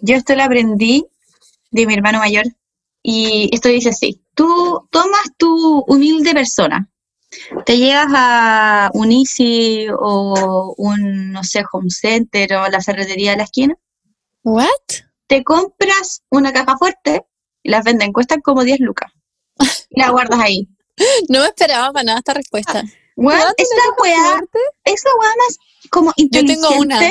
Yo 0.00 0.16
esto 0.16 0.34
lo 0.34 0.42
aprendí 0.42 1.04
de 1.70 1.86
mi 1.86 1.92
hermano 1.92 2.18
mayor 2.18 2.44
y 3.02 3.50
esto 3.52 3.68
dice 3.68 3.90
así. 3.90 4.22
Tú 4.34 4.88
tomas 4.90 5.20
tu 5.36 5.80
humilde 5.86 6.32
persona, 6.32 6.88
te 7.66 7.76
llegas 7.76 8.08
a 8.14 8.90
un 8.94 9.12
Easy 9.12 9.86
o 9.90 10.74
un, 10.78 11.30
no 11.30 11.44
sé, 11.44 11.62
Home 11.72 11.90
Center 11.90 12.54
o 12.54 12.68
la 12.68 12.80
ferretería 12.80 13.32
de 13.32 13.36
la 13.36 13.44
esquina, 13.44 13.74
¿What? 14.42 15.05
Te 15.26 15.44
compras 15.44 16.22
una 16.30 16.52
caja 16.52 16.76
fuerte 16.76 17.24
y 17.62 17.70
las 17.70 17.84
venden, 17.84 18.12
cuestan 18.12 18.40
como 18.40 18.64
10 18.64 18.80
lucas. 18.80 19.12
Y 19.90 20.00
la 20.00 20.10
guardas 20.10 20.40
ahí. 20.40 20.68
No 21.28 21.40
me 21.40 21.46
esperaba 21.46 21.92
para 21.92 22.04
nada 22.04 22.18
esta 22.18 22.32
respuesta. 22.32 22.82
Weón, 23.16 23.52
¿Te 23.56 23.62
es 23.62 23.68
la 23.76 24.02
weá, 24.02 24.40
es 24.84 25.02
la 25.04 25.10
weá 25.20 25.30
más 25.36 25.58
como 25.90 26.12
Yo 26.16 26.24
inteligente. 26.24 26.68
tengo 26.68 26.80
una. 26.80 27.06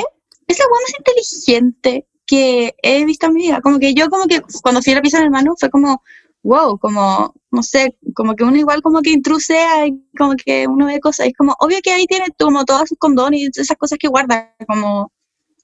Es 0.46 0.58
la 0.58 0.64
weá 0.66 0.80
más 0.82 0.92
inteligente 0.98 2.08
que 2.26 2.74
he 2.82 3.04
visto 3.04 3.26
en 3.26 3.34
mi 3.34 3.42
vida. 3.42 3.60
Como 3.60 3.78
que 3.78 3.94
yo 3.94 4.08
como 4.08 4.26
que 4.26 4.42
cuando 4.62 4.82
fui 4.82 4.92
a 4.92 4.96
la 4.96 5.02
pieza 5.02 5.18
de 5.18 5.22
mi 5.22 5.26
hermano 5.26 5.54
fue 5.58 5.70
como, 5.70 6.02
wow, 6.42 6.78
como, 6.78 7.34
no 7.50 7.62
sé, 7.62 7.96
como 8.14 8.34
que 8.34 8.44
uno 8.44 8.56
igual 8.56 8.82
como 8.82 9.02
que 9.02 9.10
intrusea 9.10 9.86
y 9.86 10.00
como 10.16 10.34
que 10.34 10.66
uno 10.66 10.86
ve 10.86 11.00
cosas. 11.00 11.26
Y 11.26 11.30
es 11.30 11.36
como, 11.36 11.54
obvio 11.58 11.78
que 11.82 11.92
ahí 11.92 12.06
tiene 12.06 12.26
como 12.38 12.64
todos 12.64 12.88
sus 12.88 12.98
condones 12.98 13.40
y 13.40 13.60
esas 13.60 13.76
cosas 13.76 13.98
que 13.98 14.08
guarda. 14.08 14.54
Como, 14.66 15.12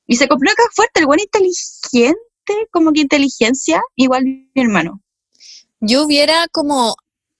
y 0.06 0.16
se 0.16 0.28
compró 0.28 0.48
una 0.48 0.54
caja 0.54 0.70
fuerte, 0.74 1.00
el 1.00 1.06
buen 1.06 1.20
inteligente, 1.20 2.18
como 2.70 2.92
que 2.92 3.00
inteligencia, 3.02 3.80
igual 3.96 4.24
mi 4.24 4.48
hermano. 4.54 5.00
Yo 5.80 6.04
hubiera 6.04 6.46
como 6.52 6.94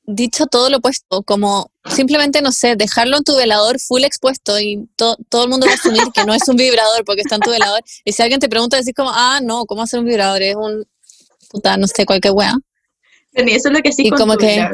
dicho 0.04 0.46
todo 0.46 0.68
lo 0.68 0.78
opuesto, 0.78 1.22
como 1.22 1.70
simplemente, 1.86 2.42
no 2.42 2.50
sé, 2.52 2.74
dejarlo 2.76 3.16
en 3.18 3.24
tu 3.24 3.36
velador 3.36 3.78
full 3.80 4.02
expuesto 4.04 4.58
y 4.58 4.88
to- 4.96 5.16
todo 5.28 5.44
el 5.44 5.50
mundo 5.50 5.66
va 5.66 5.72
a 5.72 5.76
asumir 5.76 6.02
que 6.12 6.24
no 6.24 6.34
es 6.34 6.46
un 6.48 6.56
vibrador 6.56 7.04
porque 7.04 7.20
está 7.22 7.36
en 7.36 7.40
tu 7.42 7.50
velador. 7.50 7.80
Y 8.04 8.12
si 8.12 8.22
alguien 8.22 8.40
te 8.40 8.48
pregunta, 8.48 8.76
decís 8.76 8.94
como, 8.96 9.10
ah, 9.12 9.40
no, 9.42 9.64
¿cómo 9.64 9.82
hacer 9.82 10.00
un 10.00 10.06
vibrador? 10.06 10.42
Es 10.42 10.56
un, 10.56 10.84
puta, 11.50 11.76
no 11.76 11.86
sé, 11.86 12.04
cualquier 12.04 12.34
wea. 12.34 12.54
Y 13.34 13.52
eso 13.52 13.68
es 13.68 13.74
lo 13.74 13.80
que 13.80 13.92
sí 13.92 14.06
Y 14.06 14.10
con 14.10 14.18
como 14.18 14.32
tu 14.34 14.40
que-. 14.40 14.68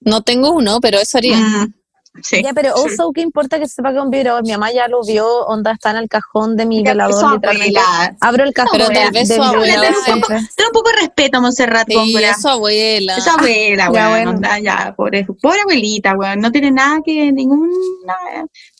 No 0.00 0.22
tengo 0.22 0.52
uno, 0.52 0.80
pero 0.80 0.98
eso 0.98 1.18
haría. 1.18 1.38
Mm, 1.38 1.74
sí. 2.22 2.42
Ya, 2.42 2.52
pero 2.52 2.76
sí. 2.76 2.82
also, 2.84 3.12
¿qué 3.12 3.20
importa 3.20 3.58
que 3.58 3.68
sepa 3.68 3.90
que 3.90 3.98
es 3.98 4.02
un 4.02 4.10
vibrador? 4.10 4.42
Mi 4.42 4.50
mamá 4.52 4.72
ya 4.72 4.88
lo 4.88 5.02
vio, 5.02 5.46
onda, 5.46 5.72
está 5.72 5.90
en 5.92 5.96
el 5.98 6.08
cajón 6.08 6.56
de 6.56 6.66
mi 6.66 6.82
velador, 6.82 7.40
abuela. 7.44 8.16
Abro 8.20 8.44
el 8.44 8.52
cajón 8.52 8.72
Pero 8.72 8.88
de, 8.88 8.94
tal 8.94 9.12
vez 9.12 9.28
de 9.28 9.36
su 9.36 9.42
abuela 9.42 9.88
es 9.88 9.96
un. 10.08 10.20
Ten 10.22 10.66
un 10.66 10.72
poco 10.72 10.90
de 10.90 10.96
respeto, 11.00 11.40
Monserrat 11.40 11.88
Sí, 11.88 11.94
Góngora. 11.94 12.30
eso 12.30 12.48
abuela. 12.48 13.16
Esa 13.16 13.34
abuela, 13.34 13.84
Ya, 13.84 13.90
weón, 13.90 14.10
bueno. 14.10 14.30
onda, 14.32 14.58
ya, 14.58 14.94
pobre, 14.96 15.24
pobre 15.40 15.60
abuelita, 15.62 16.14
weón, 16.16 16.40
no 16.40 16.50
tiene 16.52 16.70
nada 16.70 17.00
que, 17.04 17.32
ninguna, 17.32 18.16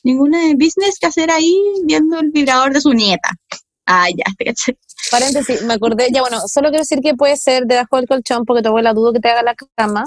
ninguna 0.03 0.39
business 0.55 0.99
que 1.01 1.07
hacer 1.07 1.31
ahí 1.31 1.57
viendo 1.85 2.19
el 2.21 2.31
vibrador 2.31 2.73
de 2.73 2.81
su 2.81 2.93
nieta. 2.93 3.31
Ah, 3.87 4.09
ya, 4.09 4.25
te 4.39 4.45
caché. 4.45 4.79
Paréntesis, 5.11 5.63
me 5.63 5.75
acordé, 5.75 6.09
ya 6.13 6.21
bueno, 6.21 6.41
solo 6.47 6.69
quiero 6.69 6.83
decir 6.83 7.01
que 7.01 7.15
puede 7.15 7.37
ser 7.37 7.65
debajo 7.67 7.97
del 7.97 8.07
colchón 8.07 8.45
porque 8.45 8.63
tu 8.63 8.69
abuela 8.69 8.93
dudo 8.95 9.13
que 9.13 9.21
te 9.21 9.29
haga 9.29 9.43
la 9.43 9.55
cama, 9.75 10.05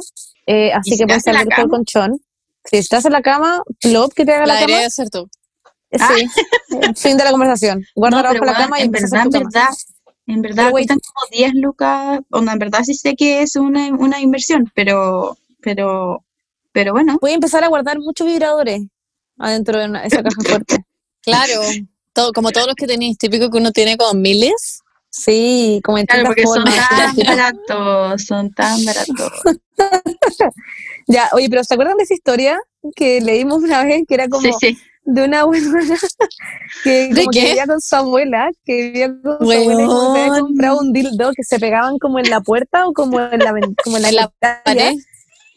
eh, 0.47 0.71
así 0.71 0.91
¿Y 0.91 0.93
si 0.93 0.99
que 0.99 1.07
puede 1.07 1.19
ser 1.19 1.33
la 1.33 1.43
debajo 1.43 1.61
del 1.63 1.69
colchón. 1.69 2.17
Si 2.65 2.77
estás 2.77 3.05
en 3.05 3.11
la 3.13 3.21
cama, 3.21 3.61
plop 3.81 4.13
que 4.13 4.25
te 4.25 4.33
haga 4.33 4.45
La 4.45 4.55
la, 4.55 4.59
cama, 4.65 4.85
hacer 4.85 5.09
tú. 5.09 5.29
eh, 5.91 5.97
sí, 5.99 6.27
fin 6.95 7.17
de 7.17 7.23
la 7.23 7.31
conversación. 7.31 7.85
Guarda 7.95 8.21
No, 8.23 8.27
abajo 8.29 8.45
la 8.45 8.53
cama 8.53 8.79
y 8.79 8.83
en 8.83 8.89
a 8.89 8.91
verdad, 8.91 9.05
hacer 9.07 9.19
en 9.19 9.23
tu 9.31 9.31
cama. 9.31 9.49
verdad, 9.51 9.69
en 10.27 10.41
verdad, 10.41 10.71
cuestan 10.71 10.99
como 10.99 11.29
10 11.37 11.53
lucas, 11.55 12.19
onda, 12.31 12.53
en 12.53 12.59
verdad 12.59 12.79
sí 12.83 12.95
sé 12.95 13.15
que 13.15 13.41
es 13.41 13.55
una, 13.55 13.87
una 13.93 14.19
inversión, 14.19 14.71
pero, 14.73 15.37
pero, 15.61 16.23
pero 16.71 16.93
bueno. 16.93 17.17
Puede 17.19 17.35
empezar 17.35 17.63
a 17.63 17.67
guardar 17.67 17.99
muchos 17.99 18.25
vibradores 18.27 18.81
adentro 19.37 19.79
de 19.79 19.85
una- 19.85 20.03
esa 20.03 20.23
caja 20.23 20.41
fuerte. 20.47 20.77
Claro, 21.21 21.61
todo, 22.13 22.31
como 22.33 22.51
todos 22.51 22.65
los 22.67 22.75
que 22.75 22.87
tenéis, 22.87 23.17
típico 23.17 23.49
que 23.51 23.57
uno 23.57 23.71
tiene 23.71 23.97
como 23.97 24.13
miles. 24.19 24.79
Sí, 25.09 25.79
como 25.83 25.97
en 25.97 26.05
Claro, 26.07 26.25
porque 26.25 26.43
son 26.43 26.63
formas. 26.65 26.89
tan 26.89 27.15
baratos, 27.15 28.25
son 28.25 28.51
tan 28.51 28.83
baratos. 28.83 29.31
Ya, 31.07 31.29
oye, 31.33 31.47
pero 31.49 31.63
¿se 31.63 31.73
acuerdan 31.73 31.97
de 31.97 32.03
esa 32.03 32.13
historia 32.13 32.59
que 32.95 33.21
leímos 33.21 33.61
una 33.63 33.83
vez 33.83 34.03
que 34.07 34.15
era 34.15 34.27
como 34.27 34.41
Sí, 34.41 34.51
sí. 34.59 34.77
de 35.03 35.23
una 35.23 35.41
abuela 35.41 35.67
que 36.83 37.07
¿De 37.09 37.15
como 37.15 37.29
que 37.31 37.41
vivía 37.45 37.65
con 37.67 37.81
su 37.81 37.95
abuela, 37.95 38.49
que 38.65 38.75
vivía 38.75 39.07
con 39.07 39.37
su 39.39 39.51
abuela 39.51 39.83
y 39.83 39.85
como 39.87 40.13
que 40.13 40.19
había 40.21 40.39
comprado 40.41 40.79
un 40.79 40.93
dildo 40.93 41.31
que 41.35 41.43
se 41.43 41.59
pegaban 41.59 41.97
como 41.99 42.19
en 42.19 42.29
la 42.29 42.41
puerta 42.41 42.87
o 42.87 42.93
como 42.93 43.19
en 43.21 43.39
la, 43.39 43.53
como 43.83 43.97
en 43.97 44.03
la, 44.03 44.11
la 44.11 44.31
pared. 44.63 44.93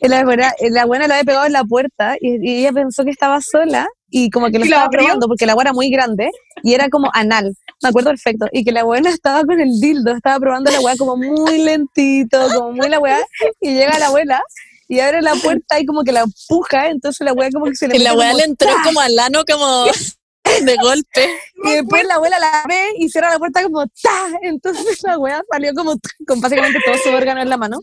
La, 0.01 0.21
abuela, 0.21 0.55
la 0.71 0.83
abuela 0.83 1.09
lo 1.09 1.15
había 1.15 1.25
pegado 1.25 1.47
en 1.47 1.53
la 1.53 1.65
puerta 1.65 2.17
y, 2.21 2.37
y 2.49 2.61
ella 2.61 2.73
pensó 2.73 3.03
que 3.05 3.11
estaba 3.11 3.41
sola 3.41 3.89
y 4.11 4.31
como 4.31 4.47
que 4.47 4.59
lo 4.61 4.65
¿Y 4.65 4.69
la 4.69 4.77
estaba 4.77 4.87
abrió? 4.87 5.01
probando 5.01 5.27
porque 5.27 5.45
la 5.45 5.53
abuela 5.53 5.71
era 5.71 5.75
muy 5.75 5.91
grande 5.91 6.31
y 6.63 6.73
era 6.75 6.89
como 6.89 7.11
anal, 7.15 7.53
me 7.83 7.89
acuerdo 7.89 8.11
perfecto, 8.11 8.47
y 8.53 8.65
que 8.65 8.71
la 8.71 8.83
abuela 8.83 9.11
estaba 9.11 9.43
con 9.45 9.59
el 9.59 9.81
dildo, 9.81 10.13
estaba 10.13 10.39
probando 10.39 10.71
la 10.71 10.79
abuela 10.79 10.97
como 10.97 11.17
muy 11.17 11.59
lentito, 11.59 12.39
como 12.55 12.73
muy 12.73 12.89
la 12.89 12.97
abuela, 12.99 13.19
y 13.61 13.75
llega 13.75 13.99
la 13.99 14.07
abuela 14.07 14.41
y 14.89 15.01
abre 15.01 15.21
la 15.23 15.35
puerta 15.35 15.79
y 15.79 15.87
como 15.87 16.03
que 16.03 16.13
la 16.13 16.21
empuja, 16.21 16.89
entonces 16.89 17.25
la 17.25 17.33
abuela 17.33 17.51
como 17.53 17.67
que 17.67 17.77
se 17.77 17.89
le 17.89 17.97
Y 17.97 18.01
la 18.01 18.15
weá 18.15 18.29
como 18.31 18.39
le 18.39 18.45
entró 18.45 18.71
como 18.85 19.01
al 19.01 19.19
ano 19.19 19.45
como 19.49 19.85
de 20.65 20.77
golpe. 20.77 21.29
y 21.65 21.73
después 21.73 22.05
la 22.07 22.15
abuela 22.15 22.39
la 22.39 22.63
ve 22.67 22.93
y 22.99 23.09
cierra 23.11 23.31
la 23.31 23.39
puerta 23.39 23.63
como 23.63 23.87
¡ta! 23.87 24.31
Entonces 24.43 25.03
la 25.03 25.13
abuela 25.15 25.43
salió 25.51 25.75
como 25.75 25.95
con 26.27 26.41
básicamente 26.41 26.79
todo 26.85 26.97
su 26.97 27.11
órgano 27.11 27.43
en 27.43 27.51
la 27.51 27.57
mano. 27.59 27.79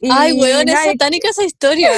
Y 0.00 0.10
Ay, 0.12 0.32
weón, 0.32 0.68
es 0.68 0.78
satánica 0.78 1.30
esa 1.30 1.44
historia. 1.44 1.90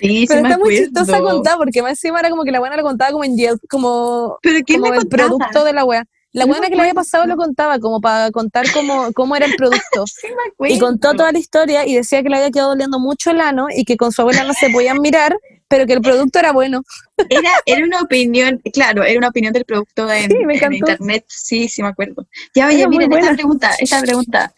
Sí, 0.00 0.24
pero 0.26 0.40
está 0.40 0.58
muy 0.58 0.76
chistosa 0.76 1.20
contada 1.20 1.56
porque 1.58 1.82
más 1.82 1.92
encima 1.92 2.18
era 2.18 2.30
como 2.30 2.42
que 2.42 2.50
la 2.50 2.58
abuela 2.58 2.76
lo 2.76 2.82
contaba 2.82 3.12
como 3.12 3.22
en 3.22 3.36
Yelp, 3.36 3.60
como, 3.68 4.38
Pero 4.42 4.58
¿quién 4.66 4.80
como 4.80 4.92
el 4.94 5.00
contaba? 5.00 5.28
producto 5.28 5.64
de 5.64 5.72
la 5.72 5.84
wea. 5.84 6.04
La 6.34 6.46
buena 6.46 6.68
que 6.68 6.74
le 6.74 6.80
había 6.82 6.94
pasado 6.94 7.26
lo 7.26 7.36
contaba 7.36 7.78
como 7.78 8.00
para 8.00 8.30
contar 8.32 8.66
cómo, 8.72 9.12
cómo 9.12 9.36
era 9.36 9.46
el 9.46 9.54
producto. 9.56 10.04
Sí 10.06 10.26
me 10.26 10.50
acuerdo. 10.52 10.74
Y 10.74 10.78
contó 10.80 11.14
toda 11.14 11.30
la 11.30 11.38
historia 11.38 11.86
y 11.86 11.94
decía 11.94 12.22
que 12.24 12.28
le 12.28 12.36
había 12.36 12.50
quedado 12.50 12.70
doliendo 12.70 12.98
mucho 12.98 13.30
el 13.30 13.40
ano 13.40 13.68
y 13.74 13.84
que 13.84 13.96
con 13.96 14.10
su 14.10 14.20
abuela 14.22 14.42
no 14.42 14.52
se 14.52 14.68
podían 14.70 14.98
mirar, 15.00 15.36
pero 15.68 15.86
que 15.86 15.92
el 15.92 16.00
producto 16.00 16.40
era 16.40 16.50
bueno. 16.52 16.82
Era, 17.30 17.50
era 17.66 17.84
una 17.84 18.00
opinión, 18.00 18.60
claro, 18.72 19.04
era 19.04 19.16
una 19.16 19.28
opinión 19.28 19.52
del 19.52 19.64
producto 19.64 20.10
en, 20.12 20.28
Sí, 20.28 20.36
me 20.44 20.54
en 20.54 20.58
encantó. 20.58 20.76
internet. 20.76 21.24
Sí, 21.28 21.68
sí 21.68 21.82
me 21.82 21.88
acuerdo. 21.88 22.26
Ya, 22.52 22.66
oye, 22.66 22.86
miren, 22.88 23.12
esta 23.12 23.34
pregunta, 23.34 23.70
esta 23.78 24.00
pregunta. 24.02 24.52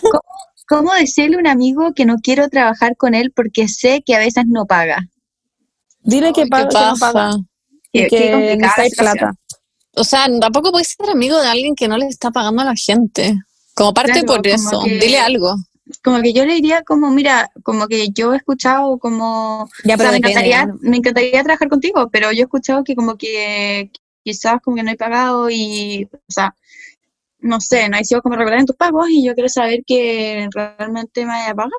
¿Cómo, 0.00 0.22
cómo 0.66 0.94
decirle 0.94 1.36
a 1.36 1.40
un 1.40 1.46
amigo 1.46 1.92
que 1.94 2.06
no 2.06 2.16
quiero 2.22 2.48
trabajar 2.48 2.96
con 2.96 3.14
él 3.14 3.32
porque 3.36 3.68
sé 3.68 4.02
que 4.04 4.14
a 4.14 4.18
veces 4.18 4.44
no 4.46 4.64
paga? 4.64 5.06
Dile 6.00 6.32
que 6.32 6.46
paga, 6.46 6.68
¿Qué 7.92 8.06
que 8.08 8.30
no 8.30 8.38
paga 8.38 8.48
que 8.50 8.56
necesitas 8.56 8.88
situación. 8.88 9.18
plata. 9.18 9.37
O 9.98 10.04
sea, 10.04 10.26
tampoco 10.40 10.70
puedes 10.72 10.88
ser 10.88 11.10
amigo 11.10 11.40
de 11.40 11.48
alguien 11.48 11.74
que 11.74 11.88
no 11.88 11.96
le 11.98 12.06
está 12.06 12.30
pagando 12.30 12.62
a 12.62 12.66
la 12.66 12.74
gente. 12.76 13.38
Como 13.74 13.92
parte 13.94 14.12
Claro, 14.12 14.26
por 14.26 14.36
como 14.36 14.54
eso, 14.54 14.80
que- 14.84 14.98
dile 14.98 15.18
algo. 15.18 15.56
Como 16.04 16.20
que 16.20 16.34
yo 16.34 16.44
le 16.44 16.54
diría 16.54 16.82
como, 16.82 17.10
mira, 17.10 17.50
como 17.62 17.86
que 17.88 18.10
yo 18.10 18.34
he 18.34 18.36
escuchado 18.36 18.98
como, 18.98 19.70
Ya, 19.84 19.94
o 19.94 19.96
sea, 19.96 19.96
pero 19.96 20.10
me 20.10 20.16
encantaría, 20.18 20.68
me 20.80 20.96
encantaría 20.98 21.42
trabajar 21.42 21.68
contigo, 21.68 22.10
pero 22.12 22.30
yo 22.32 22.40
he 22.40 22.42
escuchado 22.42 22.84
que 22.84 22.94
como 22.94 23.16
que 23.16 23.90
quizás 24.22 24.60
como 24.62 24.76
que 24.76 24.82
no 24.82 24.90
he 24.90 24.96
pagado 24.96 25.48
y, 25.48 26.06
o 26.12 26.18
sea, 26.30 26.54
no 27.40 27.58
sé, 27.60 27.88
no 27.88 27.96
hay 27.96 28.04
sido 28.04 28.20
como 28.20 28.36
regular 28.36 28.60
en 28.60 28.66
tus 28.66 28.76
pagos 28.76 29.08
y 29.08 29.24
yo 29.24 29.32
quiero 29.34 29.48
saber 29.48 29.82
que 29.86 30.46
realmente 30.52 31.22
me 31.22 31.32
vaya 31.32 31.50
a 31.52 31.54
pagar. 31.54 31.70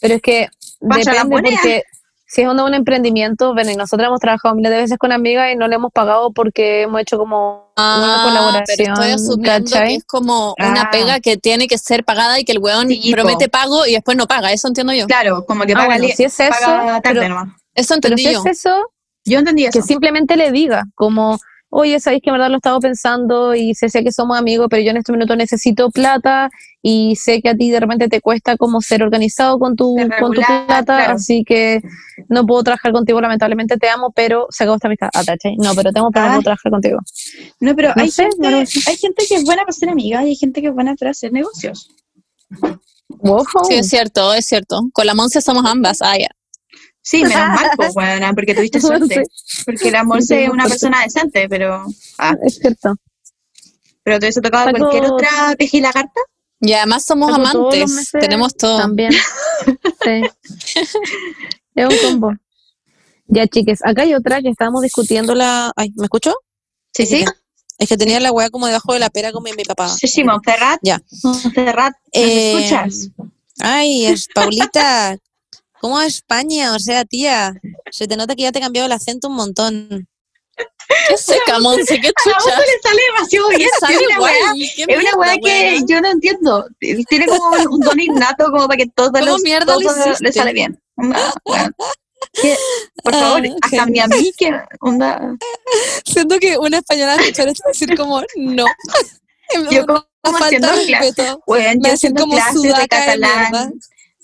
Pero 0.00 0.14
es 0.14 0.22
que 0.22 0.48
depende 0.80 1.18
porque 1.30 1.82
si 2.32 2.42
es 2.42 2.48
uno 2.48 2.64
un 2.64 2.74
emprendimiento, 2.74 3.54
bueno, 3.54 3.72
y 3.72 3.76
nosotros 3.76 4.06
hemos 4.06 4.20
trabajado 4.20 4.54
miles 4.54 4.70
de 4.70 4.76
veces 4.78 4.98
con 4.98 5.10
amigas 5.10 5.52
y 5.52 5.56
no 5.56 5.66
le 5.66 5.74
hemos 5.74 5.90
pagado 5.92 6.30
porque 6.32 6.82
hemos 6.82 7.00
hecho 7.00 7.18
como 7.18 7.72
una 7.76 8.22
Ah, 8.22 8.22
colaboración, 8.24 8.76
pero 8.78 8.92
estoy 8.94 9.10
asumiendo 9.10 9.70
¿cachai? 9.70 9.88
que 9.88 9.94
es 9.96 10.04
como 10.04 10.54
una 10.58 10.82
Ah. 10.82 10.88
pega 10.92 11.18
que 11.18 11.36
tiene 11.36 11.66
que 11.66 11.76
ser 11.76 12.04
pagada 12.04 12.38
y 12.38 12.44
que 12.44 12.52
el 12.52 12.58
weón 12.60 12.86
Sí, 12.88 13.10
po. 13.10 13.16
promete 13.16 13.48
pago 13.48 13.84
y 13.84 13.92
después 13.94 14.16
no 14.16 14.26
paga. 14.28 14.52
Eso 14.52 14.68
entiendo 14.68 14.92
yo. 14.92 15.06
Claro, 15.06 15.44
como 15.44 15.64
que 15.64 15.72
Ah, 15.72 15.76
paga, 15.76 15.86
bueno, 15.88 16.04
si 16.14 16.22
es 16.22 16.38
eso, 16.38 16.50
paga 16.60 17.00
tarde 17.00 17.20
pero- 17.20 17.28
nomás. 17.34 17.48
Eso 17.74 17.94
Pero 18.00 18.14
entendí 18.14 18.22
si 18.26 18.32
yo. 18.32 18.40
es 18.40 18.46
eso, 18.46 18.76
Yo 19.24 19.38
entendí 19.40 19.64
eso. 19.64 19.72
que 19.72 19.82
simplemente 19.82 20.36
le 20.36 20.52
diga, 20.52 20.84
como, 20.94 21.38
oye, 21.70 21.98
sabéis 22.00 22.22
que 22.22 22.30
en 22.30 22.34
verdad 22.34 22.48
lo 22.48 22.54
he 22.54 22.56
estado 22.58 22.80
pensando 22.80 23.54
y 23.54 23.74
sé, 23.74 23.88
sé 23.88 24.02
que 24.04 24.12
somos 24.12 24.36
amigos, 24.38 24.66
pero 24.68 24.82
yo 24.82 24.90
en 24.90 24.96
este 24.98 25.12
minuto 25.12 25.34
necesito 25.36 25.90
plata 25.90 26.50
y 26.82 27.16
sé 27.16 27.40
que 27.40 27.48
a 27.50 27.54
ti 27.54 27.70
de 27.70 27.78
repente 27.80 28.08
te 28.08 28.20
cuesta 28.20 28.56
como 28.56 28.80
ser 28.80 29.02
organizado 29.02 29.58
con 29.58 29.76
tu, 29.76 29.96
con 30.18 30.32
tu 30.32 30.40
plata, 30.42 30.82
claro. 30.84 31.14
así 31.14 31.44
que 31.44 31.80
no 32.28 32.44
puedo 32.46 32.62
trabajar 32.64 32.92
contigo, 32.92 33.20
lamentablemente 33.20 33.76
te 33.76 33.88
amo, 33.88 34.12
pero 34.14 34.46
se 34.50 34.64
acabó 34.64 34.76
esta 34.76 34.88
amistad. 34.88 35.08
Ah, 35.14 35.22
¿cachai? 35.24 35.56
No, 35.56 35.74
pero 35.74 35.92
te 35.92 35.98
amo, 36.00 36.10
pero 36.10 36.26
no 36.26 36.32
Ah. 36.32 36.40
trabajar 36.42 36.70
contigo. 36.72 36.98
No, 37.60 37.74
pero 37.76 37.92
No 37.94 38.02
hay, 38.02 38.10
sé, 38.10 38.24
gente, 38.24 38.48
hay 38.86 38.96
gente 38.96 39.24
que 39.28 39.34
es 39.36 39.44
buena 39.44 39.62
para 39.62 39.72
ser 39.72 39.88
amiga 39.90 40.24
y 40.24 40.28
hay 40.30 40.36
gente 40.36 40.60
que 40.60 40.68
es 40.68 40.74
buena 40.74 40.94
para 40.96 41.12
hacer 41.12 41.32
negocios. 41.32 41.88
Wow. 43.22 43.44
Sí, 43.68 43.74
es 43.74 43.88
cierto, 43.88 44.32
es 44.34 44.46
cierto. 44.46 44.80
Con 44.92 45.06
la 45.06 45.14
Monse 45.14 45.40
somos 45.40 45.64
ambas. 45.66 45.98
Ah, 46.00 46.16
ya. 46.18 46.28
Sí, 47.02 47.22
menos 47.22 47.34
mal, 47.48 47.70
pues, 47.76 47.94
weona, 47.96 48.32
porque 48.34 48.54
tuviste 48.54 48.80
suerte. 48.80 49.22
Porque 49.64 49.88
el 49.88 49.96
amor 49.96 50.22
Sí, 50.22 50.34
es 50.34 50.50
una 50.50 50.66
persona 50.66 51.02
decente, 51.02 51.48
pero. 51.48 51.84
Ah, 52.18 52.34
Es 52.44 52.56
cierto. 52.58 52.94
pero 54.02 54.18
te 54.18 54.26
hubiese 54.26 54.40
tocado 54.40 54.66
Saco- 54.66 54.78
cualquier 54.78 55.04
otra 55.06 55.54
pejilagarta. 55.58 56.20
Y 56.62 56.74
además 56.74 57.04
somos 57.06 57.32
amantes, 57.32 57.90
meses 57.90 58.10
tenemos 58.20 58.54
todo. 58.54 58.78
También. 58.78 59.12
Sí. 60.04 60.22
es 61.74 61.86
un 61.86 61.96
combo. 62.10 62.32
Ya, 63.26 63.46
chiques, 63.46 63.80
acá 63.84 64.02
hay 64.02 64.14
otra 64.14 64.42
que 64.42 64.48
estábamos 64.48 64.82
discutiendo 64.82 65.34
la... 65.34 65.72
Ay, 65.76 65.92
¿me 65.96 66.04
escuchó? 66.04 66.34
Sí, 66.92 67.06
sí. 67.06 67.24
Es 67.78 67.88
que 67.88 67.96
tenía 67.96 68.20
la 68.20 68.32
weá 68.32 68.50
como 68.50 68.66
debajo 68.66 68.92
de 68.92 68.98
la 68.98 69.08
pera 69.08 69.32
como 69.32 69.46
mi 69.56 69.64
papá. 69.64 69.88
Sí, 69.88 70.06
sí, 70.08 70.22
Montserrat. 70.24 70.80
Ya. 70.82 71.00
Montserrat, 71.22 71.94
¿nos 71.94 72.24
Eh, 72.24 72.58
escuchas? 72.58 73.08
Ay, 73.60 74.06
es 74.06 74.28
Paulita, 74.34 75.16
¿cómo 75.80 76.00
España? 76.00 76.74
O 76.74 76.78
sea, 76.78 77.04
tía, 77.04 77.54
se 77.90 78.06
te 78.06 78.16
nota 78.16 78.34
que 78.34 78.42
ya 78.42 78.52
te 78.52 78.58
he 78.58 78.62
cambiado 78.62 78.86
el 78.86 78.92
acento 78.92 79.28
un 79.28 79.34
montón. 79.34 80.08
¿Qué 81.08 81.16
seca, 81.16 81.58
Monse? 81.60 82.00
¿Qué 82.00 82.08
A 82.08 82.12
chucha? 82.22 82.56
Monse 82.56 82.72
le 82.72 82.82
sale 82.82 83.02
demasiado 83.14 83.48
bien. 83.48 83.70
Sale 83.78 83.94
es 83.94 84.00
una 84.00 84.20
weá, 84.20 84.52
es 84.76 84.98
una 84.98 85.14
weá 85.16 85.36
que 85.42 85.80
yo 85.88 86.00
no 86.00 86.10
entiendo. 86.10 86.66
Tiene 86.78 87.26
como 87.26 87.48
un, 87.70 87.80
don 87.80 88.00
innato 88.00 88.44
como 88.50 88.66
para 88.66 88.76
que 88.76 88.86
todo, 88.94 89.12
¿Cómo 89.12 89.24
los, 89.24 89.42
mierda 89.42 89.74
todo 89.74 89.80
le 90.20 90.32
sale 90.32 90.52
bien. 90.52 90.80
Onda, 90.96 91.32
por 93.02 93.14
favor, 93.14 93.42
Ah, 93.46 93.56
hasta 93.62 93.82
ok. 93.82 93.98
a 93.98 94.06
mí 94.08 94.32
que 94.36 94.52
onda. 94.80 95.36
Siento 96.04 96.38
que 96.38 96.58
una 96.58 96.78
española 96.78 97.16
escuchar 97.16 97.48
esto 97.48 97.62
a 97.66 97.68
decir 97.70 97.96
como, 97.96 98.22
no. 98.36 98.66
Yo 99.70 99.86
como, 99.86 100.04
falta 100.22 100.46
haciendo 100.46 100.68
clases, 100.68 101.16
Me 101.46 101.88
yo 101.88 101.92
haciendo 101.94 102.22
como 102.22 102.34
clases 102.34 102.62
de 102.62 102.88
catalán. 102.88 103.80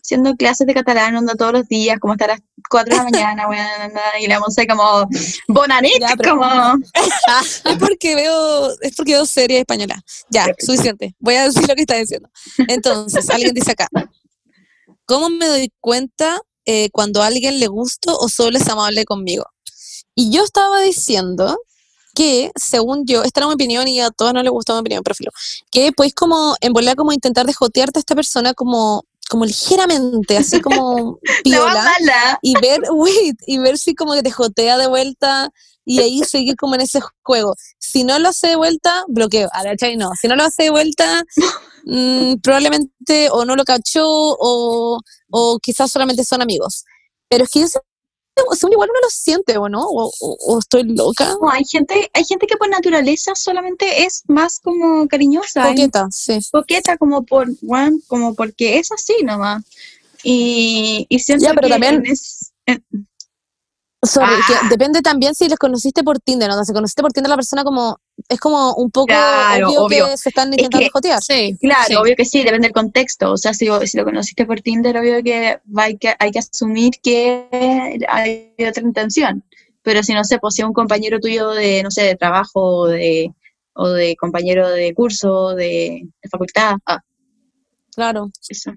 Haciendo 0.06 0.36
clases 0.36 0.68
de 0.68 0.74
catalán 0.74 1.16
onda 1.16 1.34
todos 1.34 1.52
los 1.52 1.68
días, 1.68 1.98
como 1.98 2.12
hasta 2.12 2.28
las 2.28 2.40
4 2.70 2.90
de 2.90 2.96
la 2.96 3.02
mañana, 3.10 3.48
weón, 3.48 3.92
y 4.20 4.28
la 4.28 4.38
Monse 4.38 4.64
como 4.66 5.08
Bonanit, 5.48 6.00
como 6.24 6.44
Es 7.64 7.76
porque 7.80 8.14
veo, 8.14 8.70
es 8.82 8.94
porque 8.94 9.14
veo 9.14 9.26
serie 9.26 9.58
española. 9.58 10.00
Ya, 10.30 10.46
suficiente. 10.60 11.16
Voy 11.18 11.34
a 11.34 11.44
decir 11.44 11.68
lo 11.68 11.74
que 11.74 11.80
está 11.80 11.96
diciendo. 11.96 12.28
Entonces, 12.68 13.28
alguien 13.30 13.52
dice 13.52 13.72
acá, 13.72 13.88
¿cómo 15.06 15.28
me 15.28 15.48
doy 15.48 15.72
cuenta 15.80 16.40
eh, 16.64 16.88
cuando 16.92 17.22
a 17.22 17.26
alguien 17.26 17.58
le 17.58 17.66
gusto 17.66 18.16
o 18.16 18.28
solo 18.28 18.58
es 18.58 18.68
amable 18.68 19.04
conmigo? 19.04 19.44
Y 20.14 20.30
yo 20.30 20.44
estaba 20.44 20.80
diciendo 20.82 21.58
que, 22.14 22.52
según 22.54 23.06
yo, 23.06 23.24
esta 23.24 23.40
era 23.40 23.48
mi 23.48 23.54
opinión 23.54 23.88
y 23.88 24.00
a 24.00 24.10
todos 24.10 24.32
no 24.32 24.42
les 24.42 24.52
gustó 24.52 24.74
mi 24.74 24.80
opinión, 24.80 25.02
pero 25.02 25.16
filo, 25.16 25.32
que 25.70 25.90
podéis 25.92 26.14
como, 26.14 26.54
en 26.60 26.72
volar 26.72 26.94
como 26.94 27.12
intentar 27.12 27.44
de 27.44 27.52
jotearte 27.52 27.98
a 27.98 28.00
esta 28.00 28.14
persona 28.14 28.54
como, 28.54 29.04
como 29.28 29.44
ligeramente, 29.44 30.36
así 30.36 30.60
como 30.60 31.18
la 31.44 31.60
piola 31.60 32.38
y 32.42 32.54
ver, 32.60 32.80
wait, 32.92 33.36
y 33.46 33.58
ver 33.58 33.78
si 33.78 33.94
como 33.94 34.14
que 34.14 34.22
te 34.22 34.30
jotea 34.30 34.78
de 34.78 34.86
vuelta 34.86 35.50
y 35.84 36.00
ahí 36.00 36.22
seguir 36.24 36.56
como 36.56 36.74
en 36.74 36.80
ese 36.82 37.00
juego. 37.22 37.54
Si 37.78 38.04
no 38.04 38.18
lo 38.18 38.30
hace 38.30 38.48
de 38.48 38.56
vuelta, 38.56 39.04
bloqueo. 39.08 39.48
A 39.52 39.62
la 39.62 39.70
¿cachai? 39.70 39.96
no. 39.96 40.10
Si 40.20 40.26
no 40.26 40.34
lo 40.34 40.44
hace 40.44 40.64
de 40.64 40.70
vuelta, 40.70 41.22
mm, 41.84 42.34
probablemente 42.42 43.30
o 43.30 43.44
no 43.44 43.54
lo 43.54 43.64
cachó 43.64 44.04
o, 44.06 44.98
o 45.30 45.58
quizás 45.60 45.90
solamente 45.92 46.24
son 46.24 46.42
amigos. 46.42 46.84
Pero 47.28 47.44
es 47.44 47.50
que 47.50 47.60
yo 47.60 47.66
según 48.52 48.72
igual 48.72 48.90
uno 48.90 49.00
lo 49.02 49.08
siente, 49.10 49.56
¿o 49.58 49.68
no? 49.68 49.82
O, 49.86 50.10
o- 50.20 50.36
o 50.54 50.58
estoy 50.58 50.82
loca. 50.84 51.36
No, 51.40 51.50
hay 51.50 51.64
gente, 51.64 52.10
hay 52.12 52.24
gente 52.24 52.46
que 52.46 52.56
por 52.56 52.68
naturaleza 52.68 53.34
solamente 53.34 54.04
es 54.04 54.22
más 54.28 54.58
como 54.60 55.06
cariñosa, 55.08 55.68
Coqueta, 55.68 56.08
sí. 56.10 56.38
coqueta 56.52 56.96
como 56.98 57.24
por, 57.24 57.48
bueno, 57.62 57.96
como 58.06 58.34
porque 58.34 58.78
es 58.78 58.92
así 58.92 59.14
nomás. 59.24 59.64
Y, 60.22 61.06
y 61.08 61.18
siento 61.20 61.44
Ya, 61.46 61.54
pero 61.54 61.68
que 61.68 61.72
también- 61.72 62.02
es- 62.06 62.52
Sorry, 64.06 64.34
Ah. 64.34 64.60
que 64.62 64.68
depende 64.68 65.02
también 65.02 65.34
si 65.34 65.48
los 65.48 65.58
conociste 65.58 66.02
por 66.04 66.18
Tinder, 66.20 66.48
¿no? 66.48 66.64
Si 66.64 66.72
conociste 66.72 67.02
por 67.02 67.12
Tinder 67.12 67.28
la 67.30 67.36
persona 67.36 67.64
como, 67.64 67.98
es 68.28 68.38
como 68.40 68.74
un 68.74 68.90
poco 68.90 69.06
Claro, 69.08 69.68
obvio, 69.68 69.82
obvio. 69.84 70.06
que 70.06 70.16
se 70.16 70.28
están 70.30 70.48
Es 70.52 70.58
intentando 70.58 70.84
que- 70.86 70.90
jotear. 70.90 71.22
Sí, 71.22 71.56
claro, 71.60 71.84
sí. 71.88 71.94
obvio 71.96 72.14
que 72.16 72.24
sí, 72.24 72.38
depende 72.44 72.68
del 72.68 72.72
contexto. 72.74 73.32
O 73.32 73.36
sea, 73.36 73.52
si, 73.54 73.68
si 73.86 73.96
lo 73.96 74.04
conociste 74.04 74.46
por 74.46 74.60
Tinder, 74.60 74.96
obvio 74.98 75.22
que, 75.22 75.58
hay 75.76 75.96
que 75.98 76.14
hay 76.18 76.30
que 76.30 76.38
asumir 76.38 76.92
que 77.02 77.98
hay 78.08 78.54
otra 78.68 78.82
intención. 78.82 79.44
Pero 79.82 80.02
si 80.02 80.12
no 80.14 80.24
sé, 80.24 80.38
pues 80.38 80.54
si 80.54 80.62
es 80.62 80.66
un 80.66 80.72
compañero 80.74 81.18
tuyo 81.20 81.50
de, 81.50 81.82
no 81.82 81.90
sé, 81.90 82.02
de 82.02 82.16
trabajo 82.16 82.60
o 82.60 82.86
de, 82.88 83.32
o 83.74 83.88
de 83.88 84.16
compañero 84.16 84.68
de 84.70 84.92
curso, 84.94 85.54
de, 85.54 86.08
de 86.22 86.28
facultad, 86.28 86.76
ah, 86.86 87.00
Claro. 87.94 88.30
eso. 88.48 88.72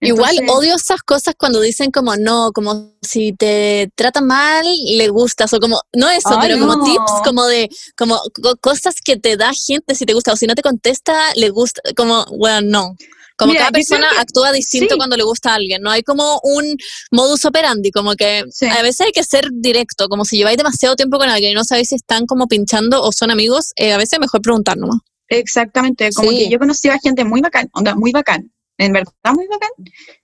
Igual 0.00 0.36
Entonces- 0.38 0.56
odio 0.56 0.74
esas 0.76 1.00
cosas 1.02 1.34
cuando 1.38 1.60
dicen 1.60 1.90
como 1.90 2.16
no, 2.16 2.50
como 2.52 2.92
si 3.02 3.32
te 3.32 3.90
tratan 3.94 4.26
mal, 4.26 4.64
le 4.96 5.08
gustas, 5.08 5.52
o 5.52 5.60
como, 5.60 5.80
no 5.94 6.08
eso, 6.10 6.36
pero 6.40 6.58
como 6.58 6.84
tips, 6.84 7.12
como 7.24 7.44
de, 7.46 7.68
como 7.96 8.20
co- 8.42 8.56
cosas 8.60 8.96
que 9.04 9.16
te 9.16 9.36
da 9.36 9.52
gente 9.54 9.94
si 9.94 10.04
te 10.06 10.12
gusta, 10.14 10.32
o 10.32 10.36
si 10.36 10.46
no 10.46 10.54
te 10.54 10.62
contesta, 10.62 11.14
le 11.36 11.50
gusta, 11.50 11.80
como, 11.96 12.24
bueno, 12.36 12.60
no. 12.62 12.96
Como 13.38 13.52
Mira, 13.52 13.60
cada 13.66 13.72
persona 13.72 14.06
que- 14.12 14.18
actúa 14.20 14.52
distinto 14.52 14.94
sí. 14.94 14.98
cuando 14.98 15.16
le 15.16 15.22
gusta 15.22 15.52
a 15.52 15.54
alguien, 15.54 15.80
no 15.80 15.90
hay 15.90 16.02
como 16.02 16.40
un 16.42 16.76
modus 17.10 17.44
operandi, 17.46 17.90
como 17.90 18.14
que 18.14 18.44
Sí. 18.50 18.66
a 18.66 18.82
veces 18.82 19.00
hay 19.06 19.12
que 19.12 19.24
ser 19.24 19.48
directo, 19.52 20.08
como 20.08 20.24
si 20.26 20.36
lleváis 20.36 20.58
demasiado 20.58 20.94
tiempo 20.96 21.16
con 21.18 21.30
alguien 21.30 21.52
y 21.52 21.54
no 21.54 21.64
sabéis 21.64 21.88
si 21.88 21.94
están 21.94 22.26
como 22.26 22.48
pinchando 22.48 23.02
o 23.02 23.12
son 23.12 23.30
amigos, 23.30 23.72
eh, 23.76 23.92
a 23.92 23.96
veces 23.96 24.14
es 24.14 24.20
mejor 24.20 24.42
preguntar 24.42 24.76
nomás. 24.76 24.98
Exactamente, 25.28 26.10
como 26.12 26.30
Sí. 26.30 26.36
que 26.38 26.48
yo 26.50 26.58
conocí 26.58 26.88
a 26.88 26.98
gente 26.98 27.24
muy 27.24 27.40
bacán, 27.40 27.68
onda, 27.72 27.94
muy 27.94 28.12
bacán, 28.12 28.52
en 28.80 28.92
verdad 28.92 29.12
muy 29.34 29.46
bacán, 29.46 29.70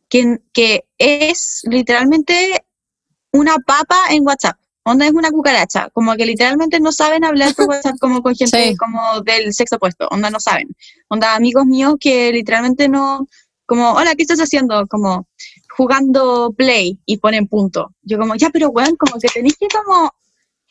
que, 0.09 0.39
que 0.53 0.85
es 0.99 1.63
literalmente 1.65 2.65
una 3.33 3.57
papa 3.57 3.97
en 4.11 4.27
WhatsApp, 4.27 4.57
onda 4.85 5.07
es 5.07 5.13
una 5.13 5.31
cucaracha, 5.31 5.91
como 5.91 6.15
que 6.17 6.27
literalmente 6.27 6.81
no 6.81 6.91
saben 6.91 7.25
hablar 7.25 7.55
por 7.55 7.69
WhatsApp 7.69 7.97
como 8.01 8.23
con 8.23 8.35
gente 8.35 8.57
Sí. 8.71 8.77
como 8.77 9.21
del 9.21 9.53
sexo 9.53 9.77
opuesto, 9.77 10.09
onda 10.11 10.31
no 10.31 10.41
saben, 10.41 10.69
onda 11.09 11.35
amigos 11.35 11.67
míos 11.67 11.97
que 12.01 12.33
literalmente 12.33 12.89
no, 12.89 13.27
como, 13.67 13.93
hola, 13.93 14.15
¿qué 14.15 14.23
estás 14.23 14.41
haciendo? 14.41 14.87
Como 14.87 15.27
jugando 15.77 16.55
play 16.57 16.99
y 17.05 17.19
ponen 17.19 17.49
punto. 17.49 17.93
Yo 18.03 18.17
como, 18.19 18.35
ya, 18.37 18.49
pero 18.51 18.71
weón, 18.71 18.97
como 18.97 19.19
que 19.21 19.29
tenéis 19.29 19.57
que 19.59 19.67
como 19.69 20.13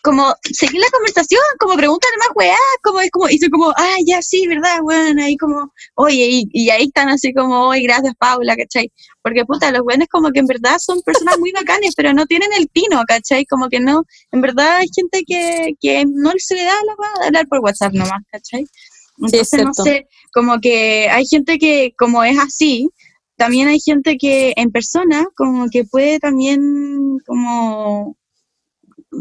como 0.06 0.36
seguir 0.54 0.80
la 0.80 0.90
conversación, 0.92 1.42
como 1.58 1.74
pregúntale 1.76 2.16
más 2.20 2.30
weá, 2.36 2.58
como 2.84 3.00
es 3.00 3.10
como, 3.10 3.28
y 3.28 3.40
soy 3.40 3.50
como, 3.50 3.72
ah, 3.72 3.96
ya 4.06 4.22
sí, 4.22 4.46
verdad, 4.46 4.78
weón, 4.84 5.20
ahí 5.20 5.36
como, 5.36 5.74
oye, 5.96 6.28
y, 6.30 6.48
y 6.52 6.70
ahí 6.70 6.84
están 6.84 7.10
así 7.10 7.34
como, 7.34 7.70
oye, 7.70 7.82
gracias 7.82 8.14
Paula, 8.20 8.56
¿cachai? 8.56 8.92
Porque 9.24 9.46
puta, 9.46 9.72
los 9.72 9.82
weones 9.82 10.08
como 10.08 10.30
que 10.30 10.42
en 10.42 10.46
verdad 10.46 10.78
son 10.78 11.02
personas 11.02 11.40
muy 11.40 11.52
bacanes, 11.54 11.96
pero 11.98 12.14
no 12.14 12.28
tienen 12.28 12.50
el 12.56 12.70
tino, 12.70 13.02
¿cachai? 13.08 13.48
Como 13.48 13.68
que 13.68 13.80
no, 13.80 14.04
en 14.32 14.42
verdad 14.42 14.78
hay 14.78 14.88
gente 14.96 15.24
que, 15.26 15.74
que 15.82 16.06
no 16.06 16.32
se 16.38 16.54
le 16.54 16.66
da 16.66 16.76
la 16.86 16.94
weá 17.00 17.12
de 17.22 17.26
hablar 17.26 17.48
por 17.48 17.62
WhatsApp 17.62 17.94
nomás, 17.94 18.22
¿cachai? 18.32 18.64
Entonces, 19.18 19.64
no 19.64 19.74
sé, 19.74 20.08
como 20.32 20.60
que 20.60 21.10
hay 21.10 21.26
gente 21.26 21.58
que, 21.58 21.96
como 21.98 22.24
es 22.24 22.38
así, 22.38 22.90
también 23.38 23.70
hay 23.70 23.80
gente 23.80 24.18
que 24.18 24.54
en 24.56 24.72
persona, 24.72 25.26
como 25.36 25.68
que 25.72 25.84
puede 25.84 26.20
también, 26.20 27.18
como, 27.26 28.16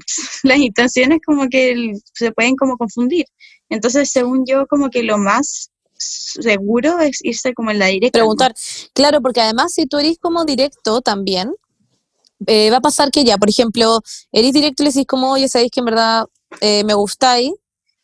las 0.43 0.59
intenciones 0.59 1.21
como 1.25 1.49
que 1.49 1.93
se 2.15 2.33
pueden 2.33 2.57
como 2.57 2.77
confundir. 2.77 3.27
Entonces, 3.69 4.11
según 4.11 4.45
yo, 4.47 4.67
como 4.67 4.91
que 4.91 5.03
lo 5.03 5.19
más 5.19 5.71
seguro 5.97 6.99
es 7.01 7.19
irse 7.23 7.55
como 7.55 7.71
en 7.71 7.79
la 7.79 7.87
directa. 7.87 8.19
Preguntar. 8.19 8.55
Claro, 8.93 9.21
porque 9.23 9.41
además 9.41 9.73
si 9.73 9.87
tú 9.87 9.99
eres 9.99 10.19
como 10.19 10.45
directo 10.45 11.01
también, 11.01 11.53
eh, 12.47 12.71
va 12.71 12.79
a 12.79 12.81
pasar 12.81 13.11
que 13.11 13.25
ya, 13.25 13.39
por 13.39 13.49
ejemplo, 13.49 14.01
eres 14.33 14.53
directo 14.53 14.83
y 14.83 14.87
le 14.87 14.91
decís 14.93 15.07
como, 15.07 15.33
oye, 15.33 15.49
sabéis 15.49 15.71
que 15.71 15.81
en 15.81 15.87
verdad 15.87 16.25
eh, 16.61 16.85
me 16.85 16.95
gustáis, 16.95 17.53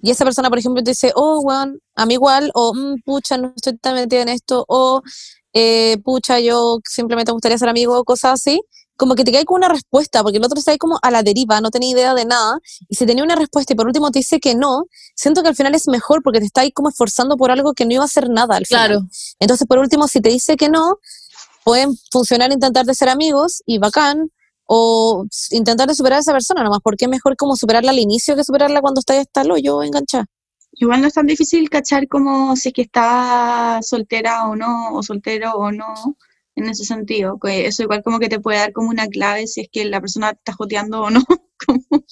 y 0.02 0.10
esa 0.10 0.24
persona, 0.24 0.48
por 0.48 0.58
ejemplo, 0.58 0.82
te 0.82 0.92
dice, 0.92 1.12
oh, 1.14 1.40
weón, 1.40 1.78
a 1.94 2.06
mí 2.06 2.14
igual, 2.14 2.50
o 2.54 2.72
"Mm, 2.74 3.02
pucha, 3.04 3.36
no 3.36 3.52
estoy 3.54 3.76
tan 3.76 3.94
metida 3.94 4.22
en 4.22 4.30
esto, 4.30 4.64
o 4.66 5.02
eh, 5.52 5.98
pucha, 6.04 6.40
yo 6.40 6.78
simplemente 6.88 7.30
me 7.32 7.34
gustaría 7.34 7.58
ser 7.58 7.68
amigo, 7.68 8.02
cosas 8.04 8.34
así, 8.40 8.62
como 9.00 9.14
que 9.14 9.24
te 9.24 9.32
cae 9.32 9.46
con 9.46 9.56
una 9.56 9.70
respuesta, 9.70 10.22
porque 10.22 10.36
el 10.36 10.44
otro 10.44 10.58
está 10.58 10.72
ahí 10.72 10.76
como 10.76 10.98
a 11.00 11.10
la 11.10 11.22
deriva, 11.22 11.62
no 11.62 11.70
tenía 11.70 11.90
idea 11.90 12.12
de 12.12 12.26
nada, 12.26 12.58
y 12.86 12.96
si 12.96 13.06
tenía 13.06 13.24
una 13.24 13.34
respuesta 13.34 13.72
y 13.72 13.76
por 13.76 13.86
último 13.86 14.10
te 14.10 14.18
dice 14.18 14.40
que 14.40 14.54
no, 14.54 14.84
siento 15.16 15.42
que 15.42 15.48
al 15.48 15.56
final 15.56 15.74
es 15.74 15.88
mejor 15.88 16.22
porque 16.22 16.38
te 16.38 16.44
está 16.44 16.60
ahí 16.60 16.70
como 16.70 16.90
esforzando 16.90 17.38
por 17.38 17.50
algo 17.50 17.72
que 17.72 17.86
no 17.86 17.94
iba 17.94 18.02
a 18.02 18.04
hacer 18.04 18.28
nada 18.28 18.56
al 18.56 18.66
final. 18.66 18.88
Claro. 18.88 19.06
Entonces, 19.38 19.66
por 19.66 19.78
último, 19.78 20.06
si 20.06 20.20
te 20.20 20.28
dice 20.28 20.58
que 20.58 20.68
no, 20.68 20.98
pueden 21.64 21.96
funcionar 22.12 22.52
intentar 22.52 22.84
de 22.84 22.94
ser 22.94 23.08
amigos 23.08 23.62
y 23.64 23.78
bacán, 23.78 24.30
o 24.66 25.24
intentar 25.50 25.88
de 25.88 25.94
superar 25.94 26.18
a 26.18 26.20
esa 26.20 26.32
persona 26.32 26.62
nomás, 26.62 26.80
porque 26.84 27.06
es 27.06 27.10
mejor 27.10 27.36
como 27.36 27.56
superarla 27.56 27.92
al 27.92 27.98
inicio 27.98 28.36
que 28.36 28.44
superarla 28.44 28.82
cuando 28.82 28.98
está 28.98 29.18
hasta 29.18 29.40
el 29.40 29.50
hoyo 29.50 29.82
enganchada. 29.82 30.26
Igual 30.72 31.00
no 31.00 31.06
es 31.06 31.14
tan 31.14 31.26
difícil 31.26 31.70
cachar 31.70 32.06
como 32.06 32.54
si 32.54 32.68
es 32.68 32.74
que 32.74 32.82
está 32.82 33.80
soltera 33.80 34.46
o 34.46 34.56
no, 34.56 34.92
o 34.92 35.02
soltero 35.02 35.54
o 35.54 35.72
no, 35.72 36.16
en 36.60 36.70
ese 36.70 36.84
sentido. 36.84 37.38
Que 37.42 37.66
eso 37.66 37.82
igual 37.82 38.02
como 38.02 38.18
que 38.18 38.28
te 38.28 38.40
puede 38.40 38.58
dar 38.58 38.72
como 38.72 38.88
una 38.90 39.06
clave 39.08 39.46
si 39.46 39.62
es 39.62 39.68
que 39.72 39.84
la 39.84 40.00
persona 40.00 40.30
está 40.30 40.52
joteando 40.52 41.02
o 41.02 41.10
no. 41.10 41.22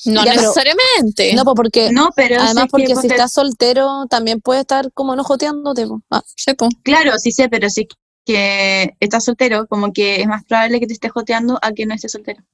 No 0.04 0.24
Ya, 0.24 0.32
pero- 0.32 0.42
necesariamente. 0.42 1.34
No, 1.34 1.42
pues 1.44 1.54
porque, 1.56 1.90
No, 1.90 2.10
pero 2.14 2.36
si 2.36 2.42
además 2.42 2.64
que, 2.64 2.70
porque 2.70 2.86
si 2.88 2.92
ponte- 2.94 3.06
estás 3.14 3.32
soltero, 3.32 4.04
también 4.10 4.40
puede 4.42 4.60
estar 4.60 4.92
como 4.92 5.16
no 5.16 5.24
joteándote. 5.24 5.86
Ah. 6.10 6.22
Claro, 6.82 7.12
sí 7.18 7.32
sé, 7.32 7.48
pero 7.48 7.70
si 7.70 7.82
es 7.82 7.86
que 8.26 8.94
estás 9.00 9.24
soltero, 9.24 9.66
como 9.66 9.92
que 9.94 10.20
es 10.20 10.26
más 10.26 10.44
probable 10.44 10.80
que 10.80 10.86
te 10.86 10.92
esté 10.92 11.08
joteando 11.08 11.58
a 11.62 11.72
que 11.72 11.86
no 11.86 11.94
estés 11.94 12.12
soltero. 12.12 12.44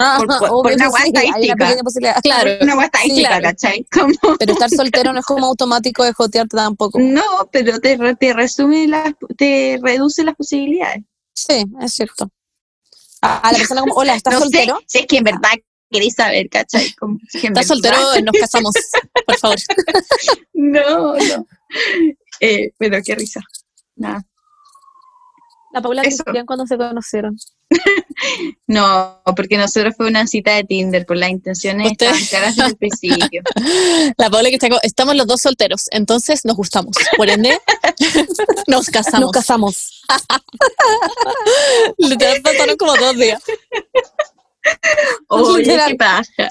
Ah, 0.00 0.18
por, 0.18 0.48
por 0.48 0.72
una 0.72 0.90
sí, 0.90 0.96
hay 1.02 1.10
una 1.10 1.20
estadística. 1.52 2.20
Claro. 2.22 2.50
Una 2.62 2.76
hueá 2.76 2.86
estadística, 2.86 3.28
claro. 3.28 3.42
¿cachai? 3.42 3.84
Como- 3.92 4.36
Pero 4.38 4.52
estar 4.52 4.70
soltero 4.70 5.12
no 5.12 5.20
es 5.20 5.26
como 5.26 5.46
automático 5.46 6.04
de 6.04 6.12
jotearte 6.12 6.56
tampoco. 6.56 6.98
no, 7.00 7.22
pero 7.50 7.80
te, 7.80 7.98
te 8.16 8.32
resume 8.32 8.86
las, 8.86 9.12
te 9.36 9.78
reduce 9.82 10.22
las 10.24 10.36
posibilidades. 10.36 11.02
Sí, 11.34 11.64
es 11.80 11.94
cierto. 11.94 12.30
A 13.22 13.50
la 13.50 13.58
persona 13.58 13.80
como, 13.80 13.94
hola, 13.94 14.14
¿estás 14.14 14.34
no 14.34 14.40
soltero? 14.40 14.76
sé 14.80 14.84
si 14.86 14.98
es 15.00 15.06
que 15.06 15.16
en 15.18 15.24
verdad 15.24 15.50
queréis 15.90 16.14
saber, 16.14 16.48
¿cachai? 16.48 16.92
Como, 16.94 17.18
si 17.28 17.46
¿Estás 17.48 17.66
soltero? 17.66 17.96
verdad- 17.96 18.22
Nos 18.22 18.32
casamos, 18.40 18.72
por 19.26 19.36
favor. 19.38 19.56
No, 20.52 21.14
no. 21.16 21.46
Eh, 22.40 22.70
pero 22.78 22.98
qué 23.04 23.14
risa. 23.16 23.40
Nada. 23.96 24.24
La 25.72 25.82
Paula. 25.82 26.02
Cristian 26.02 26.46
cuando 26.46 26.66
se 26.66 26.76
conocieron. 26.76 27.36
No, 28.66 29.22
porque 29.36 29.56
nosotros 29.56 29.94
fue 29.96 30.08
una 30.08 30.26
cita 30.26 30.54
de 30.54 30.64
Tinder, 30.64 31.06
por 31.06 31.16
las 31.16 31.30
intenciones 31.30 31.92
claras 31.96 32.56
desde 32.56 32.70
el 32.70 32.76
principio. 32.76 33.42
La 34.18 34.28
Paula 34.28 34.48
que 34.50 34.56
está 34.56 34.68
estamos 34.82 35.16
los 35.16 35.26
dos 35.26 35.40
solteros, 35.40 35.86
entonces 35.90 36.44
nos 36.44 36.56
gustamos. 36.56 36.96
Por 37.16 37.30
ende, 37.30 37.58
nos 38.66 38.88
casamos. 38.88 39.20
Nos 39.20 39.32
casamos. 39.32 40.02
Literal 41.96 42.42
pasaron 42.42 42.76
como 42.76 42.96
dos 42.96 43.16
días. 43.16 43.42
Oye, 45.28 45.78
qué 45.88 45.94
paja. 45.96 46.24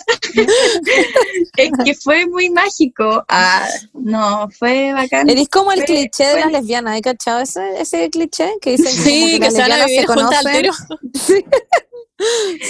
es 1.58 1.72
que 1.86 1.96
fue 1.96 2.26
muy 2.28 2.50
mágico. 2.50 3.24
Ah, 3.28 3.68
no, 3.94 4.50
fue 4.58 4.94
bacán. 4.94 5.30
Eres 5.30 5.50
como 5.50 5.72
el 5.72 5.80
Fue- 5.80 5.86
cliché 5.88 6.26
de 6.26 6.40
las 6.40 6.52
lesbianas, 6.52 6.94
¿hay 6.94 7.02
cachado 7.02 7.42
ese, 7.42 7.80
ese 7.82 8.10
cliché? 8.10 8.52
Que 8.62 8.72
dicen 8.72 8.96
que, 8.96 9.02
Sí, 9.02 9.40
que 9.40 9.52
se 9.52 9.60
van 9.62 9.72
a 9.74 9.86
vivir 9.86 10.02
se 10.02 10.06
conocen. 10.08 10.72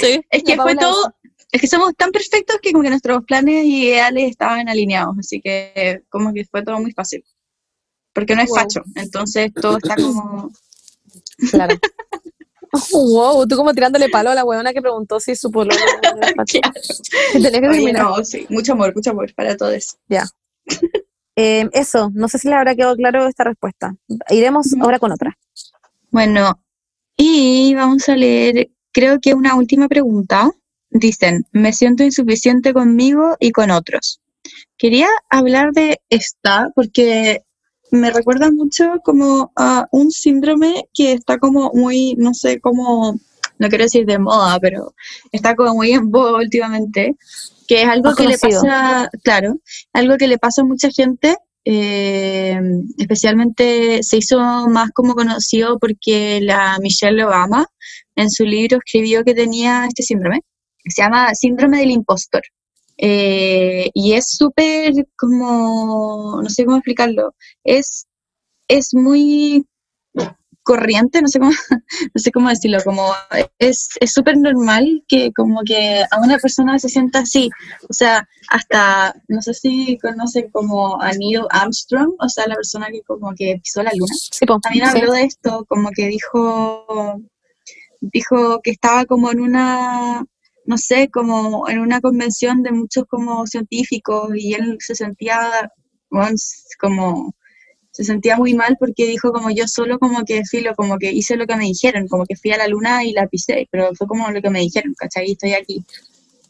Sí. 0.01 0.21
Es 0.29 0.43
que 0.43 0.57
fue 0.57 0.75
todo, 0.75 1.13
es 1.53 1.61
que 1.61 1.67
somos 1.67 1.95
tan 1.95 2.11
perfectos 2.11 2.57
que 2.61 2.73
como 2.73 2.83
que 2.83 2.89
nuestros 2.89 3.23
planes 3.23 3.63
ideales 3.63 4.29
estaban 4.31 4.67
alineados, 4.67 5.15
así 5.19 5.39
que 5.39 6.01
como 6.09 6.33
que 6.33 6.43
fue 6.43 6.63
todo 6.63 6.79
muy 6.79 6.91
fácil. 6.91 7.23
Porque 8.13 8.35
no 8.35 8.41
es 8.41 8.49
Wow. 8.49 8.57
facho, 8.57 8.81
entonces 8.95 9.53
todo 9.53 9.77
está 9.77 9.95
como... 9.95 10.51
Claro. 11.51 11.77
wow, 12.91 13.47
tú 13.47 13.55
como 13.55 13.73
tirándole 13.73 14.09
palo 14.09 14.29
a 14.29 14.35
la 14.35 14.43
weona 14.43 14.73
que 14.73 14.81
preguntó 14.81 15.19
si 15.19 15.35
su 15.35 15.51
pololo 15.51 15.75
facho. 16.35 16.59
Que 17.31 17.67
Oye, 17.67 17.93
no, 17.93 18.23
sí, 18.23 18.45
mucho 18.49 18.73
amor, 18.73 18.93
mucho 18.95 19.11
amor 19.11 19.33
para 19.35 19.55
todos. 19.55 19.97
Eh, 21.35 21.69
eso, 21.73 22.09
no 22.13 22.27
sé 22.27 22.39
si 22.39 22.47
le 22.47 22.55
habrá 22.55 22.75
quedado 22.75 22.95
claro 22.95 23.27
esta 23.27 23.43
respuesta. 23.43 23.95
Iremos 24.29 24.73
ahora 24.81 24.99
con 24.99 25.11
otra. 25.11 25.37
Bueno, 26.09 26.59
y 27.15 27.75
vamos 27.75 28.09
a 28.09 28.15
leer, 28.15 28.69
creo 28.91 29.19
que 29.19 29.33
una 29.33 29.55
última 29.55 29.87
pregunta. 29.87 30.51
Dicen, 30.89 31.45
me 31.51 31.73
siento 31.73 32.03
insuficiente 32.03 32.73
conmigo 32.73 33.35
y 33.39 33.51
con 33.51 33.71
otros. 33.71 34.21
Quería 34.77 35.07
hablar 35.29 35.73
de 35.73 35.99
esta 36.09 36.71
porque 36.75 37.43
me 37.91 38.11
recuerda 38.11 38.51
mucho 38.51 38.99
como 39.03 39.51
a 39.55 39.87
un 39.91 40.11
síndrome 40.11 40.85
que 40.93 41.13
está 41.13 41.37
como 41.37 41.71
muy, 41.73 42.15
no 42.17 42.33
sé, 42.33 42.59
como, 42.59 43.19
no 43.59 43.69
quiero 43.69 43.85
decir 43.85 44.05
de 44.05 44.19
moda, 44.19 44.59
pero 44.59 44.93
está 45.31 45.55
como 45.55 45.75
muy 45.75 45.91
en 45.91 46.11
boga 46.11 46.37
últimamente, 46.37 47.15
que 47.67 47.83
es 47.83 47.87
algo 47.87 48.09
Más 48.09 48.15
que 48.15 48.27
le 48.27 48.37
pasa, 48.37 49.09
claro, 49.23 49.59
algo 49.93 50.17
que 50.17 50.27
le 50.27 50.37
pasa 50.37 50.61
a 50.61 50.65
mucha 50.65 50.89
gente, 50.89 51.35
eh, 51.65 52.59
especialmente 52.97 54.01
se 54.01 54.17
hizo 54.17 54.39
más 54.69 54.91
como 54.91 55.15
conocido 55.15 55.77
porque 55.79 56.39
la 56.41 56.77
Michelle 56.79 57.25
Obama 57.25 57.67
en 58.15 58.31
su 58.31 58.45
libro 58.45 58.77
escribió 58.77 59.23
que 59.23 59.33
tenía 59.33 59.85
este 59.85 60.03
síndrome, 60.03 60.41
que 60.83 60.91
se 60.91 61.01
llama 61.01 61.33
síndrome 61.33 61.79
del 61.79 61.91
impostor. 61.91 62.41
Eh, 62.97 63.89
y 63.93 64.13
es 64.13 64.29
súper 64.31 64.91
como, 65.17 66.41
no 66.41 66.49
sé 66.49 66.65
cómo 66.65 66.77
explicarlo, 66.77 67.35
es, 67.63 68.07
es 68.67 68.93
muy 68.93 69.65
corriente, 70.63 71.21
no 71.21 71.27
sé 71.29 71.39
cómo, 71.39 71.51
no 72.13 72.21
sé 72.21 72.31
cómo 72.31 72.49
decirlo, 72.49 72.79
como 72.83 73.13
es 73.57 73.89
es 74.01 74.13
súper 74.13 74.37
normal 74.37 75.01
que 75.07 75.31
como 75.33 75.61
que 75.65 76.03
a 76.11 76.19
una 76.19 76.37
persona 76.39 76.77
se 76.77 76.89
sienta 76.89 77.19
así, 77.19 77.49
o 77.89 77.93
sea, 77.93 78.27
hasta, 78.49 79.15
no 79.29 79.41
sé 79.41 79.53
si 79.53 79.97
conocen 79.99 80.49
como 80.51 81.01
a 81.01 81.11
Neil 81.13 81.43
Armstrong, 81.51 82.13
o 82.19 82.27
sea, 82.27 82.47
la 82.47 82.55
persona 82.55 82.87
que 82.87 83.01
como 83.03 83.33
que 83.33 83.59
pisó 83.63 83.81
la 83.81 83.91
luna, 83.95 84.13
Sí, 84.13 84.45
también 84.61 84.89
Sí. 84.91 84.97
habló 84.99 85.13
de 85.13 85.23
esto, 85.23 85.65
como 85.69 85.89
que 85.95 86.07
dijo, 86.07 87.21
dijo 88.01 88.59
que 88.61 88.71
estaba 88.71 89.05
como 89.05 89.31
en 89.31 89.39
una, 89.39 90.25
no 90.67 90.77
sé, 90.77 91.09
como 91.09 91.67
en 91.69 91.79
una 91.79 92.01
convención 92.01 92.61
de 92.61 92.71
muchos 92.73 93.05
como 93.07 93.47
científicos 93.47 94.29
y 94.35 94.53
él 94.53 94.77
se 94.79 94.95
sentía, 94.95 95.71
como, 96.79 97.33
se 97.91 98.03
sentía 98.03 98.35
muy 98.35 98.53
mal 98.53 98.75
porque 98.77 99.07
dijo 99.07 99.31
como 99.31 99.49
yo 99.49 99.65
solo 99.67 99.97
como 99.97 100.23
que 100.25 100.43
filo, 100.45 100.75
como 100.75 100.97
que 100.97 101.11
hice 101.13 101.37
lo 101.37 101.47
que 101.47 101.55
me 101.55 101.65
dijeron, 101.65 102.07
como 102.09 102.25
que 102.25 102.35
fui 102.35 102.51
a 102.51 102.57
la 102.57 102.67
luna 102.67 103.05
y 103.05 103.13
la 103.13 103.27
pisé, 103.27 103.67
pero 103.71 103.95
fue 103.95 104.07
como 104.07 104.29
lo 104.29 104.41
que 104.41 104.49
me 104.49 104.59
dijeron, 104.59 104.93
¿cachai? 104.97 105.31
Estoy 105.31 105.53
aquí. 105.53 105.85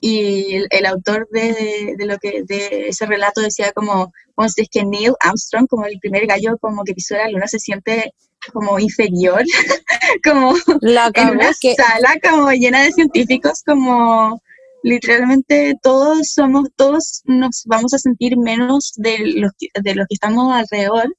Y 0.01 0.63
el, 0.69 0.85
autor 0.87 1.27
de, 1.31 1.95
de 1.97 2.05
lo 2.05 2.17
que 2.17 2.43
de 2.43 2.89
ese 2.89 3.05
relato 3.05 3.41
decía 3.41 3.71
como, 3.71 4.11
bueno, 4.35 4.51
es 4.55 4.67
que 4.69 4.83
Neil 4.83 5.13
Armstrong, 5.19 5.67
como 5.67 5.85
el 5.85 5.99
primer 5.99 6.25
gallo 6.25 6.57
como 6.59 6.83
que 6.83 6.93
pisó 6.93 7.15
la 7.15 7.29
luna, 7.29 7.47
se 7.47 7.59
siente 7.59 8.13
como 8.53 8.79
inferior, 8.79 9.43
como 10.23 10.53
La 10.81 11.11
en 11.13 11.29
una 11.29 11.51
que 11.59 11.75
sala 11.75 12.15
como 12.23 12.51
llena 12.51 12.83
de 12.83 12.91
científicos, 12.91 13.63
como 13.65 14.41
literalmente 14.83 15.75
todos 15.81 16.29
somos, 16.29 16.69
todos 16.75 17.21
nos 17.25 17.63
vamos 17.65 17.93
a 17.93 17.99
sentir 17.99 18.37
menos 18.37 18.93
de 18.95 19.17
los 19.35 19.51
que, 19.59 19.67
de 19.81 19.95
los 19.95 20.07
que 20.07 20.13
estamos 20.13 20.53
alrededor 20.53 21.13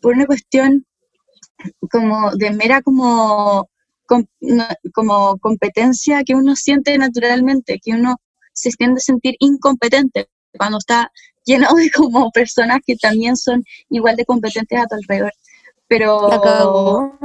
por 0.00 0.14
una 0.14 0.26
cuestión 0.26 0.86
como 1.90 2.30
de 2.36 2.50
mera 2.52 2.82
como, 2.82 3.68
como 4.94 5.38
competencia 5.38 6.22
que 6.24 6.34
uno 6.34 6.56
siente 6.56 6.96
naturalmente, 6.98 7.78
que 7.82 7.92
uno 7.92 8.16
se 8.52 8.70
tiende 8.70 8.98
a 8.98 9.02
sentir 9.02 9.36
incompetente 9.38 10.28
cuando 10.56 10.78
está 10.78 11.10
lleno 11.44 11.72
de 11.74 11.90
como 11.90 12.30
personas 12.30 12.78
que 12.86 12.96
también 12.96 13.36
son 13.36 13.64
igual 13.88 14.16
de 14.16 14.24
competentes 14.24 14.78
a 14.78 14.86
tu 14.86 14.96
alrededor. 14.96 15.32
Pero 15.90 16.28
la 16.28 16.40
cagó. 16.40 17.18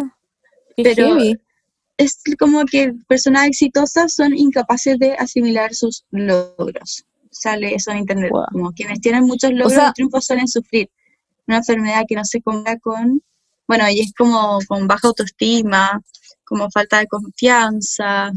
Qué 0.76 0.84
pero- 0.84 1.18
es 1.97 2.22
como 2.38 2.66
que 2.66 2.91
personas 3.07 3.47
exitosas 3.47 4.13
son 4.16 4.36
incapaces 4.36 4.97
de 4.99 5.13
asimilar 5.13 5.74
sus 5.74 6.03
logros. 6.11 7.05
Sale 7.32 7.74
eso 7.76 7.91
en 7.91 7.99
internet. 7.99 8.32
Wow. 8.32 8.45
Como 8.51 8.72
quienes 8.74 8.99
tienen 8.99 9.24
muchos 9.24 9.51
logros 9.51 9.74
sea- 9.74 9.89
y 9.89 9.93
triunfos 9.93 10.26
suelen 10.26 10.47
sufrir 10.47 10.89
una 11.47 11.57
enfermedad 11.57 12.03
que 12.07 12.16
no 12.16 12.26
se 12.26 12.41
compara 12.41 12.78
con, 12.80 13.22
bueno, 13.68 13.86
y 13.89 14.01
es 14.01 14.11
como 14.18 14.59
con 14.68 14.88
baja 14.88 15.07
autoestima, 15.09 16.01
como 16.43 16.70
falta 16.72 16.99
de 16.99 17.07
confianza, 17.07 18.32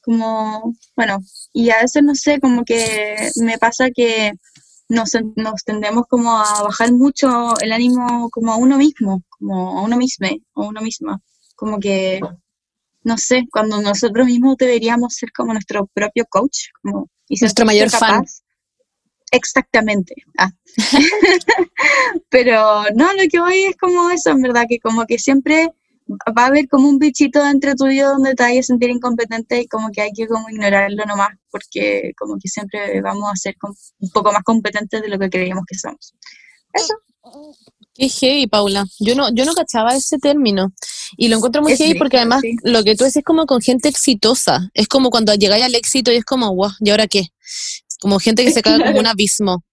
como, 0.00 0.74
bueno, 0.96 1.18
y 1.52 1.68
a 1.70 1.82
veces 1.82 2.02
no 2.02 2.14
sé, 2.14 2.40
como 2.40 2.64
que 2.64 3.30
me 3.36 3.58
pasa 3.58 3.90
que 3.94 4.32
nos, 4.88 5.10
nos 5.36 5.62
tendemos 5.62 6.04
como 6.08 6.32
a 6.38 6.62
bajar 6.62 6.90
mucho 6.92 7.52
el 7.60 7.72
ánimo 7.72 8.30
como 8.30 8.52
a 8.52 8.56
uno 8.56 8.78
mismo, 8.78 9.22
como 9.38 9.78
a 9.78 9.82
uno 9.82 9.96
mismo, 9.96 10.28
o 10.54 10.66
uno 10.68 10.80
misma, 10.80 11.20
como 11.56 11.78
que 11.78 12.20
no 13.04 13.16
sé, 13.16 13.46
cuando 13.50 13.80
nosotros 13.80 14.26
mismos 14.26 14.56
deberíamos 14.58 15.14
ser 15.14 15.32
como 15.32 15.52
nuestro 15.52 15.86
propio 15.86 16.24
coach, 16.28 16.68
como 16.82 17.08
y 17.28 17.38
Nuestro 17.40 17.64
mayor 17.64 17.90
fan. 17.90 18.00
capaz. 18.00 18.42
Exactamente. 19.30 20.14
Ah. 20.38 20.50
Pero 22.30 22.84
no, 22.94 23.12
lo 23.12 23.22
que 23.30 23.38
voy 23.40 23.64
es 23.64 23.76
como 23.76 24.10
eso, 24.10 24.30
en 24.30 24.42
verdad, 24.42 24.64
que 24.68 24.78
como 24.80 25.04
que 25.06 25.18
siempre 25.18 25.70
va 26.36 26.44
a 26.44 26.46
haber 26.46 26.68
como 26.68 26.88
un 26.88 26.98
bichito 26.98 27.44
dentro 27.44 27.74
tuyo 27.74 28.08
donde 28.08 28.34
te 28.34 28.42
vayas 28.42 28.64
a 28.66 28.68
sentir 28.68 28.88
incompetente 28.90 29.60
y 29.60 29.68
como 29.68 29.90
que 29.90 30.00
hay 30.00 30.12
que 30.12 30.26
como 30.26 30.48
ignorarlo 30.48 31.04
nomás, 31.04 31.30
porque 31.50 32.12
como 32.16 32.36
que 32.38 32.48
siempre 32.48 33.00
vamos 33.02 33.30
a 33.30 33.36
ser 33.36 33.56
com- 33.58 33.74
un 34.00 34.10
poco 34.10 34.32
más 34.32 34.42
competentes 34.42 35.02
de 35.02 35.08
lo 35.08 35.18
que 35.18 35.28
creíamos 35.28 35.64
que 35.66 35.78
somos. 35.78 36.14
Qué 37.98 38.08
heavy, 38.08 38.46
Paula. 38.46 38.86
Yo 39.00 39.14
no, 39.16 39.28
yo 39.34 39.44
no 39.44 39.52
cachaba 39.54 39.94
ese 39.96 40.18
término. 40.18 40.72
Y 41.16 41.26
lo 41.28 41.36
encuentro 41.36 41.62
muy 41.62 41.72
Es 41.72 41.78
heavy 41.80 41.98
porque 41.98 42.16
además 42.18 42.40
sí. 42.42 42.54
lo 42.62 42.84
que 42.84 42.94
tú 42.94 43.02
decís 43.04 43.16
es 43.16 43.24
como 43.24 43.44
con 43.44 43.60
gente 43.60 43.88
exitosa. 43.88 44.70
Es 44.72 44.86
como 44.86 45.10
cuando 45.10 45.34
llegáis 45.34 45.64
al 45.64 45.74
éxito 45.74 46.12
y 46.12 46.16
es 46.16 46.24
como, 46.24 46.54
wow, 46.54 46.70
¿y 46.80 46.90
ahora 46.90 47.08
qué? 47.08 47.24
Como 48.00 48.20
gente 48.20 48.44
que 48.44 48.52
se 48.52 48.62
cae 48.62 48.78
como 48.78 49.00
un 49.00 49.06
abismo. 49.08 49.64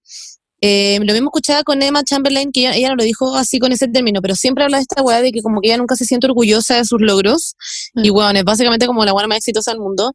Eh, 0.59 0.97
lo 1.03 1.13
mismo 1.13 1.27
escuchaba 1.29 1.63
con 1.63 1.83
Emma 1.83 2.03
Chamberlain, 2.03 2.51
que 2.51 2.61
ella, 2.61 2.75
ella 2.75 2.89
no 2.89 2.95
lo 2.95 3.03
dijo 3.03 3.35
así 3.35 3.59
con 3.59 3.71
ese 3.71 3.87
término, 3.87 4.21
pero 4.23 4.35
siempre 4.35 4.63
habla 4.63 4.77
de 4.77 4.81
esta 4.89 5.03
weá 5.03 5.21
de 5.21 5.31
que 5.31 5.41
como 5.43 5.61
que 5.61 5.67
ella 5.67 5.77
nunca 5.77 5.95
se 5.95 6.05
siente 6.05 6.25
orgullosa 6.25 6.77
de 6.77 6.85
sus 6.85 6.99
logros. 7.01 7.53
Y 7.95 8.09
Mm. 8.09 8.13
bueno, 8.13 8.39
es 8.39 8.45
básicamente 8.45 8.87
como 8.87 9.05
la 9.05 9.13
buena 9.13 9.27
más 9.27 9.37
exitosa 9.37 9.69
del 9.71 9.81
mundo. 9.81 10.13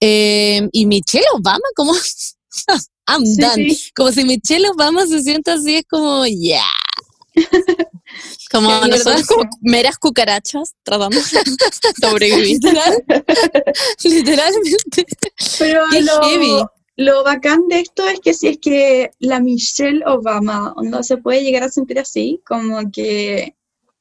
Eh, 0.00 0.68
y 0.72 0.84
Michelle 0.84 1.24
Obama, 1.34 1.60
como 1.74 1.92
I'm 3.08 3.24
Sí, 3.24 3.40
done. 3.40 3.70
sí. 3.74 3.90
Como 3.94 4.12
si 4.12 4.24
Michelle 4.24 4.68
Obama 4.68 5.06
se 5.06 5.22
sienta 5.22 5.54
así, 5.54 5.76
es 5.76 5.84
como, 5.88 6.26
yeah. 6.26 6.60
Como 8.50 8.82
Sí, 8.82 8.90
nosotros 8.90 9.26
como 9.26 9.44
meras 9.60 9.96
cucarachas 9.96 10.74
tratando 10.82 11.16
de 11.16 11.22
sobrevivir. 12.00 12.58
Literal. 12.60 13.04
Literalmente. 14.04 15.06
Pero 15.58 15.84
Qué 15.92 16.00
lo, 16.02 16.22
heavy. 16.22 16.64
lo 16.96 17.22
bacán 17.22 17.68
de 17.68 17.80
esto 17.80 18.08
es 18.08 18.18
que 18.20 18.34
si 18.34 18.48
es 18.48 18.58
que 18.60 19.10
la 19.20 19.38
Michelle 19.38 20.02
Obama 20.06 20.74
no 20.82 21.02
se 21.04 21.18
puede 21.18 21.44
llegar 21.44 21.62
a 21.62 21.68
sentir 21.68 22.00
así, 22.00 22.40
como 22.44 22.90
que 22.90 23.54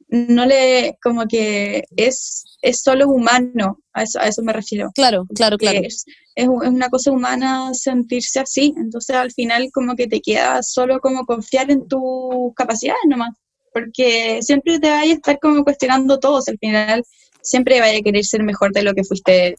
no 0.09 0.45
le, 0.45 0.97
como 1.03 1.27
que 1.27 1.83
es, 1.95 2.45
es 2.63 2.81
solo 2.81 3.07
humano, 3.09 3.79
a 3.93 4.03
eso, 4.03 4.19
a 4.19 4.27
eso 4.27 4.41
me 4.41 4.53
refiero. 4.53 4.89
Claro, 4.95 5.25
claro, 5.35 5.57
claro. 5.57 5.79
Es, 5.83 6.03
es 6.41 6.47
una 6.69 6.89
cosa 6.89 7.11
humana 7.11 7.73
sentirse 7.73 8.39
así, 8.39 8.73
entonces 8.77 9.15
al 9.15 9.31
final 9.31 9.69
como 9.73 9.95
que 9.95 10.07
te 10.07 10.21
queda 10.21 10.61
solo 10.63 10.99
como 10.99 11.25
confiar 11.25 11.69
en 11.71 11.87
tus 11.87 12.53
capacidades 12.55 13.01
nomás, 13.07 13.35
porque 13.73 14.39
siempre 14.41 14.79
te 14.79 14.89
vayas 14.89 15.13
a 15.13 15.17
estar 15.17 15.39
como 15.39 15.63
cuestionando 15.63 16.19
todo, 16.19 16.37
o 16.37 16.41
sea, 16.41 16.51
al 16.53 16.59
final 16.59 17.03
siempre 17.41 17.79
vaya 17.79 17.99
a 17.99 18.01
querer 18.01 18.23
ser 18.25 18.43
mejor 18.43 18.71
de 18.73 18.83
lo 18.83 18.93
que 18.93 19.03
fuiste, 19.03 19.55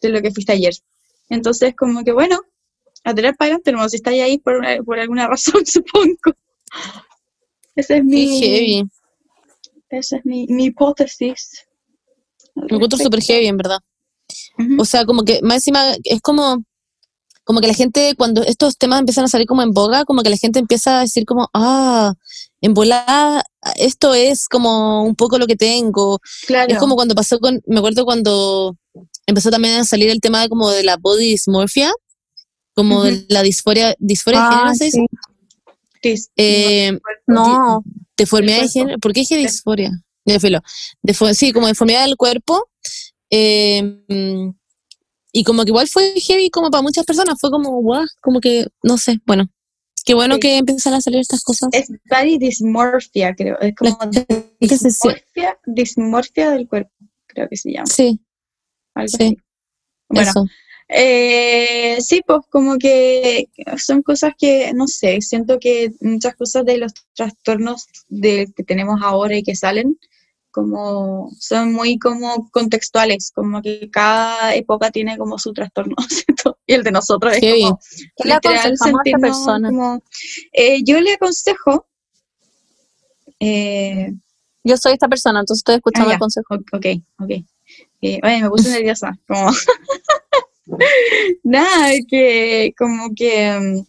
de 0.00 0.08
lo 0.08 0.20
que 0.22 0.30
fuiste 0.30 0.52
ayer. 0.52 0.74
Entonces 1.30 1.74
como 1.76 2.04
que 2.04 2.12
bueno, 2.12 2.38
a 3.04 3.14
tirar 3.14 3.36
para 3.36 3.46
adelante, 3.48 3.72
nomás, 3.72 3.90
si 3.92 3.96
estáis 3.96 4.22
ahí 4.22 4.38
por, 4.38 4.56
una- 4.56 4.76
por 4.82 4.98
alguna 4.98 5.26
razón, 5.28 5.64
supongo. 5.66 6.34
Esa 7.76 7.96
es 7.96 8.04
mi, 8.04 8.40
heavy. 8.40 8.84
esa 9.90 10.16
es 10.16 10.24
mi, 10.26 10.46
mi 10.48 10.64
hipótesis. 10.66 11.66
Me 12.54 12.74
encuentro 12.74 12.98
súper 12.98 13.22
heavy, 13.22 13.46
en 13.46 13.56
verdad. 13.56 13.78
O 14.78 14.84
sea, 14.84 15.04
como 15.04 15.22
que 15.22 15.40
más 15.42 15.56
encima 15.56 15.84
es 16.04 16.20
como, 16.20 16.62
como 17.44 17.60
que 17.60 17.66
la 17.68 17.74
gente, 17.74 18.14
cuando 18.16 18.42
estos 18.42 18.76
temas 18.76 19.00
empiezan 19.00 19.24
a 19.24 19.28
salir 19.28 19.46
como 19.46 19.62
en 19.62 19.72
boga, 19.72 20.04
como 20.04 20.22
que 20.22 20.30
la 20.30 20.36
gente 20.36 20.58
empieza 20.58 20.98
a 20.98 21.00
decir 21.02 21.24
como, 21.24 21.48
ah, 21.54 22.14
en 22.60 22.74
volada, 22.74 23.44
esto 23.76 24.14
es 24.14 24.48
como 24.48 25.04
un 25.04 25.14
poco 25.14 25.38
lo 25.38 25.46
que 25.46 25.56
tengo. 25.56 26.18
Claro. 26.46 26.72
Es 26.72 26.78
como 26.78 26.94
cuando 26.96 27.14
pasó 27.14 27.38
con, 27.38 27.62
me 27.66 27.78
acuerdo 27.78 28.04
cuando 28.04 28.76
empezó 29.26 29.50
también 29.50 29.76
a 29.76 29.84
salir 29.84 30.10
el 30.10 30.20
tema 30.20 30.42
de 30.42 30.48
como 30.48 30.70
de 30.70 30.82
la 30.82 30.96
body 30.96 31.30
dysmorphia, 31.30 31.92
como 32.74 33.02
de 33.04 33.26
la 33.28 33.42
disforia, 33.42 33.94
disforia 33.98 34.40
de 34.40 34.46
Ah, 34.46 34.50
género, 34.50 34.74
¿se 34.74 34.84
dice? 34.86 35.06
sí. 36.02 36.26
Eh, 36.36 36.98
No, 37.26 37.82
deformidad 38.16 38.62
de 38.62 38.68
género, 38.68 38.98
¿por 38.98 39.12
qué 39.12 39.20
dije 39.20 39.36
disforia? 39.36 39.90
Ya, 40.24 40.38
filo. 40.40 40.60
Defo- 41.02 41.32
sí, 41.34 41.52
como 41.52 41.66
deformidad 41.68 42.04
del 42.04 42.16
cuerpo. 42.16 42.68
Eh, 43.30 44.52
y 45.32 45.44
como 45.44 45.64
que 45.64 45.70
igual 45.70 45.88
fue 45.88 46.14
heavy 46.20 46.50
como 46.50 46.70
para 46.70 46.82
muchas 46.82 47.04
personas, 47.04 47.38
fue 47.40 47.50
como, 47.50 47.80
guau, 47.80 48.06
como 48.20 48.40
que, 48.40 48.66
no 48.82 48.96
sé, 48.98 49.20
bueno, 49.26 49.48
qué 50.04 50.14
bueno 50.14 50.34
Sí. 50.34 50.40
que 50.40 50.56
empiezan 50.58 50.94
a 50.94 51.00
salir 51.00 51.20
estas 51.20 51.42
cosas. 51.42 51.68
Es 51.72 51.88
body 52.10 52.38
dysmorphia, 52.38 53.34
creo. 53.34 53.58
Es 53.60 53.74
como 53.74 53.98
dismorfia, 54.60 55.58
dismorfia 55.66 56.50
del 56.50 56.66
cuerpo, 56.66 56.90
creo 57.26 57.48
que 57.48 57.56
se 57.56 57.72
llama. 57.72 57.86
Sí, 57.86 58.20
Algo 58.94 59.08
Sí. 59.08 59.16
así. 59.24 59.36
Bueno, 60.08 60.30
eso. 60.30 60.44
eh, 60.88 61.98
sí, 62.00 62.22
pues 62.26 62.40
como 62.50 62.78
que 62.78 63.48
son 63.76 64.02
cosas 64.02 64.32
que, 64.38 64.72
no 64.74 64.86
sé, 64.88 65.20
siento 65.20 65.58
que 65.60 65.92
muchas 66.00 66.34
cosas 66.34 66.64
de 66.64 66.78
los 66.78 66.92
trastornos 67.14 67.86
de, 68.08 68.50
que 68.56 68.64
tenemos 68.64 68.98
ahora 69.02 69.36
y 69.36 69.42
que 69.42 69.54
salen, 69.54 69.98
como 70.50 71.30
son 71.38 71.72
muy 71.72 71.98
como 71.98 72.50
contextuales, 72.50 73.30
como 73.34 73.60
que 73.62 73.88
cada 73.90 74.54
época 74.54 74.90
tiene 74.90 75.16
como 75.18 75.38
su 75.38 75.52
trastorno, 75.52 75.94
¿cierto? 76.08 76.58
Y 76.66 76.74
el 76.74 76.82
de 76.82 76.90
nosotros 76.92 77.34
es 77.36 77.40
como 77.62 77.78
¿Qué 78.16 78.28
le 78.28 78.34
aconsejamos 78.34 78.80
a 78.82 79.02
esta 79.04 79.18
persona? 79.18 79.68
como- 79.70 80.02
eh, 80.52 80.82
yo 80.84 81.00
le 81.00 81.12
aconsejo 81.14 81.86
eh, 83.40 84.12
yo 84.64 84.76
soy 84.76 84.94
esta 84.94 85.08
persona, 85.08 85.40
entonces 85.40 85.60
estoy 85.60 85.76
escuchando 85.76 86.10
Ah, 86.10 86.14
el 86.14 86.18
consejo. 86.18 86.54
Ok, 86.72 86.86
ok. 87.20 87.30
Eh, 88.02 88.20
oye, 88.22 88.42
me 88.42 88.50
puse 88.50 88.68
nerviosa. 88.70 89.16
Como... 89.26 89.50
Nada, 91.44 91.90
que 92.08 92.74
como 92.76 93.10
que 93.14 93.58
mm, 93.58 93.86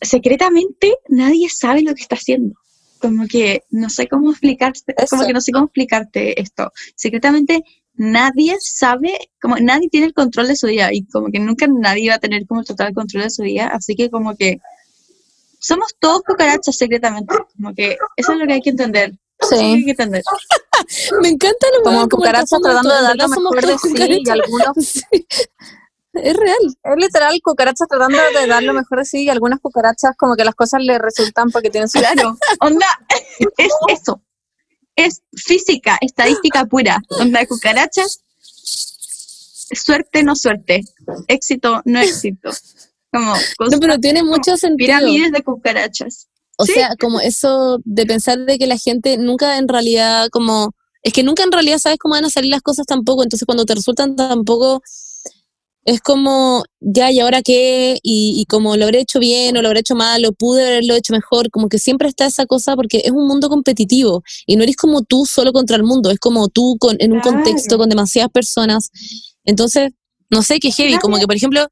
secretamente 0.00 0.96
nadie 1.08 1.48
sabe 1.50 1.82
lo 1.82 1.94
que 1.94 2.02
está 2.02 2.16
haciendo. 2.16 2.54
Como 3.02 3.26
que 3.26 3.64
no 3.70 3.90
sé 3.90 4.08
cómo 4.08 4.30
explicarte, 4.30 4.94
como 5.10 5.26
que 5.26 5.32
no 5.34 5.40
sé 5.40 5.52
cómo 5.52 5.66
explicarte 5.66 6.40
esto. 6.40 6.72
Secretamente 6.94 7.62
nadie 7.94 8.56
sabe, 8.60 9.18
como 9.40 9.56
nadie 9.56 9.88
tiene 9.90 10.06
el 10.06 10.14
control 10.14 10.46
de 10.48 10.56
su 10.56 10.66
día 10.68 10.88
y 10.92 11.04
como 11.06 11.26
que 11.30 11.40
nunca 11.40 11.66
nadie 11.66 12.08
va 12.10 12.14
a 12.14 12.20
tener 12.20 12.46
como 12.46 12.60
el 12.60 12.66
total 12.66 12.94
control 12.94 13.24
de 13.24 13.30
su 13.30 13.42
día, 13.42 13.66
así 13.66 13.94
que 13.94 14.08
como 14.08 14.34
que 14.36 14.58
somos 15.58 15.94
todos 15.98 16.22
cucarachas 16.22 16.76
secretamente, 16.76 17.34
como 17.56 17.74
que 17.74 17.96
eso 18.16 18.32
es 18.32 18.38
lo 18.38 18.46
que 18.46 18.52
hay 18.54 18.60
que 18.62 18.70
entender. 18.70 19.12
Lo 19.40 19.48
que 19.48 19.54
hay 19.56 19.76
Sí. 19.78 19.84
que 19.84 19.90
entender. 19.90 20.22
Me 21.22 21.28
encanta 21.28 21.66
lo 21.76 21.82
Como 21.82 22.08
cucarachas 22.08 22.60
tratando 22.62 22.94
de 22.94 23.02
dar 23.02 23.16
lo 23.16 23.28
mejor 23.28 23.66
de 23.66 23.78
sí 23.78 24.22
y 24.24 24.30
algunos 24.30 24.76
Sí. 24.80 25.26
Es 26.14 26.36
real. 26.36 26.56
Es 26.66 26.96
literal, 26.96 27.38
cucarachas 27.42 27.88
tratando 27.88 28.18
de 28.38 28.46
dar 28.46 28.62
lo 28.62 28.74
mejor 28.74 28.98
de 28.98 29.04
sí 29.04 29.22
y 29.24 29.28
algunas 29.30 29.60
cucarachas 29.60 30.12
como 30.18 30.36
que 30.36 30.44
las 30.44 30.54
cosas 30.54 30.82
le 30.82 30.98
resultan 30.98 31.50
porque 31.50 31.70
tienen 31.70 31.88
su... 31.88 31.98
Claro, 31.98 32.36
onda, 32.60 32.86
es 33.56 33.72
eso. 33.88 34.22
Es 34.94 35.22
física, 35.34 35.96
estadística 36.02 36.66
pura. 36.66 36.98
Onda, 37.18 37.46
cucarachas, 37.46 38.22
suerte, 39.72 40.22
no 40.22 40.36
suerte. 40.36 40.82
Éxito, 41.28 41.80
no 41.84 42.00
éxito. 42.00 42.50
Como 43.10 43.34
No, 43.70 43.80
pero 43.80 43.98
tiene 43.98 44.22
mucho 44.22 44.56
sentido. 44.56 44.86
pirámides 44.98 45.32
de 45.32 45.42
cucarachas. 45.42 46.28
O 46.58 46.66
Sí. 46.66 46.74
sea, 46.74 46.94
como 47.00 47.20
eso 47.20 47.78
de 47.84 48.04
pensar 48.06 48.38
de 48.40 48.58
que 48.58 48.66
la 48.66 48.76
gente 48.76 49.16
nunca 49.16 49.56
en 49.58 49.68
realidad 49.68 50.28
como 50.30 50.72
es 51.02 51.12
que 51.12 51.22
nunca 51.24 51.42
en 51.42 51.50
realidad 51.52 51.78
sabes 51.78 51.98
cómo 51.98 52.14
van 52.14 52.24
a 52.26 52.30
salir 52.30 52.50
las 52.50 52.62
cosas 52.62 52.86
tampoco, 52.86 53.22
entonces 53.24 53.44
cuando 53.46 53.64
te 53.64 53.74
resultan 53.74 54.14
tampoco 54.14 54.82
es 55.84 56.00
como 56.00 56.64
ya 56.80 57.10
y 57.10 57.18
ahora 57.20 57.42
qué 57.42 57.98
y, 58.02 58.34
y 58.40 58.44
como 58.46 58.76
lo 58.76 58.84
habré 58.84 59.00
hecho 59.00 59.18
bien 59.18 59.56
o 59.56 59.62
lo 59.62 59.68
habré 59.68 59.80
hecho 59.80 59.94
mal 59.96 60.24
o 60.24 60.32
pude 60.32 60.64
haberlo 60.66 60.94
hecho 60.94 61.12
mejor, 61.12 61.50
como 61.50 61.68
que 61.68 61.78
siempre 61.78 62.08
está 62.08 62.26
esa 62.26 62.46
cosa 62.46 62.76
porque 62.76 63.02
es 63.04 63.10
un 63.10 63.26
mundo 63.26 63.48
competitivo 63.48 64.22
y 64.46 64.56
no 64.56 64.62
eres 64.62 64.76
como 64.76 65.02
tú 65.02 65.26
solo 65.26 65.52
contra 65.52 65.76
el 65.76 65.82
mundo, 65.82 66.10
es 66.10 66.18
como 66.18 66.48
tú 66.48 66.76
con, 66.78 66.96
en 67.00 67.12
un 67.12 67.20
Claro. 67.20 67.36
contexto 67.38 67.78
con 67.78 67.88
demasiadas 67.88 68.30
personas. 68.30 68.90
Entonces, 69.44 69.90
no 70.30 70.42
sé 70.42 70.60
qué 70.60 70.70
heavy, 70.70 70.98
como 70.98 71.18
que 71.18 71.26
por 71.26 71.34
ejemplo, 71.36 71.66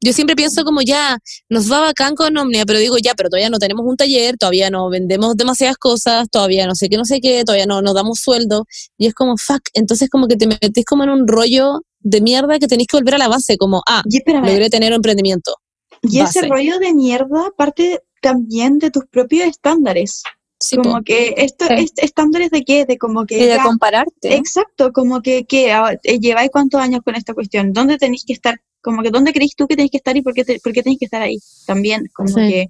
yo 0.00 0.12
siempre 0.12 0.36
pienso 0.36 0.62
como 0.64 0.82
ya, 0.82 1.18
nos 1.48 1.70
va 1.72 1.80
bacán 1.80 2.14
con 2.14 2.36
Omnia, 2.36 2.64
pero 2.66 2.78
digo 2.78 2.98
ya, 2.98 3.14
pero 3.14 3.30
todavía 3.30 3.50
no 3.50 3.58
tenemos 3.58 3.84
un 3.86 3.96
taller, 3.96 4.36
todavía 4.36 4.70
no 4.70 4.88
vendemos 4.90 5.36
demasiadas 5.36 5.76
cosas, 5.78 6.28
todavía 6.30 6.66
no 6.66 6.74
sé 6.74 6.88
qué, 6.88 6.96
no 6.98 7.04
sé 7.04 7.20
qué, 7.20 7.44
todavía 7.44 7.66
no 7.66 7.82
nos 7.82 7.94
damos 7.94 8.20
sueldo. 8.20 8.64
Y 8.98 9.06
es 9.06 9.14
como, 9.14 9.36
fuck, 9.38 9.62
entonces 9.74 10.08
como 10.10 10.28
que 10.28 10.36
te 10.36 10.46
metes 10.46 10.84
como 10.84 11.02
en 11.04 11.10
un 11.10 11.26
rollo 11.26 11.80
de 12.08 12.20
mierda 12.20 12.58
que 12.60 12.68
tenés 12.68 12.86
que 12.86 12.96
volver 12.98 13.14
a 13.16 13.18
la 13.18 13.28
base, 13.28 13.56
como, 13.58 13.82
ah, 13.88 14.02
logré 14.44 14.70
tener 14.70 14.92
un 14.92 14.96
emprendimiento. 14.96 15.54
y 16.02 16.20
ese 16.20 16.42
rollo 16.46 16.78
de 16.78 16.94
mierda 16.94 17.50
parte 17.56 18.00
también 18.22 18.78
de 18.78 18.90
tus 18.90 19.04
propios 19.06 19.48
estándares. 19.48 20.22
Sí, 20.60 20.76
como 20.76 20.96
po. 20.98 21.02
que 21.04 21.34
esto, 21.36 21.64
Sí. 21.66 21.86
estándares 21.96 22.50
de 22.50 22.62
qué, 22.64 22.84
de 22.86 22.96
como 22.96 23.26
que 23.26 23.36
Y 23.38 23.40
de 23.42 23.56
ya- 23.56 23.62
compararte. 23.64 24.34
Exacto, 24.36 24.92
como 24.92 25.20
que, 25.20 25.44
que 25.44 25.72
ah, 25.72 25.96
eh, 26.02 26.18
lleváis 26.20 26.50
cuántos 26.50 26.80
años 26.80 27.00
con 27.04 27.14
esta 27.16 27.34
cuestión, 27.34 27.72
¿dónde 27.72 27.98
tenéis 27.98 28.24
que 28.26 28.32
estar? 28.34 28.60
Como 28.86 29.02
que 29.02 29.10
dónde 29.10 29.32
creéis 29.32 29.54
tú 29.56 29.66
que 29.66 29.74
tenéis 29.74 29.90
que 29.90 29.96
estar 29.98 30.16
y 30.16 30.22
por 30.22 30.32
qué, 30.32 30.44
te- 30.44 30.60
por 30.60 30.72
qué 30.72 30.82
tenéis 30.82 31.00
que 31.00 31.06
estar 31.06 31.20
ahí 31.20 31.38
también, 31.66 32.06
como 32.14 32.28
Sí. 32.28 32.34
que 32.36 32.60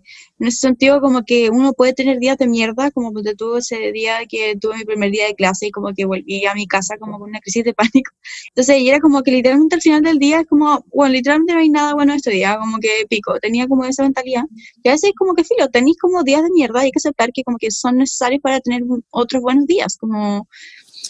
en 0.40 0.46
ese 0.46 0.56
sentido 0.58 1.00
como 1.00 1.22
que 1.24 1.50
uno 1.50 1.72
puede 1.74 1.92
tener 1.92 2.18
días 2.18 2.38
de 2.38 2.46
mierda, 2.48 2.90
como 2.90 3.12
porque 3.12 3.34
tuve 3.34 3.58
ese 3.58 3.92
día 3.92 4.20
que 4.28 4.56
tuve 4.60 4.78
mi 4.78 4.84
primer 4.84 5.10
día 5.10 5.26
de 5.26 5.34
clase 5.34 5.66
y 5.66 5.70
como 5.70 5.92
que 5.94 6.04
volví 6.06 6.46
a 6.46 6.54
mi 6.54 6.66
casa 6.66 6.96
como 6.98 7.18
con 7.18 7.28
una 7.28 7.40
crisis 7.40 7.64
de 7.64 7.74
pánico. 7.74 8.10
Entonces, 8.48 8.78
y 8.80 8.88
era 8.88 8.98
como 9.00 9.22
que 9.22 9.30
literalmente 9.30 9.74
al 9.76 9.82
final 9.82 10.02
del 10.02 10.18
día 10.18 10.40
es 10.40 10.46
como, 10.46 10.84
bueno, 10.92 11.12
literalmente 11.12 11.52
no 11.52 11.60
hay 11.60 11.68
nada 11.70 11.94
bueno 11.94 12.14
este 12.14 12.30
día, 12.30 12.56
como 12.58 12.78
que 12.78 12.90
pico, 13.10 13.38
tenía 13.40 13.68
como 13.68 13.84
esa 13.84 14.02
mentalidad. 14.02 14.44
Y 14.82 14.88
a 14.88 14.92
veces 14.92 15.12
como 15.18 15.34
que 15.34 15.44
filo, 15.44 15.68
tenéis 15.68 15.96
como 16.00 16.22
días 16.22 16.42
de 16.42 16.50
mierda 16.50 16.80
hay 16.80 16.90
que 16.90 16.98
aceptar 16.98 17.30
que 17.32 17.42
como 17.44 17.58
que 17.58 17.70
son 17.70 17.96
necesarios 17.98 18.40
para 18.42 18.60
tener 18.60 18.82
otros 19.10 19.42
buenos 19.42 19.66
días, 19.66 19.96
como 19.98 20.48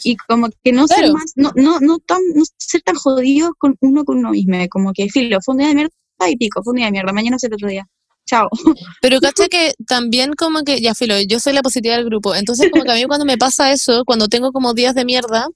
y 0.05 0.17
como 0.17 0.49
que 0.63 0.73
no 0.73 0.87
ser 0.89 1.13
más, 1.13 1.33
no, 1.37 1.53
no, 1.57 1.81
no 1.81 1.99
tan, 1.99 2.21
no 2.35 2.43
ser 2.59 2.83
tan 2.83 2.95
jodido 2.97 3.53
con 3.59 3.77
uno 3.81 4.05
con 4.05 4.19
uno 4.19 4.31
mismo, 4.31 4.57
como 4.71 4.93
que 4.93 5.09
filo, 5.09 5.39
fue 5.45 5.53
un 5.55 5.59
día 5.59 5.69
de 5.69 5.75
mierda 5.75 5.93
y 6.29 6.37
pico, 6.37 6.63
fue 6.63 6.73
un 6.73 6.77
día 6.77 6.87
de 6.87 6.93
mierda, 6.93 7.13
mañana 7.13 7.39
será 7.39 7.55
otro 7.57 7.69
día. 7.69 7.87
Chao. 8.29 8.49
Pero 9.03 9.21
cacha 9.21 9.49
que 9.49 9.73
también 9.87 10.33
como 10.35 10.63
que, 10.63 10.81
ya 10.81 10.95
filo, 10.95 11.15
yo 11.29 11.39
soy 11.39 11.53
la 11.53 11.63
positiva 11.63 11.95
del 11.97 12.05
grupo, 12.07 12.35
entonces 12.35 12.71
como 12.73 12.85
que 12.85 12.91
a 12.93 12.95
mí 12.95 13.05
cuando 13.05 13.25
me 13.25 13.39
pasa 13.39 13.71
eso, 13.73 14.05
cuando 14.05 14.27
tengo 14.29 14.51
como 14.53 14.75
días 14.75 14.95
de 14.95 15.05
mierda, 15.05 15.47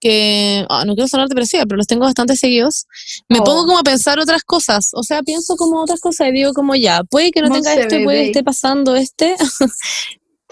que, 0.00 0.64
ah, 0.68 0.84
no 0.84 0.94
quiero 0.94 1.08
sonar 1.08 1.28
depresiva, 1.28 1.64
pero 1.64 1.78
los 1.78 1.86
tengo 1.86 2.04
bastante 2.04 2.36
seguidos, 2.36 2.86
me 3.28 3.40
Oh. 3.40 3.44
pongo 3.44 3.64
como 3.66 3.78
a 3.78 3.82
pensar 3.82 4.18
otras 4.18 4.42
cosas, 4.44 4.90
o 4.92 5.02
sea, 5.02 5.22
pienso 5.22 5.56
como 5.56 5.80
otras 5.82 6.00
cosas 6.00 6.28
y 6.28 6.32
digo 6.32 6.52
como 6.52 6.74
ya, 6.74 7.02
puede 7.04 7.30
que 7.30 7.40
no 7.40 7.50
tenga 7.50 7.74
esto, 7.74 7.96
y 7.96 8.04
puede 8.04 8.18
que 8.24 8.26
esté 8.26 8.44
pasando 8.44 8.94
este, 8.94 9.34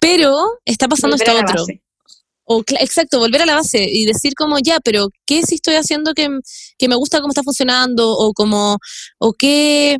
pero 0.01 0.45
está 0.65 0.89
pasando 0.89 1.17
Volver 1.17 1.29
esto 1.29 1.41
otro. 1.43 1.63
base. 1.67 1.83
O, 2.45 2.63
exacto, 2.81 3.19
volver 3.19 3.43
a 3.43 3.47
la 3.47 3.55
base 3.55 3.87
y 3.91 4.05
decir 4.05 4.35
como 4.35 4.59
ya, 4.59 4.79
pero 4.81 5.09
¿qué 5.27 5.43
si 5.43 5.55
estoy 5.57 5.77
haciendo 5.77 6.15
que, 6.15 6.29
que 6.79 6.89
me 6.89 6.97
gusta 6.97 7.21
cómo 7.21 7.31
está 7.31 7.43
funcionando? 7.43 8.13
O 8.13 8.33
como, 8.33 8.79
o 9.19 9.33
qué, 9.33 9.99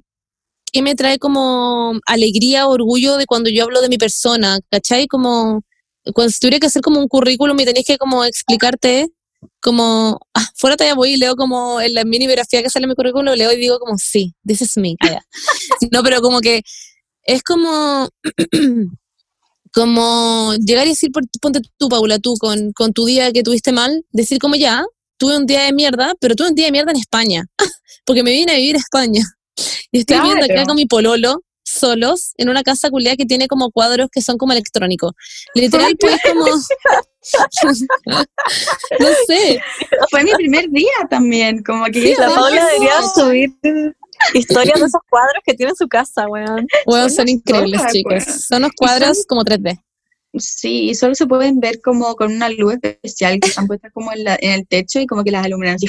qué 0.73 0.83
me 0.83 0.95
trae 0.95 1.19
como 1.19 1.99
alegría, 2.07 2.69
orgullo 2.69 3.17
de 3.17 3.27
cuando 3.27 3.51
yo 3.51 3.65
hablo 3.65 3.81
de 3.81 3.89
mi 3.89 3.99
persona, 3.99 4.59
¿cachai? 4.71 5.07
Como 5.07 5.63
cuando 6.13 6.33
tuviera 6.39 6.59
que 6.59 6.67
hacer 6.67 6.83
como 6.83 7.01
un 7.01 7.09
currículum 7.09 7.59
y 7.61 7.65
tenéis 7.65 7.87
que 7.87 7.97
como 7.97 8.25
explicarte 8.25 9.09
como, 9.61 10.21
ah, 10.35 10.47
fuera 10.57 10.77
todavía 10.77 10.95
voy 10.95 11.15
y 11.15 11.17
leo 11.17 11.37
como 11.37 11.81
en 11.81 11.95
la 11.95 12.05
mini 12.05 12.27
biografía 12.27 12.63
que 12.63 12.71
sale 12.71 12.85
en 12.85 12.91
mi 12.91 12.95
currículum, 12.95 13.35
leo 13.35 13.53
y 13.53 13.57
digo 13.57 13.79
como, 13.79 13.97
sí, 13.99 14.35
this 14.47 14.63
is 14.63 14.77
me. 14.77 14.97
Ah, 15.01 15.21
no, 15.93 16.03
pero 16.03 16.21
como 16.21 16.41
que 16.41 16.63
es 17.25 17.43
como, 17.43 18.09
como 19.75 20.55
llegar 20.65 20.87
y 20.87 20.91
decir, 20.91 21.11
ponte 21.41 21.61
tú, 21.77 21.89
Paula, 21.89 22.21
tú, 22.21 22.37
con, 22.39 22.73
con 22.73 22.93
tu 22.93 23.07
día 23.07 23.33
que 23.33 23.43
tuviste 23.43 23.73
mal, 23.73 24.05
decir 24.13 24.39
como 24.39 24.55
ya, 24.55 24.85
tuve 25.17 25.37
un 25.37 25.47
día 25.47 25.63
de 25.63 25.73
mierda, 25.73 26.15
pero 26.21 26.37
tuve 26.37 26.49
un 26.49 26.55
día 26.55 26.67
de 26.67 26.73
mierda 26.73 26.93
en 26.93 26.99
España, 26.99 27.45
porque 28.07 28.23
me 28.23 28.31
vine 28.31 28.53
a 28.53 28.57
vivir 28.57 28.77
a 28.77 28.79
España. 28.79 29.23
Y 29.91 30.01
estoy 30.01 30.19
viviendo 30.19 30.45
acá 30.45 30.55
Claro. 30.55 30.67
con 30.69 30.77
mi 30.77 30.87
pololo, 30.87 31.43
solos, 31.65 32.35
en 32.37 32.51
una 32.51 32.63
casa 32.63 32.89
culiada 32.91 33.17
que 33.17 33.27
tiene 33.27 33.49
como 33.49 33.71
cuadros 33.73 34.09
que 34.13 34.21
son 34.23 34.39
como 34.39 34.53
electrónicos. 34.53 35.13
Literal, 35.55 35.97
pues 35.99 36.21
como... 36.23 36.45
no 39.01 39.09
sé, 39.27 39.61
Fue 40.11 40.23
mi 40.23 40.33
primer 40.35 40.71
día 40.71 40.93
también, 41.11 41.63
como 41.65 41.87
que 41.87 42.01
Sí, 42.01 42.15
La 42.19 42.29
Paula 42.33 42.67
debería 42.67 43.03
subir 43.15 43.51
historias 44.33 44.81
de 44.81 44.87
esos 44.87 45.01
cuadros 45.11 45.43
que 45.45 45.55
tiene 45.55 45.71
en 45.71 45.77
su 45.77 45.87
casa, 45.89 46.27
weón. 46.29 46.67
Bueno, 46.87 47.11
Son 47.11 47.29
increíbles, 47.29 47.79
zorras, 47.81 47.93
chicos. 47.93 48.13
weón. 48.13 48.39
Son 48.41 48.59
unos 48.59 48.73
cuadros 48.77 49.25
como 49.29 49.43
3D. 49.43 49.79
Sí, 50.37 50.91
y 50.91 50.95
solo 50.95 51.15
se 51.15 51.27
pueden 51.27 51.61
ver 51.61 51.81
como 51.81 52.15
con 52.17 52.33
una 52.35 52.49
luz 52.49 52.75
especial 52.83 53.39
que 53.39 53.49
están 53.49 53.67
puestas 53.69 53.93
como 53.93 54.13
en, 54.13 54.25
la- 54.25 54.39
en 54.41 54.51
el 54.53 54.67
techo 54.67 54.99
y 55.01 55.07
como 55.07 55.23
que 55.23 55.31
las 55.31 55.45
alumbran 55.45 55.77
así 55.77 55.87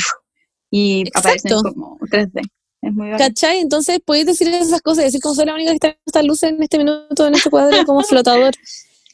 y 0.69 1.03
aparecen 1.15 1.51
como 1.63 1.97
3D. 1.99 2.41
Es 2.81 2.93
muy. 2.93 3.17
¿Cachai? 3.17 3.59
Entonces 3.59 3.99
podéis 4.05 4.27
decir 4.27 4.47
esas 4.49 4.81
cosas 4.81 5.03
y 5.03 5.05
decir 5.05 5.21
como 5.21 5.33
soy 5.33 5.45
la 5.45 5.55
única 5.55 5.71
que 5.71 5.75
está 5.75 5.87
en 5.87 5.97
esta 6.05 6.21
luz 6.21 6.43
en 6.43 6.61
este 6.61 6.77
minuto, 6.77 7.25
en 7.25 7.33
este 7.33 7.49
cuadro 7.49 7.83
como 7.85 8.01
flotador. 8.03 8.53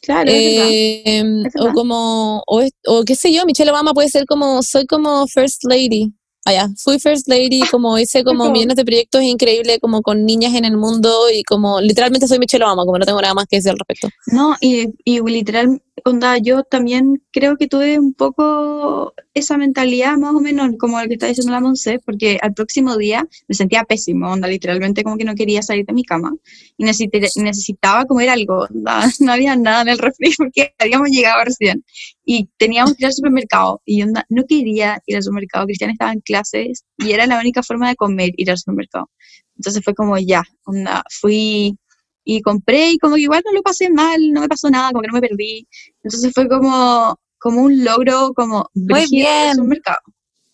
Claro, 0.02 0.30
es 0.30 0.56
verdad. 0.56 0.68
Eh, 0.70 1.44
o 1.60 1.72
como, 1.72 2.42
o 2.46 3.04
qué 3.06 3.14
sé 3.14 3.32
yo, 3.32 3.46
Michelle 3.46 3.70
Obama 3.70 3.94
puede 3.94 4.08
ser 4.10 4.26
como, 4.26 4.62
soy 4.62 4.84
como 4.86 5.26
First 5.28 5.64
Lady. 5.64 6.12
Allá, 6.44 6.68
fui 6.76 6.98
First 6.98 7.28
Lady, 7.28 7.60
como 7.70 7.96
hice 7.98 8.24
como 8.24 8.40
Como- 8.40 8.52
millones 8.52 8.76
de 8.76 8.84
proyectos 8.84 9.22
increíbles, 9.22 9.78
como 9.80 10.02
con 10.02 10.24
niñas 10.26 10.54
en 10.54 10.64
el 10.64 10.76
mundo 10.76 11.30
y 11.32 11.44
como 11.44 11.80
literalmente 11.80 12.26
soy 12.26 12.38
Michelle 12.40 12.64
Obama, 12.64 12.84
como 12.84 12.98
no 12.98 13.04
tengo 13.04 13.20
nada 13.20 13.32
más 13.34 13.46
que 13.46 13.56
decir 13.56 13.70
al 13.70 13.78
respecto. 13.78 14.08
No, 14.26 14.56
y, 14.60 14.88
y 15.04 15.20
literal, 15.20 15.80
onda, 16.04 16.38
yo 16.38 16.64
también 16.64 17.22
creo 17.32 17.56
que 17.56 17.68
tuve 17.68 17.98
un 17.98 18.14
poco 18.14 19.14
esa 19.34 19.56
mentalidad 19.58 20.16
más 20.16 20.34
o 20.34 20.40
menos 20.40 20.70
como 20.78 20.98
el 20.98 21.08
que 21.08 21.14
está 21.14 21.26
diciendo 21.26 21.52
la 21.52 21.60
Monse, 21.60 21.98
porque 22.04 22.38
al 22.40 22.54
próximo 22.54 22.96
día 22.96 23.26
me 23.48 23.54
sentía 23.54 23.84
pésimo, 23.84 24.30
onda, 24.30 24.48
literalmente 24.48 25.04
como 25.04 25.16
que 25.18 25.24
no 25.24 25.34
quería 25.34 25.62
salir 25.62 25.84
de 25.86 25.92
mi 25.92 26.04
cama 26.04 26.32
y 26.78 26.84
necesitaba 26.84 28.06
comer 28.06 28.30
algo, 28.30 28.66
onda, 28.70 29.02
no 29.20 29.32
había 29.32 29.54
nada 29.56 29.82
en 29.82 29.88
el 29.88 29.98
refri 29.98 30.32
porque 30.36 30.74
habíamos 30.78 31.10
llegado 31.10 31.44
recién 31.44 31.84
y 32.24 32.48
teníamos 32.56 32.94
que 32.94 33.04
ir 33.04 33.06
al 33.06 33.12
supermercado 33.12 33.82
y 33.84 34.02
onda, 34.02 34.24
no 34.28 34.44
quería 34.48 35.00
ir 35.06 35.16
al 35.16 35.22
supermercado, 35.22 35.66
Cristian 35.66 35.90
estaba 35.90 36.12
en 36.12 36.20
clases 36.20 36.84
y 36.98 37.12
era 37.12 37.26
la 37.26 37.38
única 37.38 37.62
forma 37.62 37.88
de 37.88 37.96
comer 37.96 38.30
ir 38.36 38.50
al 38.50 38.58
supermercado. 38.58 39.10
Entonces 39.56 39.82
fue 39.84 39.94
como 39.94 40.18
ya, 40.18 40.42
onda, 40.64 41.04
fui 41.10 41.76
y 42.24 42.40
compré 42.42 42.92
y 42.92 42.98
como 42.98 43.16
que 43.16 43.22
igual 43.22 43.42
no 43.44 43.52
lo 43.52 43.62
pasé 43.62 43.90
mal, 43.90 44.20
no 44.32 44.40
me 44.40 44.48
pasó 44.48 44.70
nada, 44.70 44.90
como 44.90 45.02
que 45.02 45.08
no 45.08 45.14
me 45.14 45.20
perdí. 45.20 45.66
Entonces 46.02 46.32
fue 46.34 46.48
como, 46.48 47.18
como 47.38 47.62
un 47.62 47.84
logro 47.84 48.32
como 48.34 48.68
brígido 48.74 49.28
del 49.28 49.42
bien. 49.44 49.54
supermercado. 49.54 49.98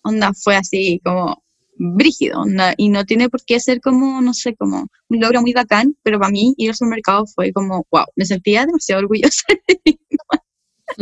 Onda, 0.03 0.33
fue 0.35 0.57
así 0.57 1.01
como 1.05 1.43
brígido, 1.79 2.41
onda, 2.41 2.75
y 2.77 2.89
no 2.89 3.05
tiene 3.05 3.29
por 3.29 3.45
qué 3.45 3.61
ser 3.61 3.81
como, 3.81 4.21
no 4.21 4.35
sé, 4.35 4.55
como 4.57 4.89
un 5.09 5.21
logro 5.21 5.41
muy 5.43 5.53
bacán, 5.53 5.97
pero 6.03 6.19
para 6.19 6.33
mí 6.33 6.55
ir 6.57 6.71
al 6.71 6.77
supermercado 6.77 7.25
fue 7.27 7.53
como, 7.53 7.87
wow, 7.91 8.05
me 8.17 8.25
sentía 8.25 8.67
demasiado 8.67 9.03
orgullosa. 9.03 9.45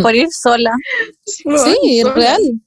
Por 0.03 0.14
ir 0.14 0.29
sola. 0.31 0.73
Sí, 1.25 2.01
es 2.01 2.14
real. 2.14 2.61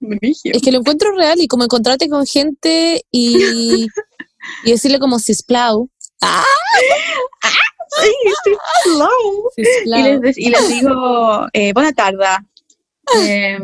Brígido. 0.00 0.56
Es 0.56 0.62
que 0.62 0.72
lo 0.72 0.80
encuentro 0.80 1.12
real 1.16 1.40
y 1.40 1.48
como 1.48 1.64
encontrarte 1.64 2.08
con 2.08 2.26
gente 2.26 3.02
y, 3.10 3.86
y 4.64 4.70
decirle 4.70 4.98
como 4.98 5.18
Sí, 8.00 8.12
sí, 8.44 8.50
hello. 8.84 9.08
Y 9.56 10.02
les, 10.02 10.38
y 10.38 10.50
les 10.50 10.68
digo, 10.68 11.46
eh, 11.52 11.72
buena 11.72 11.92
tarde. 11.92 12.24
Eh, 13.20 13.58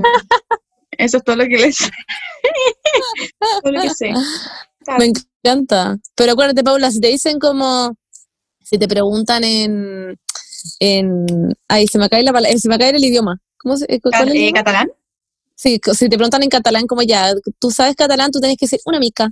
eso 0.93 1.17
es 1.17 1.25
todo 1.25 1.37
lo 1.37 1.45
que 1.45 1.57
les 1.57 1.79
todo 3.63 3.73
lo 3.73 3.83
que 3.83 3.91
sé. 3.91 4.13
Me 4.99 5.07
encanta. 5.07 5.97
Pero 6.15 6.33
acuérdate, 6.33 6.63
Paula, 6.63 6.91
si 6.91 7.01
te 7.01 7.09
dicen 7.09 7.39
como, 7.39 7.97
si 8.63 8.79
te 8.79 8.87
preguntan 8.87 9.43
en, 9.45 10.19
en, 10.79 11.27
ay, 11.69 11.87
se 11.87 11.99
me 11.99 12.09
cae 12.09 12.23
la 12.23 12.33
palabra, 12.33 12.57
se 12.59 12.69
me 12.69 12.79
cae 12.79 12.91
el 12.91 13.05
idioma. 13.05 13.39
¿Cómo 13.59 13.77
se, 13.77 13.87
cuál 14.01 14.15
es 14.15 14.21
el 14.21 14.29
Eh, 14.29 14.37
idioma? 14.41 14.59
¿Catalán? 14.59 14.93
Sí, 15.55 15.81
si 15.93 16.09
te 16.09 16.17
preguntan 16.17 16.43
en 16.43 16.49
catalán, 16.49 16.87
como 16.87 17.03
ya, 17.03 17.33
tú 17.59 17.71
sabes 17.71 17.95
catalán, 17.97 18.31
tú 18.31 18.41
tienes 18.41 18.57
que 18.57 18.67
decir 18.67 18.81
una 18.85 18.99
mica. 18.99 19.31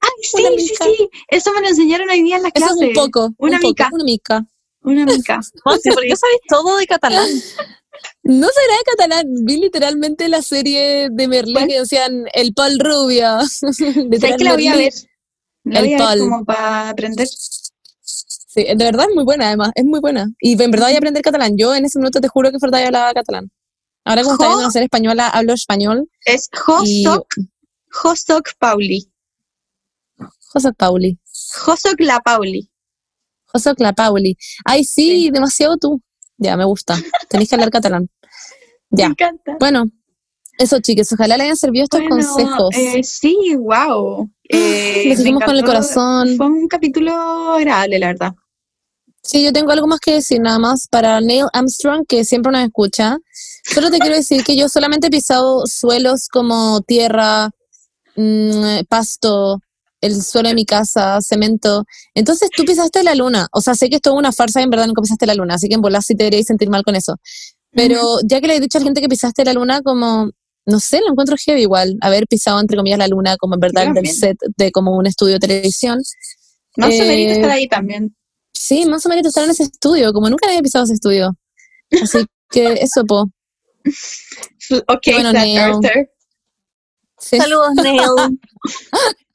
Ay, 0.00 0.10
sí, 0.22 0.42
sí, 0.58 0.74
sí. 0.80 1.10
Eso 1.28 1.52
me 1.54 1.60
lo 1.60 1.68
enseñaron 1.68 2.08
hoy 2.10 2.22
día 2.22 2.36
en 2.36 2.42
la 2.42 2.48
Eso 2.48 2.66
clase. 2.66 2.74
es 2.84 2.88
un 2.88 2.94
poco. 2.94 3.34
Una 3.38 3.56
un 3.56 3.62
poco, 3.62 3.68
mica. 3.68 3.88
Una 3.92 4.04
mica. 4.04 4.46
Una 4.82 5.04
mica. 5.04 5.40
Monse, 5.64 5.92
¿por 5.92 6.02
qué 6.02 6.16
sabes 6.16 6.36
todo 6.48 6.76
de 6.76 6.86
catalán? 6.86 7.26
No 8.22 8.46
será 8.48 8.76
de 8.78 8.84
catalán, 8.84 9.26
vi 9.46 9.56
literalmente 9.56 10.28
la 10.28 10.42
serie 10.42 11.08
de 11.10 11.28
Merlí 11.28 11.54
¿Cuál? 11.54 11.66
que 11.66 11.80
decían 11.80 12.24
el 12.34 12.52
Paul 12.52 12.78
Rubio. 12.78 13.40
¿Sabes 13.48 14.36
que 14.36 14.44
la 14.44 14.52
voy 14.52 14.66
a 14.68 14.76
ver? 14.76 14.92
La 15.64 15.80
El 15.80 15.84
voy 15.86 15.94
a 15.94 16.08
ver 16.10 16.18
como 16.18 16.44
para 16.44 16.90
aprender. 16.90 17.26
Sí, 17.28 18.64
de 18.64 18.84
verdad 18.84 19.06
es 19.08 19.14
muy 19.14 19.24
buena, 19.24 19.46
además, 19.48 19.70
es 19.74 19.84
muy 19.84 20.00
buena. 20.00 20.26
Y 20.40 20.60
en 20.62 20.70
verdad 20.70 20.88
voy 20.88 20.94
a 20.94 20.98
aprender 20.98 21.22
catalán. 21.22 21.56
Yo 21.56 21.74
en 21.74 21.86
ese 21.86 21.98
minuto 21.98 22.20
te 22.20 22.28
juro 22.28 22.50
que 22.50 22.58
yo 22.60 22.66
hablaba 22.86 23.14
catalán. 23.14 23.50
Ahora 24.04 24.22
como 24.22 24.34
está 24.34 24.44
Jo. 24.44 24.50
viendo 24.50 24.64
una 24.64 24.72
serie 24.72 24.84
española, 24.84 25.28
hablo 25.28 25.54
español 25.54 26.08
Es 26.24 26.48
y 26.84 27.02
Josok, 27.04 27.34
Josok 27.90 28.50
Pauli. 28.58 29.10
José 30.56 30.72
Pauli. 30.72 31.18
Josok 31.66 32.00
la 32.00 32.18
Pauli. 32.20 32.70
José 33.44 33.72
La 33.78 33.92
Pauli. 33.92 34.36
Ay, 34.64 34.84
sí, 34.84 35.24
Sí. 35.24 35.30
demasiado 35.30 35.76
tú. 35.76 36.00
Ya, 36.38 36.56
me 36.56 36.64
gusta. 36.64 36.96
Tenéis 37.28 37.48
que 37.50 37.54
hablar 37.56 37.70
catalán. 37.70 38.08
Ya, 38.90 39.08
Me 39.08 39.12
encanta. 39.12 39.56
bueno. 39.60 39.84
Eso, 40.58 40.80
chicos, 40.80 41.12
ojalá 41.12 41.36
le 41.36 41.44
hayan 41.44 41.56
servido 41.56 41.84
estos 41.84 42.00
Bueno, 42.00 42.16
consejos. 42.16 42.74
eh, 42.74 43.02
sí, 43.02 43.36
wow. 43.58 44.30
Eh, 44.48 45.02
me 45.08 45.12
hicimos 45.12 45.44
con 45.44 45.54
el 45.56 45.62
corazón. 45.64 46.36
Fue 46.38 46.46
un 46.46 46.68
capítulo 46.68 47.12
agradable, 47.52 47.98
la 47.98 48.06
verdad. 48.06 48.32
Sí, 49.22 49.44
yo 49.44 49.52
tengo 49.52 49.72
algo 49.72 49.86
más 49.86 50.00
que 50.00 50.12
decir, 50.14 50.40
nada 50.40 50.58
más 50.58 50.86
para 50.88 51.20
Neil 51.20 51.46
Armstrong, 51.52 52.06
que 52.06 52.24
siempre 52.24 52.52
nos 52.52 52.62
escucha. 52.64 53.18
Solo 53.64 53.90
te 53.90 53.98
quiero 53.98 54.14
decir 54.16 54.42
que 54.44 54.56
yo 54.56 54.68
solamente 54.70 55.08
he 55.08 55.10
pisado 55.10 55.66
suelos 55.66 56.28
como 56.28 56.80
tierra, 56.82 57.50
mm, 58.14 58.84
pasto, 58.88 59.60
el 60.00 60.22
suelo 60.22 60.48
de 60.48 60.54
mi 60.54 60.64
casa, 60.64 61.18
cemento. 61.20 61.84
Entonces 62.14 62.50
tú 62.54 62.64
pisaste 62.64 63.02
la 63.02 63.14
luna. 63.14 63.48
O 63.52 63.60
sea, 63.60 63.74
sé 63.74 63.88
que 63.88 63.96
esto 63.96 64.10
es 64.10 64.16
una 64.16 64.32
farsa 64.32 64.60
y 64.60 64.64
en 64.64 64.70
verdad 64.70 64.86
nunca 64.86 65.02
pisaste 65.02 65.26
la 65.26 65.34
luna, 65.34 65.54
así 65.54 65.68
que 65.68 65.74
en 65.74 65.80
volar 65.80 66.02
sí 66.02 66.14
te 66.14 66.24
deberíais 66.24 66.46
sentir 66.46 66.68
mal 66.70 66.82
con 66.82 66.96
eso. 66.96 67.16
Pero 67.72 68.18
ya 68.24 68.40
que 68.40 68.46
le 68.46 68.56
he 68.56 68.60
dicho 68.60 68.78
a 68.78 68.80
la 68.80 68.86
gente 68.86 69.00
que 69.00 69.08
pisaste 69.08 69.44
la 69.44 69.52
luna, 69.52 69.82
como, 69.82 70.30
no 70.64 70.80
sé, 70.80 71.00
lo 71.00 71.10
encuentro 71.10 71.36
heavy 71.38 71.62
igual, 71.62 71.96
haber 72.00 72.26
pisado 72.26 72.60
entre 72.60 72.76
comillas 72.76 72.98
la 72.98 73.08
luna, 73.08 73.36
como 73.36 73.54
en 73.54 73.60
verdad 73.60 73.86
Yo 73.86 73.92
del 73.92 74.08
set 74.08 74.38
de 74.56 74.72
como 74.72 74.96
un 74.96 75.06
estudio 75.06 75.34
de 75.34 75.40
televisión. 75.40 76.00
No 76.76 76.88
se 76.88 77.04
Eh, 77.04 77.06
merita 77.06 77.32
estar 77.32 77.50
ahí 77.50 77.68
también. 77.68 78.14
Sí, 78.52 78.86
más 78.86 79.04
o 79.04 79.08
menos 79.08 79.26
estar 79.26 79.44
en 79.44 79.50
ese 79.50 79.64
estudio, 79.64 80.12
como 80.12 80.30
nunca 80.30 80.48
había 80.48 80.60
pisado 80.62 80.84
ese 80.84 80.94
estudio. 80.94 81.36
Así 82.02 82.18
que 82.50 82.72
eso, 82.80 83.04
po. 83.04 83.30
Ok, 84.88 85.02
bueno. 85.12 85.32
Sí, 87.18 87.38
Saludos, 87.38 87.74
Neil. 87.82 88.00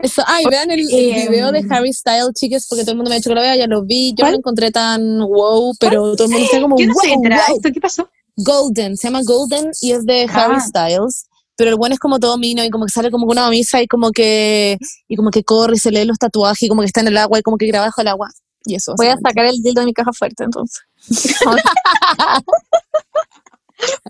eso. 0.00 0.22
Ay, 0.26 0.44
vean 0.50 0.70
el, 0.70 0.80
el 0.80 1.28
video 1.28 1.52
de 1.52 1.64
Harry 1.70 1.92
Styles, 1.92 2.32
chicas, 2.34 2.66
porque 2.68 2.82
todo 2.82 2.92
el 2.92 2.96
mundo 2.98 3.08
me 3.10 3.16
ha 3.16 3.18
dicho 3.18 3.30
que 3.30 3.34
lo 3.34 3.40
vea, 3.40 3.56
ya 3.56 3.66
lo 3.66 3.82
vi. 3.84 4.14
Yo 4.16 4.24
no 4.24 4.32
lo 4.32 4.36
encontré 4.38 4.70
tan 4.70 5.20
wow, 5.20 5.74
pero 5.78 6.14
todo 6.16 6.26
el 6.26 6.32
mundo 6.32 6.44
está 6.46 6.60
como 6.60 6.78
Yo 6.78 6.86
no 6.86 6.94
wow, 6.94 7.16
wow. 7.16 7.56
esto. 7.56 7.70
¿Qué 7.72 7.80
pasó? 7.80 8.08
Golden, 8.36 8.96
se 8.96 9.08
llama 9.08 9.20
Golden 9.24 9.70
y 9.80 9.92
es 9.92 10.04
de 10.06 10.22
Harry 10.32 10.56
Ah. 10.56 10.60
Styles. 10.60 11.26
Pero 11.54 11.70
el 11.70 11.76
bueno 11.76 11.92
es 11.92 12.00
como 12.00 12.18
todo 12.18 12.38
mino 12.38 12.64
y 12.64 12.70
como 12.70 12.86
que 12.86 12.92
sale 12.92 13.10
como 13.10 13.26
con 13.26 13.36
una 13.36 13.44
camisa 13.44 13.82
y 13.82 13.86
como 13.86 14.10
que 14.10 14.78
y 15.06 15.16
como 15.16 15.30
que 15.30 15.44
corre 15.44 15.76
y 15.76 15.78
se 15.78 15.90
lee 15.90 16.06
los 16.06 16.18
tatuajes 16.18 16.62
y 16.62 16.68
como 16.68 16.80
que 16.80 16.86
está 16.86 17.02
en 17.02 17.08
el 17.08 17.18
agua 17.18 17.38
y 17.38 17.42
como 17.42 17.58
que 17.58 17.66
graba 17.66 17.86
bajo 17.86 18.00
el 18.00 18.08
agua. 18.08 18.30
Y 18.64 18.74
eso. 18.76 18.94
Voy 18.96 19.08
a 19.08 19.16
sacar 19.16 19.44
el 19.44 19.62
dildo 19.62 19.80
de 19.82 19.86
mi 19.86 19.92
caja 19.92 20.12
fuerte, 20.12 20.44
entonces. 20.44 20.80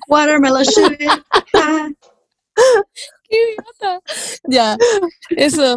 Watermelon 0.09 0.65
sugar. 0.65 0.97
Ah. 3.33 3.37
¡Qué 3.37 3.37
idiota! 3.53 4.01
Ya, 4.45 4.77
eso. 5.31 5.75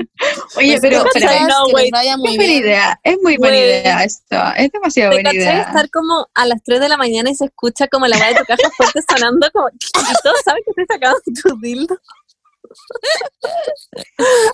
Oye, 0.57 0.77
Pues, 0.79 0.81
pero, 0.81 1.03
chicas, 1.13 1.31
pero 1.31 1.47
no, 1.47 1.69
güey, 1.71 1.87
es 1.93 2.17
muy 2.17 2.35
buena 2.37 2.43
bien. 2.43 2.51
idea. 2.63 2.99
Es 3.03 3.17
muy 3.23 3.37
buena 3.37 3.55
Güey. 3.55 3.69
idea 3.69 4.03
esto. 4.03 4.35
Es 4.57 4.71
demasiado 4.71 5.11
¿Te 5.11 5.15
buena 5.17 5.33
idea. 5.33 5.61
estar 5.61 5.89
como 5.89 6.27
a 6.33 6.45
las 6.45 6.61
3 6.63 6.79
de 6.81 6.89
la 6.89 6.97
mañana 6.97 7.29
y 7.29 7.35
se 7.35 7.45
escucha 7.45 7.87
como 7.87 8.07
la 8.07 8.17
weá 8.17 8.29
de 8.29 8.35
tu 8.35 8.45
caja 8.45 8.69
fuerte 8.75 8.99
sonando 9.09 9.49
como 9.51 9.69
y 9.69 10.13
todos 10.23 10.41
saben 10.43 10.63
que 10.65 10.71
estoy 10.71 10.85
sacando 10.95 11.17
tu 11.43 11.59
dildo? 11.61 11.97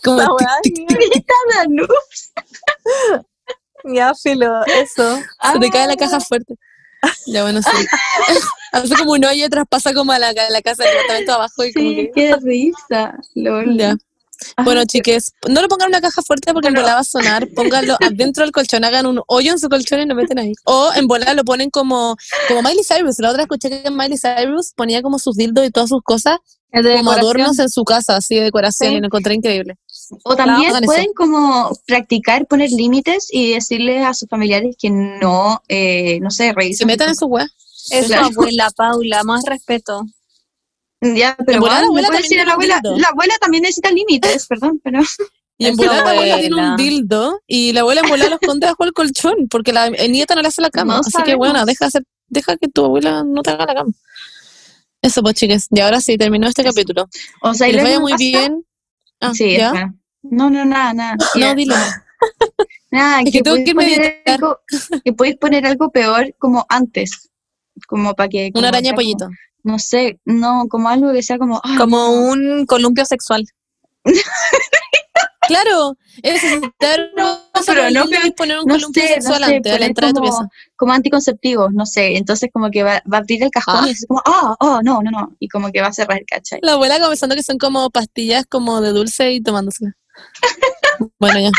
Como 0.03 0.21
La 0.21 0.57
Grita. 0.63 1.33
Ya, 3.83 4.13
filo, 4.13 4.63
eso. 4.67 5.17
se 5.53 5.59
te 5.59 5.69
cae 5.71 5.87
la 5.87 5.95
caja 5.95 6.19
fuerte. 6.19 6.53
Ya 7.27 7.43
bueno, 7.43 7.61
sí. 7.61 7.69
Hace 8.71 8.95
como 8.95 9.11
un 9.13 9.25
hoyo 9.25 9.45
y 9.45 9.49
traspasa 9.49 9.93
como 9.93 10.11
a 10.11 10.19
la, 10.19 10.29
a 10.29 10.49
la 10.49 10.61
casa 10.61 10.83
del 10.83 10.93
departamento 10.93 11.33
abajo 11.33 11.63
y 11.65 11.73
como 11.73 11.89
Sí, 11.89 11.95
que... 11.95 12.11
qué 12.13 12.35
risa. 12.41 13.15
Lol. 13.35 13.77
Ya. 13.77 13.95
Bueno, 14.63 14.83
chiques, 14.85 15.33
no 15.47 15.61
lo 15.61 15.67
pongan 15.67 15.85
en 15.87 15.89
una 15.91 16.01
caja 16.01 16.21
fuerte 16.23 16.51
porque 16.51 16.69
en 16.69 16.73
volada 16.73 16.95
va 16.95 17.01
a 17.01 17.03
sonar. 17.03 17.47
Pónganlo 17.55 17.95
adentro 18.01 18.43
del 18.43 18.51
colchón, 18.51 18.83
hagan 18.83 19.05
un 19.05 19.21
hoyo 19.27 19.51
en 19.51 19.59
su 19.59 19.69
colchón 19.69 19.99
y 20.01 20.05
lo 20.07 20.15
meten 20.15 20.39
ahí. 20.39 20.53
O 20.63 20.91
en 20.95 21.05
volada 21.07 21.35
lo 21.35 21.43
ponen 21.43 21.69
como, 21.69 22.15
como 22.47 22.61
Miley 22.63 22.83
Cyrus. 22.83 23.19
La 23.19 23.29
otra 23.29 23.43
escuché 23.43 23.69
que 23.83 23.91
Miley 23.91 24.17
Cyrus 24.17 24.73
ponía 24.75 25.03
como 25.03 25.19
sus 25.19 25.35
dildos 25.35 25.65
y 25.67 25.69
todas 25.69 25.89
sus 25.89 26.01
cosas 26.01 26.37
como 26.71 26.83
decoración. 26.83 27.19
adornos 27.19 27.59
en 27.59 27.69
su 27.69 27.83
casa, 27.83 28.15
así 28.15 28.35
de 28.35 28.41
decoración, 28.45 28.89
Sí. 28.91 28.95
y 28.95 28.99
lo 29.01 29.05
encontré 29.07 29.35
increíble. 29.35 29.75
O 30.23 30.35
también 30.35 30.73
pueden 30.85 31.13
como 31.13 31.71
practicar 31.87 32.45
poner 32.47 32.69
límites 32.71 33.27
y 33.31 33.53
decirle 33.53 34.03
a 34.03 34.13
sus 34.13 34.27
familiares 34.29 34.75
que 34.79 34.89
no, 34.89 35.61
eh, 35.67 36.19
no 36.21 36.29
sé, 36.31 36.47
Se 36.49 36.53
revisen. 36.53 36.87
metan 36.87 37.09
en 37.09 37.15
su 37.15 37.25
web. 37.27 37.47
Eso, 37.89 38.07
Claro. 38.07 38.25
abuela 38.27 38.69
Paula, 38.75 39.23
más 39.23 39.43
respeto. 39.45 40.03
Ya, 41.01 41.35
pero 41.45 41.59
bueno, 41.61 41.75
la 41.75 41.81
abuela 41.87 42.07
no 42.07 42.11
puedes 42.11 42.11
también 42.11 42.21
decir 42.23 42.39
a 42.41 42.45
la 42.45 42.53
abuela. 42.53 42.79
dildo. 42.83 42.97
La 42.99 43.07
abuela 43.07 43.33
también 43.41 43.63
necesita 43.63 43.91
límites, 43.91 44.47
perdón, 44.47 44.79
pero. 44.83 44.99
Y 45.57 45.67
en 45.67 45.75
la 45.77 45.99
abuela 46.11 46.39
tiene 46.39 46.55
un 46.55 46.75
dildo 46.75 47.39
y 47.45 47.71
la 47.71 47.81
abuela 47.81 48.01
en 48.01 48.09
volada 48.09 48.29
lo 48.31 48.37
esconde 48.41 48.65
bajo 48.65 48.83
el 48.83 48.93
colchón 48.93 49.47
porque 49.47 49.71
la 49.71 49.89
nieta 49.89 50.33
no 50.33 50.41
le 50.41 50.47
hace 50.47 50.59
la 50.59 50.71
cama. 50.71 50.95
No 50.95 51.01
Así 51.01 51.21
que 51.23 51.35
bueno, 51.35 51.63
deja, 51.65 51.85
hacer, 51.85 52.03
deja 52.29 52.57
que 52.57 52.67
tu 52.67 52.83
abuela 52.83 53.23
no 53.23 53.43
te 53.43 53.51
haga 53.51 53.67
la 53.67 53.75
cama. 53.75 53.91
Eso 55.03 55.21
pues, 55.21 55.35
chicas. 55.35 55.67
Y 55.69 55.79
ahora 55.79 56.01
sí, 56.01 56.17
terminó 56.17 56.47
este 56.47 56.63
Eso. 56.63 56.71
capítulo. 56.71 57.07
O 57.43 57.53
sea, 57.53 57.67
Que 57.67 57.73
y 57.73 57.75
les 57.75 57.83
vaya 57.83 57.99
muy 57.99 58.11
pasa- 58.13 58.23
bien. 58.23 58.65
Ah, 59.19 59.33
Sí, 59.35 59.55
¿ya? 59.55 59.93
No, 60.23 60.49
no, 60.49 60.65
nada, 60.65 60.93
nada. 60.93 61.15
No, 61.35 61.55
dilo. 61.55 61.75
Nada, 62.91 63.21
Es 63.21 63.31
que 63.31 63.41
tengo 63.41 63.57
a 63.57 63.73
poner 63.73 64.21
algo, 64.27 64.59
que 65.03 65.13
podéis 65.13 65.37
poner 65.37 65.65
algo 65.65 65.89
peor 65.91 66.35
como 66.37 66.65
antes. 66.69 67.29
Como 67.87 68.13
para 68.13 68.29
que. 68.29 68.51
como 68.51 68.59
Una 68.59 68.69
araña 68.69 68.89
como- 68.91 68.97
pollito. 68.97 69.29
no 69.63 69.79
sé, 69.79 70.19
no, 70.25 70.65
como 70.69 70.89
algo 70.89 71.11
que 71.13 71.23
sea 71.23 71.37
como. 71.37 71.59
ay, 71.63 71.77
Como 71.77 71.97
no. 71.97 72.11
un 72.11 72.65
columpio 72.65 73.05
sexual. 73.05 73.45
Claro, 75.47 75.97
es 76.21 76.41
dar 76.79 76.99
No, 77.17 77.39
pero 77.65 77.89
no, 77.91 78.05
pero- 78.09 78.33
poner 78.37 78.59
un 78.59 78.65
no 78.67 78.75
columpio 78.75 79.03
sé, 79.03 79.09
no 79.09 79.13
sexual 79.15 79.43
sé, 79.43 79.55
antes, 79.55 79.73
a 79.73 79.79
la 79.79 79.85
entrada 79.87 80.07
de 80.09 80.13
tu 80.13 80.19
como- 80.21 80.31
pieza. 80.37 80.49
como 80.77 80.93
anticonceptivos, 80.93 81.73
no 81.73 81.85
sé. 81.85 82.15
Entonces, 82.15 82.49
como 82.53 82.69
que 82.69 82.83
va, 82.83 83.01
va 83.11 83.17
a 83.17 83.19
abrir 83.21 83.43
el 83.43 83.49
cajón 83.49 83.75
Ah. 83.83 83.87
y 83.87 83.91
es 83.91 84.05
como, 84.07 84.21
ah, 84.25 84.55
oh, 84.59 84.79
no, 84.83 85.01
no, 85.01 85.11
no. 85.11 85.35
Y 85.39 85.47
como 85.49 85.71
que 85.71 85.81
va 85.81 85.87
a 85.87 85.93
cerrar, 85.93 86.21
¿cachai? 86.29 86.59
La 86.61 86.73
abuela 86.73 86.99
comenzando 86.99 87.35
que 87.35 87.43
son 87.43 87.57
como 87.57 87.89
pastillas 87.89 88.45
como 88.45 88.79
de 88.81 88.91
dulce 88.91 89.31
y 89.31 89.41
tomándosela. 89.41 89.93
Bueno, 91.19 91.39
ya. 91.39 91.51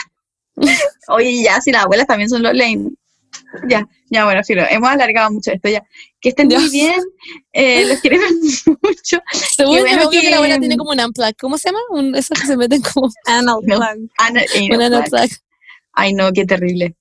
Oye, 1.08 1.42
ya, 1.42 1.60
si 1.60 1.72
las 1.72 1.84
abuelas 1.84 2.06
también 2.06 2.28
son 2.28 2.42
los 2.42 2.54
lame. 2.54 2.90
Ya, 3.68 3.86
ya, 4.10 4.24
bueno, 4.24 4.42
filo, 4.44 4.62
hemos 4.70 4.90
alargado 4.90 5.30
mucho 5.30 5.52
esto 5.52 5.68
ya. 5.68 5.82
Que 6.20 6.30
estén 6.30 6.48
muy 6.48 6.68
bien, 6.70 7.00
eh, 7.52 7.84
los 7.86 8.00
queremos 8.00 8.30
mucho. 8.82 9.20
Según 9.32 9.74
Qué 9.76 9.80
yo, 9.80 9.86
bueno 9.86 10.08
obvio 10.08 10.20
que, 10.20 10.26
que- 10.26 10.30
la 10.30 10.36
abuela 10.36 10.58
tiene 10.58 10.76
como 10.76 10.90
un 10.92 11.00
unplug. 11.00 11.34
¿Cómo 11.40 11.58
se 11.58 11.68
llama? 11.68 11.80
Un, 11.90 12.14
esos 12.14 12.38
que 12.38 12.46
se 12.46 12.56
meten 12.56 12.80
como 12.82 13.10
Anal 13.26 13.44
No. 13.44 13.60
plug. 13.60 14.10
Ana, 14.18 14.42
eh, 14.54 14.68
un 14.70 14.82
unplug. 14.94 15.28
Ay, 15.94 16.14
no, 16.14 16.32
qué 16.32 16.44
terrible. 16.46 16.94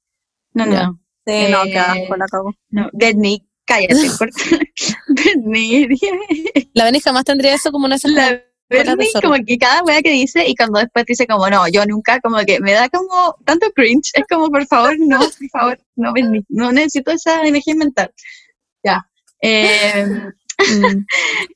No, 0.54 0.66
no, 0.66 0.74
no. 0.84 1.00
Sí, 1.26 1.46
no, 1.50 1.64
Eh, 1.66 1.78
asco, 1.78 2.16
la 2.18 2.26
cago. 2.26 2.54
no. 2.70 2.90
Britney, 2.94 3.48
cállate, 3.66 3.94
corta. 4.18 4.40
Britney, 5.10 5.88
La 6.74 6.86
Beni 6.86 7.00
jamás 7.00 7.24
tendría 7.24 7.54
eso 7.54 7.72
como 7.72 7.86
una 7.86 7.98
la 8.04 8.42
Britney, 8.72 9.10
como 9.22 9.36
que 9.46 9.58
cada 9.58 9.84
wea 9.84 10.02
que 10.02 10.12
dice 10.12 10.48
y 10.48 10.56
cuando 10.56 10.80
después 10.80 11.06
dice 11.06 11.28
como 11.28 11.50
no, 11.50 11.68
yo 11.68 11.86
nunca, 11.86 12.20
como 12.22 12.38
que 12.40 12.60
me 12.60 12.72
da 12.74 12.90
como 12.90 13.36
tanto 13.46 13.70
cringe. 13.76 14.12
Es 14.14 14.24
como, 14.30 14.50
por 14.50 14.66
favor, 14.68 14.96
no, 15.00 15.20
por 15.20 15.50
favor, 15.52 15.80
no, 15.96 16.12
Britney. 16.14 16.42
No 16.50 16.72
necesito 16.72 17.12
esa 17.12 17.44
energía 17.44 17.76
mental. 17.76 18.12
Ya. 18.84 19.06
Eh, 19.42 20.22
Mm. 20.62 21.06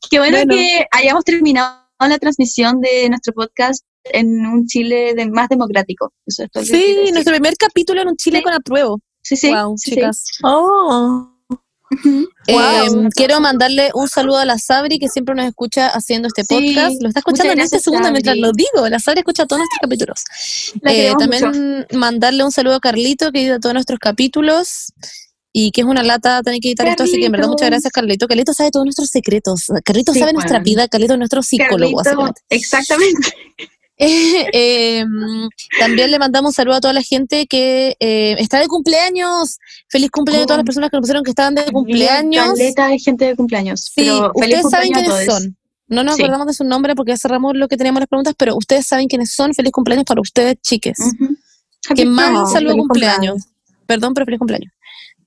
Qué 0.09 0.17
bueno, 0.17 0.37
Bueno. 0.37 0.55
que 0.55 0.83
hayamos 0.91 1.23
terminado 1.23 1.77
la 1.99 2.17
transmisión 2.17 2.81
de 2.81 3.07
nuestro 3.07 3.33
podcast 3.33 3.85
en 4.05 4.43
un 4.47 4.65
Chile 4.65 5.13
de- 5.15 5.27
más 5.29 5.47
democrático. 5.47 6.11
Eso 6.25 6.45
es 6.51 6.67
Sí, 6.67 7.11
nuestro 7.11 7.33
primer 7.33 7.55
capítulo 7.55 8.01
en 8.01 8.07
un 8.07 8.15
Chile 8.17 8.39
Sí. 8.39 8.43
con 8.43 8.53
apruebo. 8.53 8.99
Sí, 9.21 9.35
sí. 9.35 9.53
wow, 9.53 9.77
sí, 9.77 9.91
sí. 9.91 9.95
chicas. 9.97 10.25
Oh. 10.43 11.34
Eh, 12.47 12.53
Wow. 12.53 13.09
quiero 13.15 13.39
mandarle 13.39 13.91
un 13.93 14.07
saludo 14.07 14.37
a 14.37 14.45
la 14.45 14.57
Sabri 14.57 14.97
que 14.99 15.07
siempre 15.07 15.35
nos 15.35 15.45
escucha 15.45 15.87
haciendo 15.87 16.27
este 16.27 16.43
Sí, 16.43 16.73
podcast. 16.73 17.01
Lo 17.01 17.07
está 17.09 17.19
escuchando 17.19 17.53
en 17.53 17.59
este 17.59 17.79
segundo 17.79 18.11
mientras 18.11 18.37
lo 18.37 18.51
digo. 18.51 18.87
La 18.89 18.99
Sabri 18.99 19.19
escucha 19.19 19.45
todos 19.45 19.59
nuestros 19.59 19.79
capítulos. 19.81 20.23
Eh, 20.85 21.13
también 21.19 21.85
mandarle 21.93 22.43
un 22.43 22.51
saludo 22.51 22.75
a 22.75 22.79
Carlito 22.79 23.31
que 23.31 23.41
edita 23.41 23.59
todos 23.59 23.73
nuestros 23.73 23.99
capítulos 23.99 24.93
y 25.53 25.71
que 25.71 25.81
es 25.81 25.87
una 25.87 26.03
lata 26.03 26.41
tener 26.43 26.59
que 26.59 26.67
editar 26.69 26.87
esto, 26.87 27.03
así 27.03 27.17
que 27.17 27.27
en 27.27 27.31
verdad 27.31 27.47
muchas 27.47 27.69
gracias 27.69 27.93
Carlito. 27.93 28.27
Carlito 28.27 28.53
sabe 28.53 28.71
todos 28.71 28.85
nuestros 28.85 29.09
secretos. 29.09 29.67
Carlito 29.85 30.11
Sí, 30.11 30.19
sabe 30.19 30.33
nuestra 30.33 30.59
vida, 30.59 30.87
Carlito 30.87 31.13
es 31.13 31.19
nuestro 31.19 31.41
psicólogo, 31.43 32.01
Carlito, 32.03 32.33
exactamente. 32.49 33.29
Eh, 34.53 35.03
también 35.79 36.11
le 36.11 36.19
mandamos 36.19 36.49
un 36.49 36.53
saludo 36.53 36.75
a 36.75 36.81
toda 36.81 36.93
la 36.93 37.01
gente 37.01 37.47
que 37.47 37.95
eh, 37.99 38.35
está 38.39 38.59
de 38.59 38.67
cumpleaños. 38.67 39.57
Feliz 39.89 40.11
cumpleaños 40.11 40.43
a 40.43 40.47
todas 40.47 40.57
las 40.57 40.63
Oh. 40.63 40.65
personas 40.65 40.89
que 40.89 40.97
nos 40.97 41.01
pusieron 41.01 41.23
que 41.23 41.29
estaban 41.31 41.55
de 41.55 41.65
cumpleaños. 41.71 42.47
Caleta 42.49 42.87
de 42.89 42.99
gente 42.99 43.25
de 43.25 43.35
cumpleaños. 43.35 43.81
Sí, 43.85 43.91
pero 43.95 44.31
feliz 44.37 44.55
ustedes 44.57 44.69
saben 44.71 44.87
cumpleaños 44.93 45.17
quiénes 45.17 45.33
son. 45.33 45.57
No 45.87 46.03
nos 46.03 46.15
Sí. 46.15 46.23
acordamos 46.23 46.47
de 46.47 46.53
su 46.53 46.63
nombre 46.65 46.95
porque 46.95 47.11
ya 47.13 47.17
cerramos 47.17 47.53
lo 47.55 47.67
que 47.67 47.77
teníamos 47.77 48.01
las 48.01 48.07
preguntas, 48.09 48.33
pero 48.37 48.55
ustedes 48.57 48.85
saben 48.87 49.07
quiénes 49.07 49.31
son. 49.33 49.53
Feliz 49.53 49.71
cumpleaños 49.71 50.05
para 50.05 50.19
ustedes, 50.19 50.55
chiques. 50.61 50.97
Que 51.95 52.05
más 52.05 52.31
un 52.31 52.47
saludo 52.51 52.71
feliz 52.73 52.81
cumpleaños. 52.87 53.43
Perdón, 53.85 54.13
pero 54.13 54.25
feliz 54.25 54.39
cumpleaños. 54.39 54.73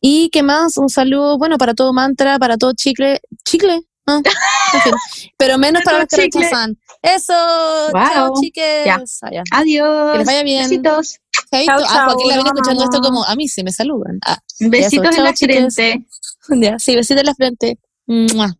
Y 0.00 0.28
que 0.30 0.42
más 0.42 0.76
un 0.76 0.88
saludo, 0.90 1.38
bueno, 1.38 1.58
para 1.58 1.74
todo 1.74 1.92
mantra, 1.92 2.38
para 2.38 2.56
todo 2.56 2.72
chicle. 2.74 3.20
¿Chicle? 3.44 3.82
Ah, 4.10 4.20
en 4.74 4.80
fin. 4.80 4.92
Pero 5.36 5.58
menos 5.58 5.82
para 5.84 5.98
los 5.98 6.08
que 6.08 6.16
chicle. 6.16 6.40
rechazan. 6.46 6.78
Eso, 7.02 7.32
chao, 7.92 8.30
Wow. 8.30 8.40
chiques. 8.40 8.84
Ya. 8.86 9.02
Ah, 9.22 9.30
ya. 9.32 9.42
Adiós. 9.52 10.12
Que 10.12 10.18
les 10.18 10.26
vaya 10.26 10.42
bien. 10.42 10.62
Besitos. 10.64 11.16
Chaito. 11.50 11.72
Chao, 11.72 11.80
ah, 11.84 11.92
chao, 11.92 12.04
Joaquín 12.10 12.28
la 12.28 12.34
viene 12.34 12.48
escuchando 12.54 12.84
esto 12.84 13.00
como 13.00 13.24
a 13.24 13.34
mí 13.36 13.48
sí 13.48 13.62
me 13.62 13.70
saludan. 13.72 14.18
Ah, 14.26 14.38
Besitos 14.60 15.06
en 15.10 15.12
chao, 15.16 15.24
la 15.24 15.32
chiques. 15.34 15.74
frente. 15.74 16.06
ya, 16.66 16.78
sí, 16.78 16.96
besito 16.96 17.20
en 17.20 17.26
la 17.26 17.34
frente. 17.34 17.78
Mua. 18.06 18.56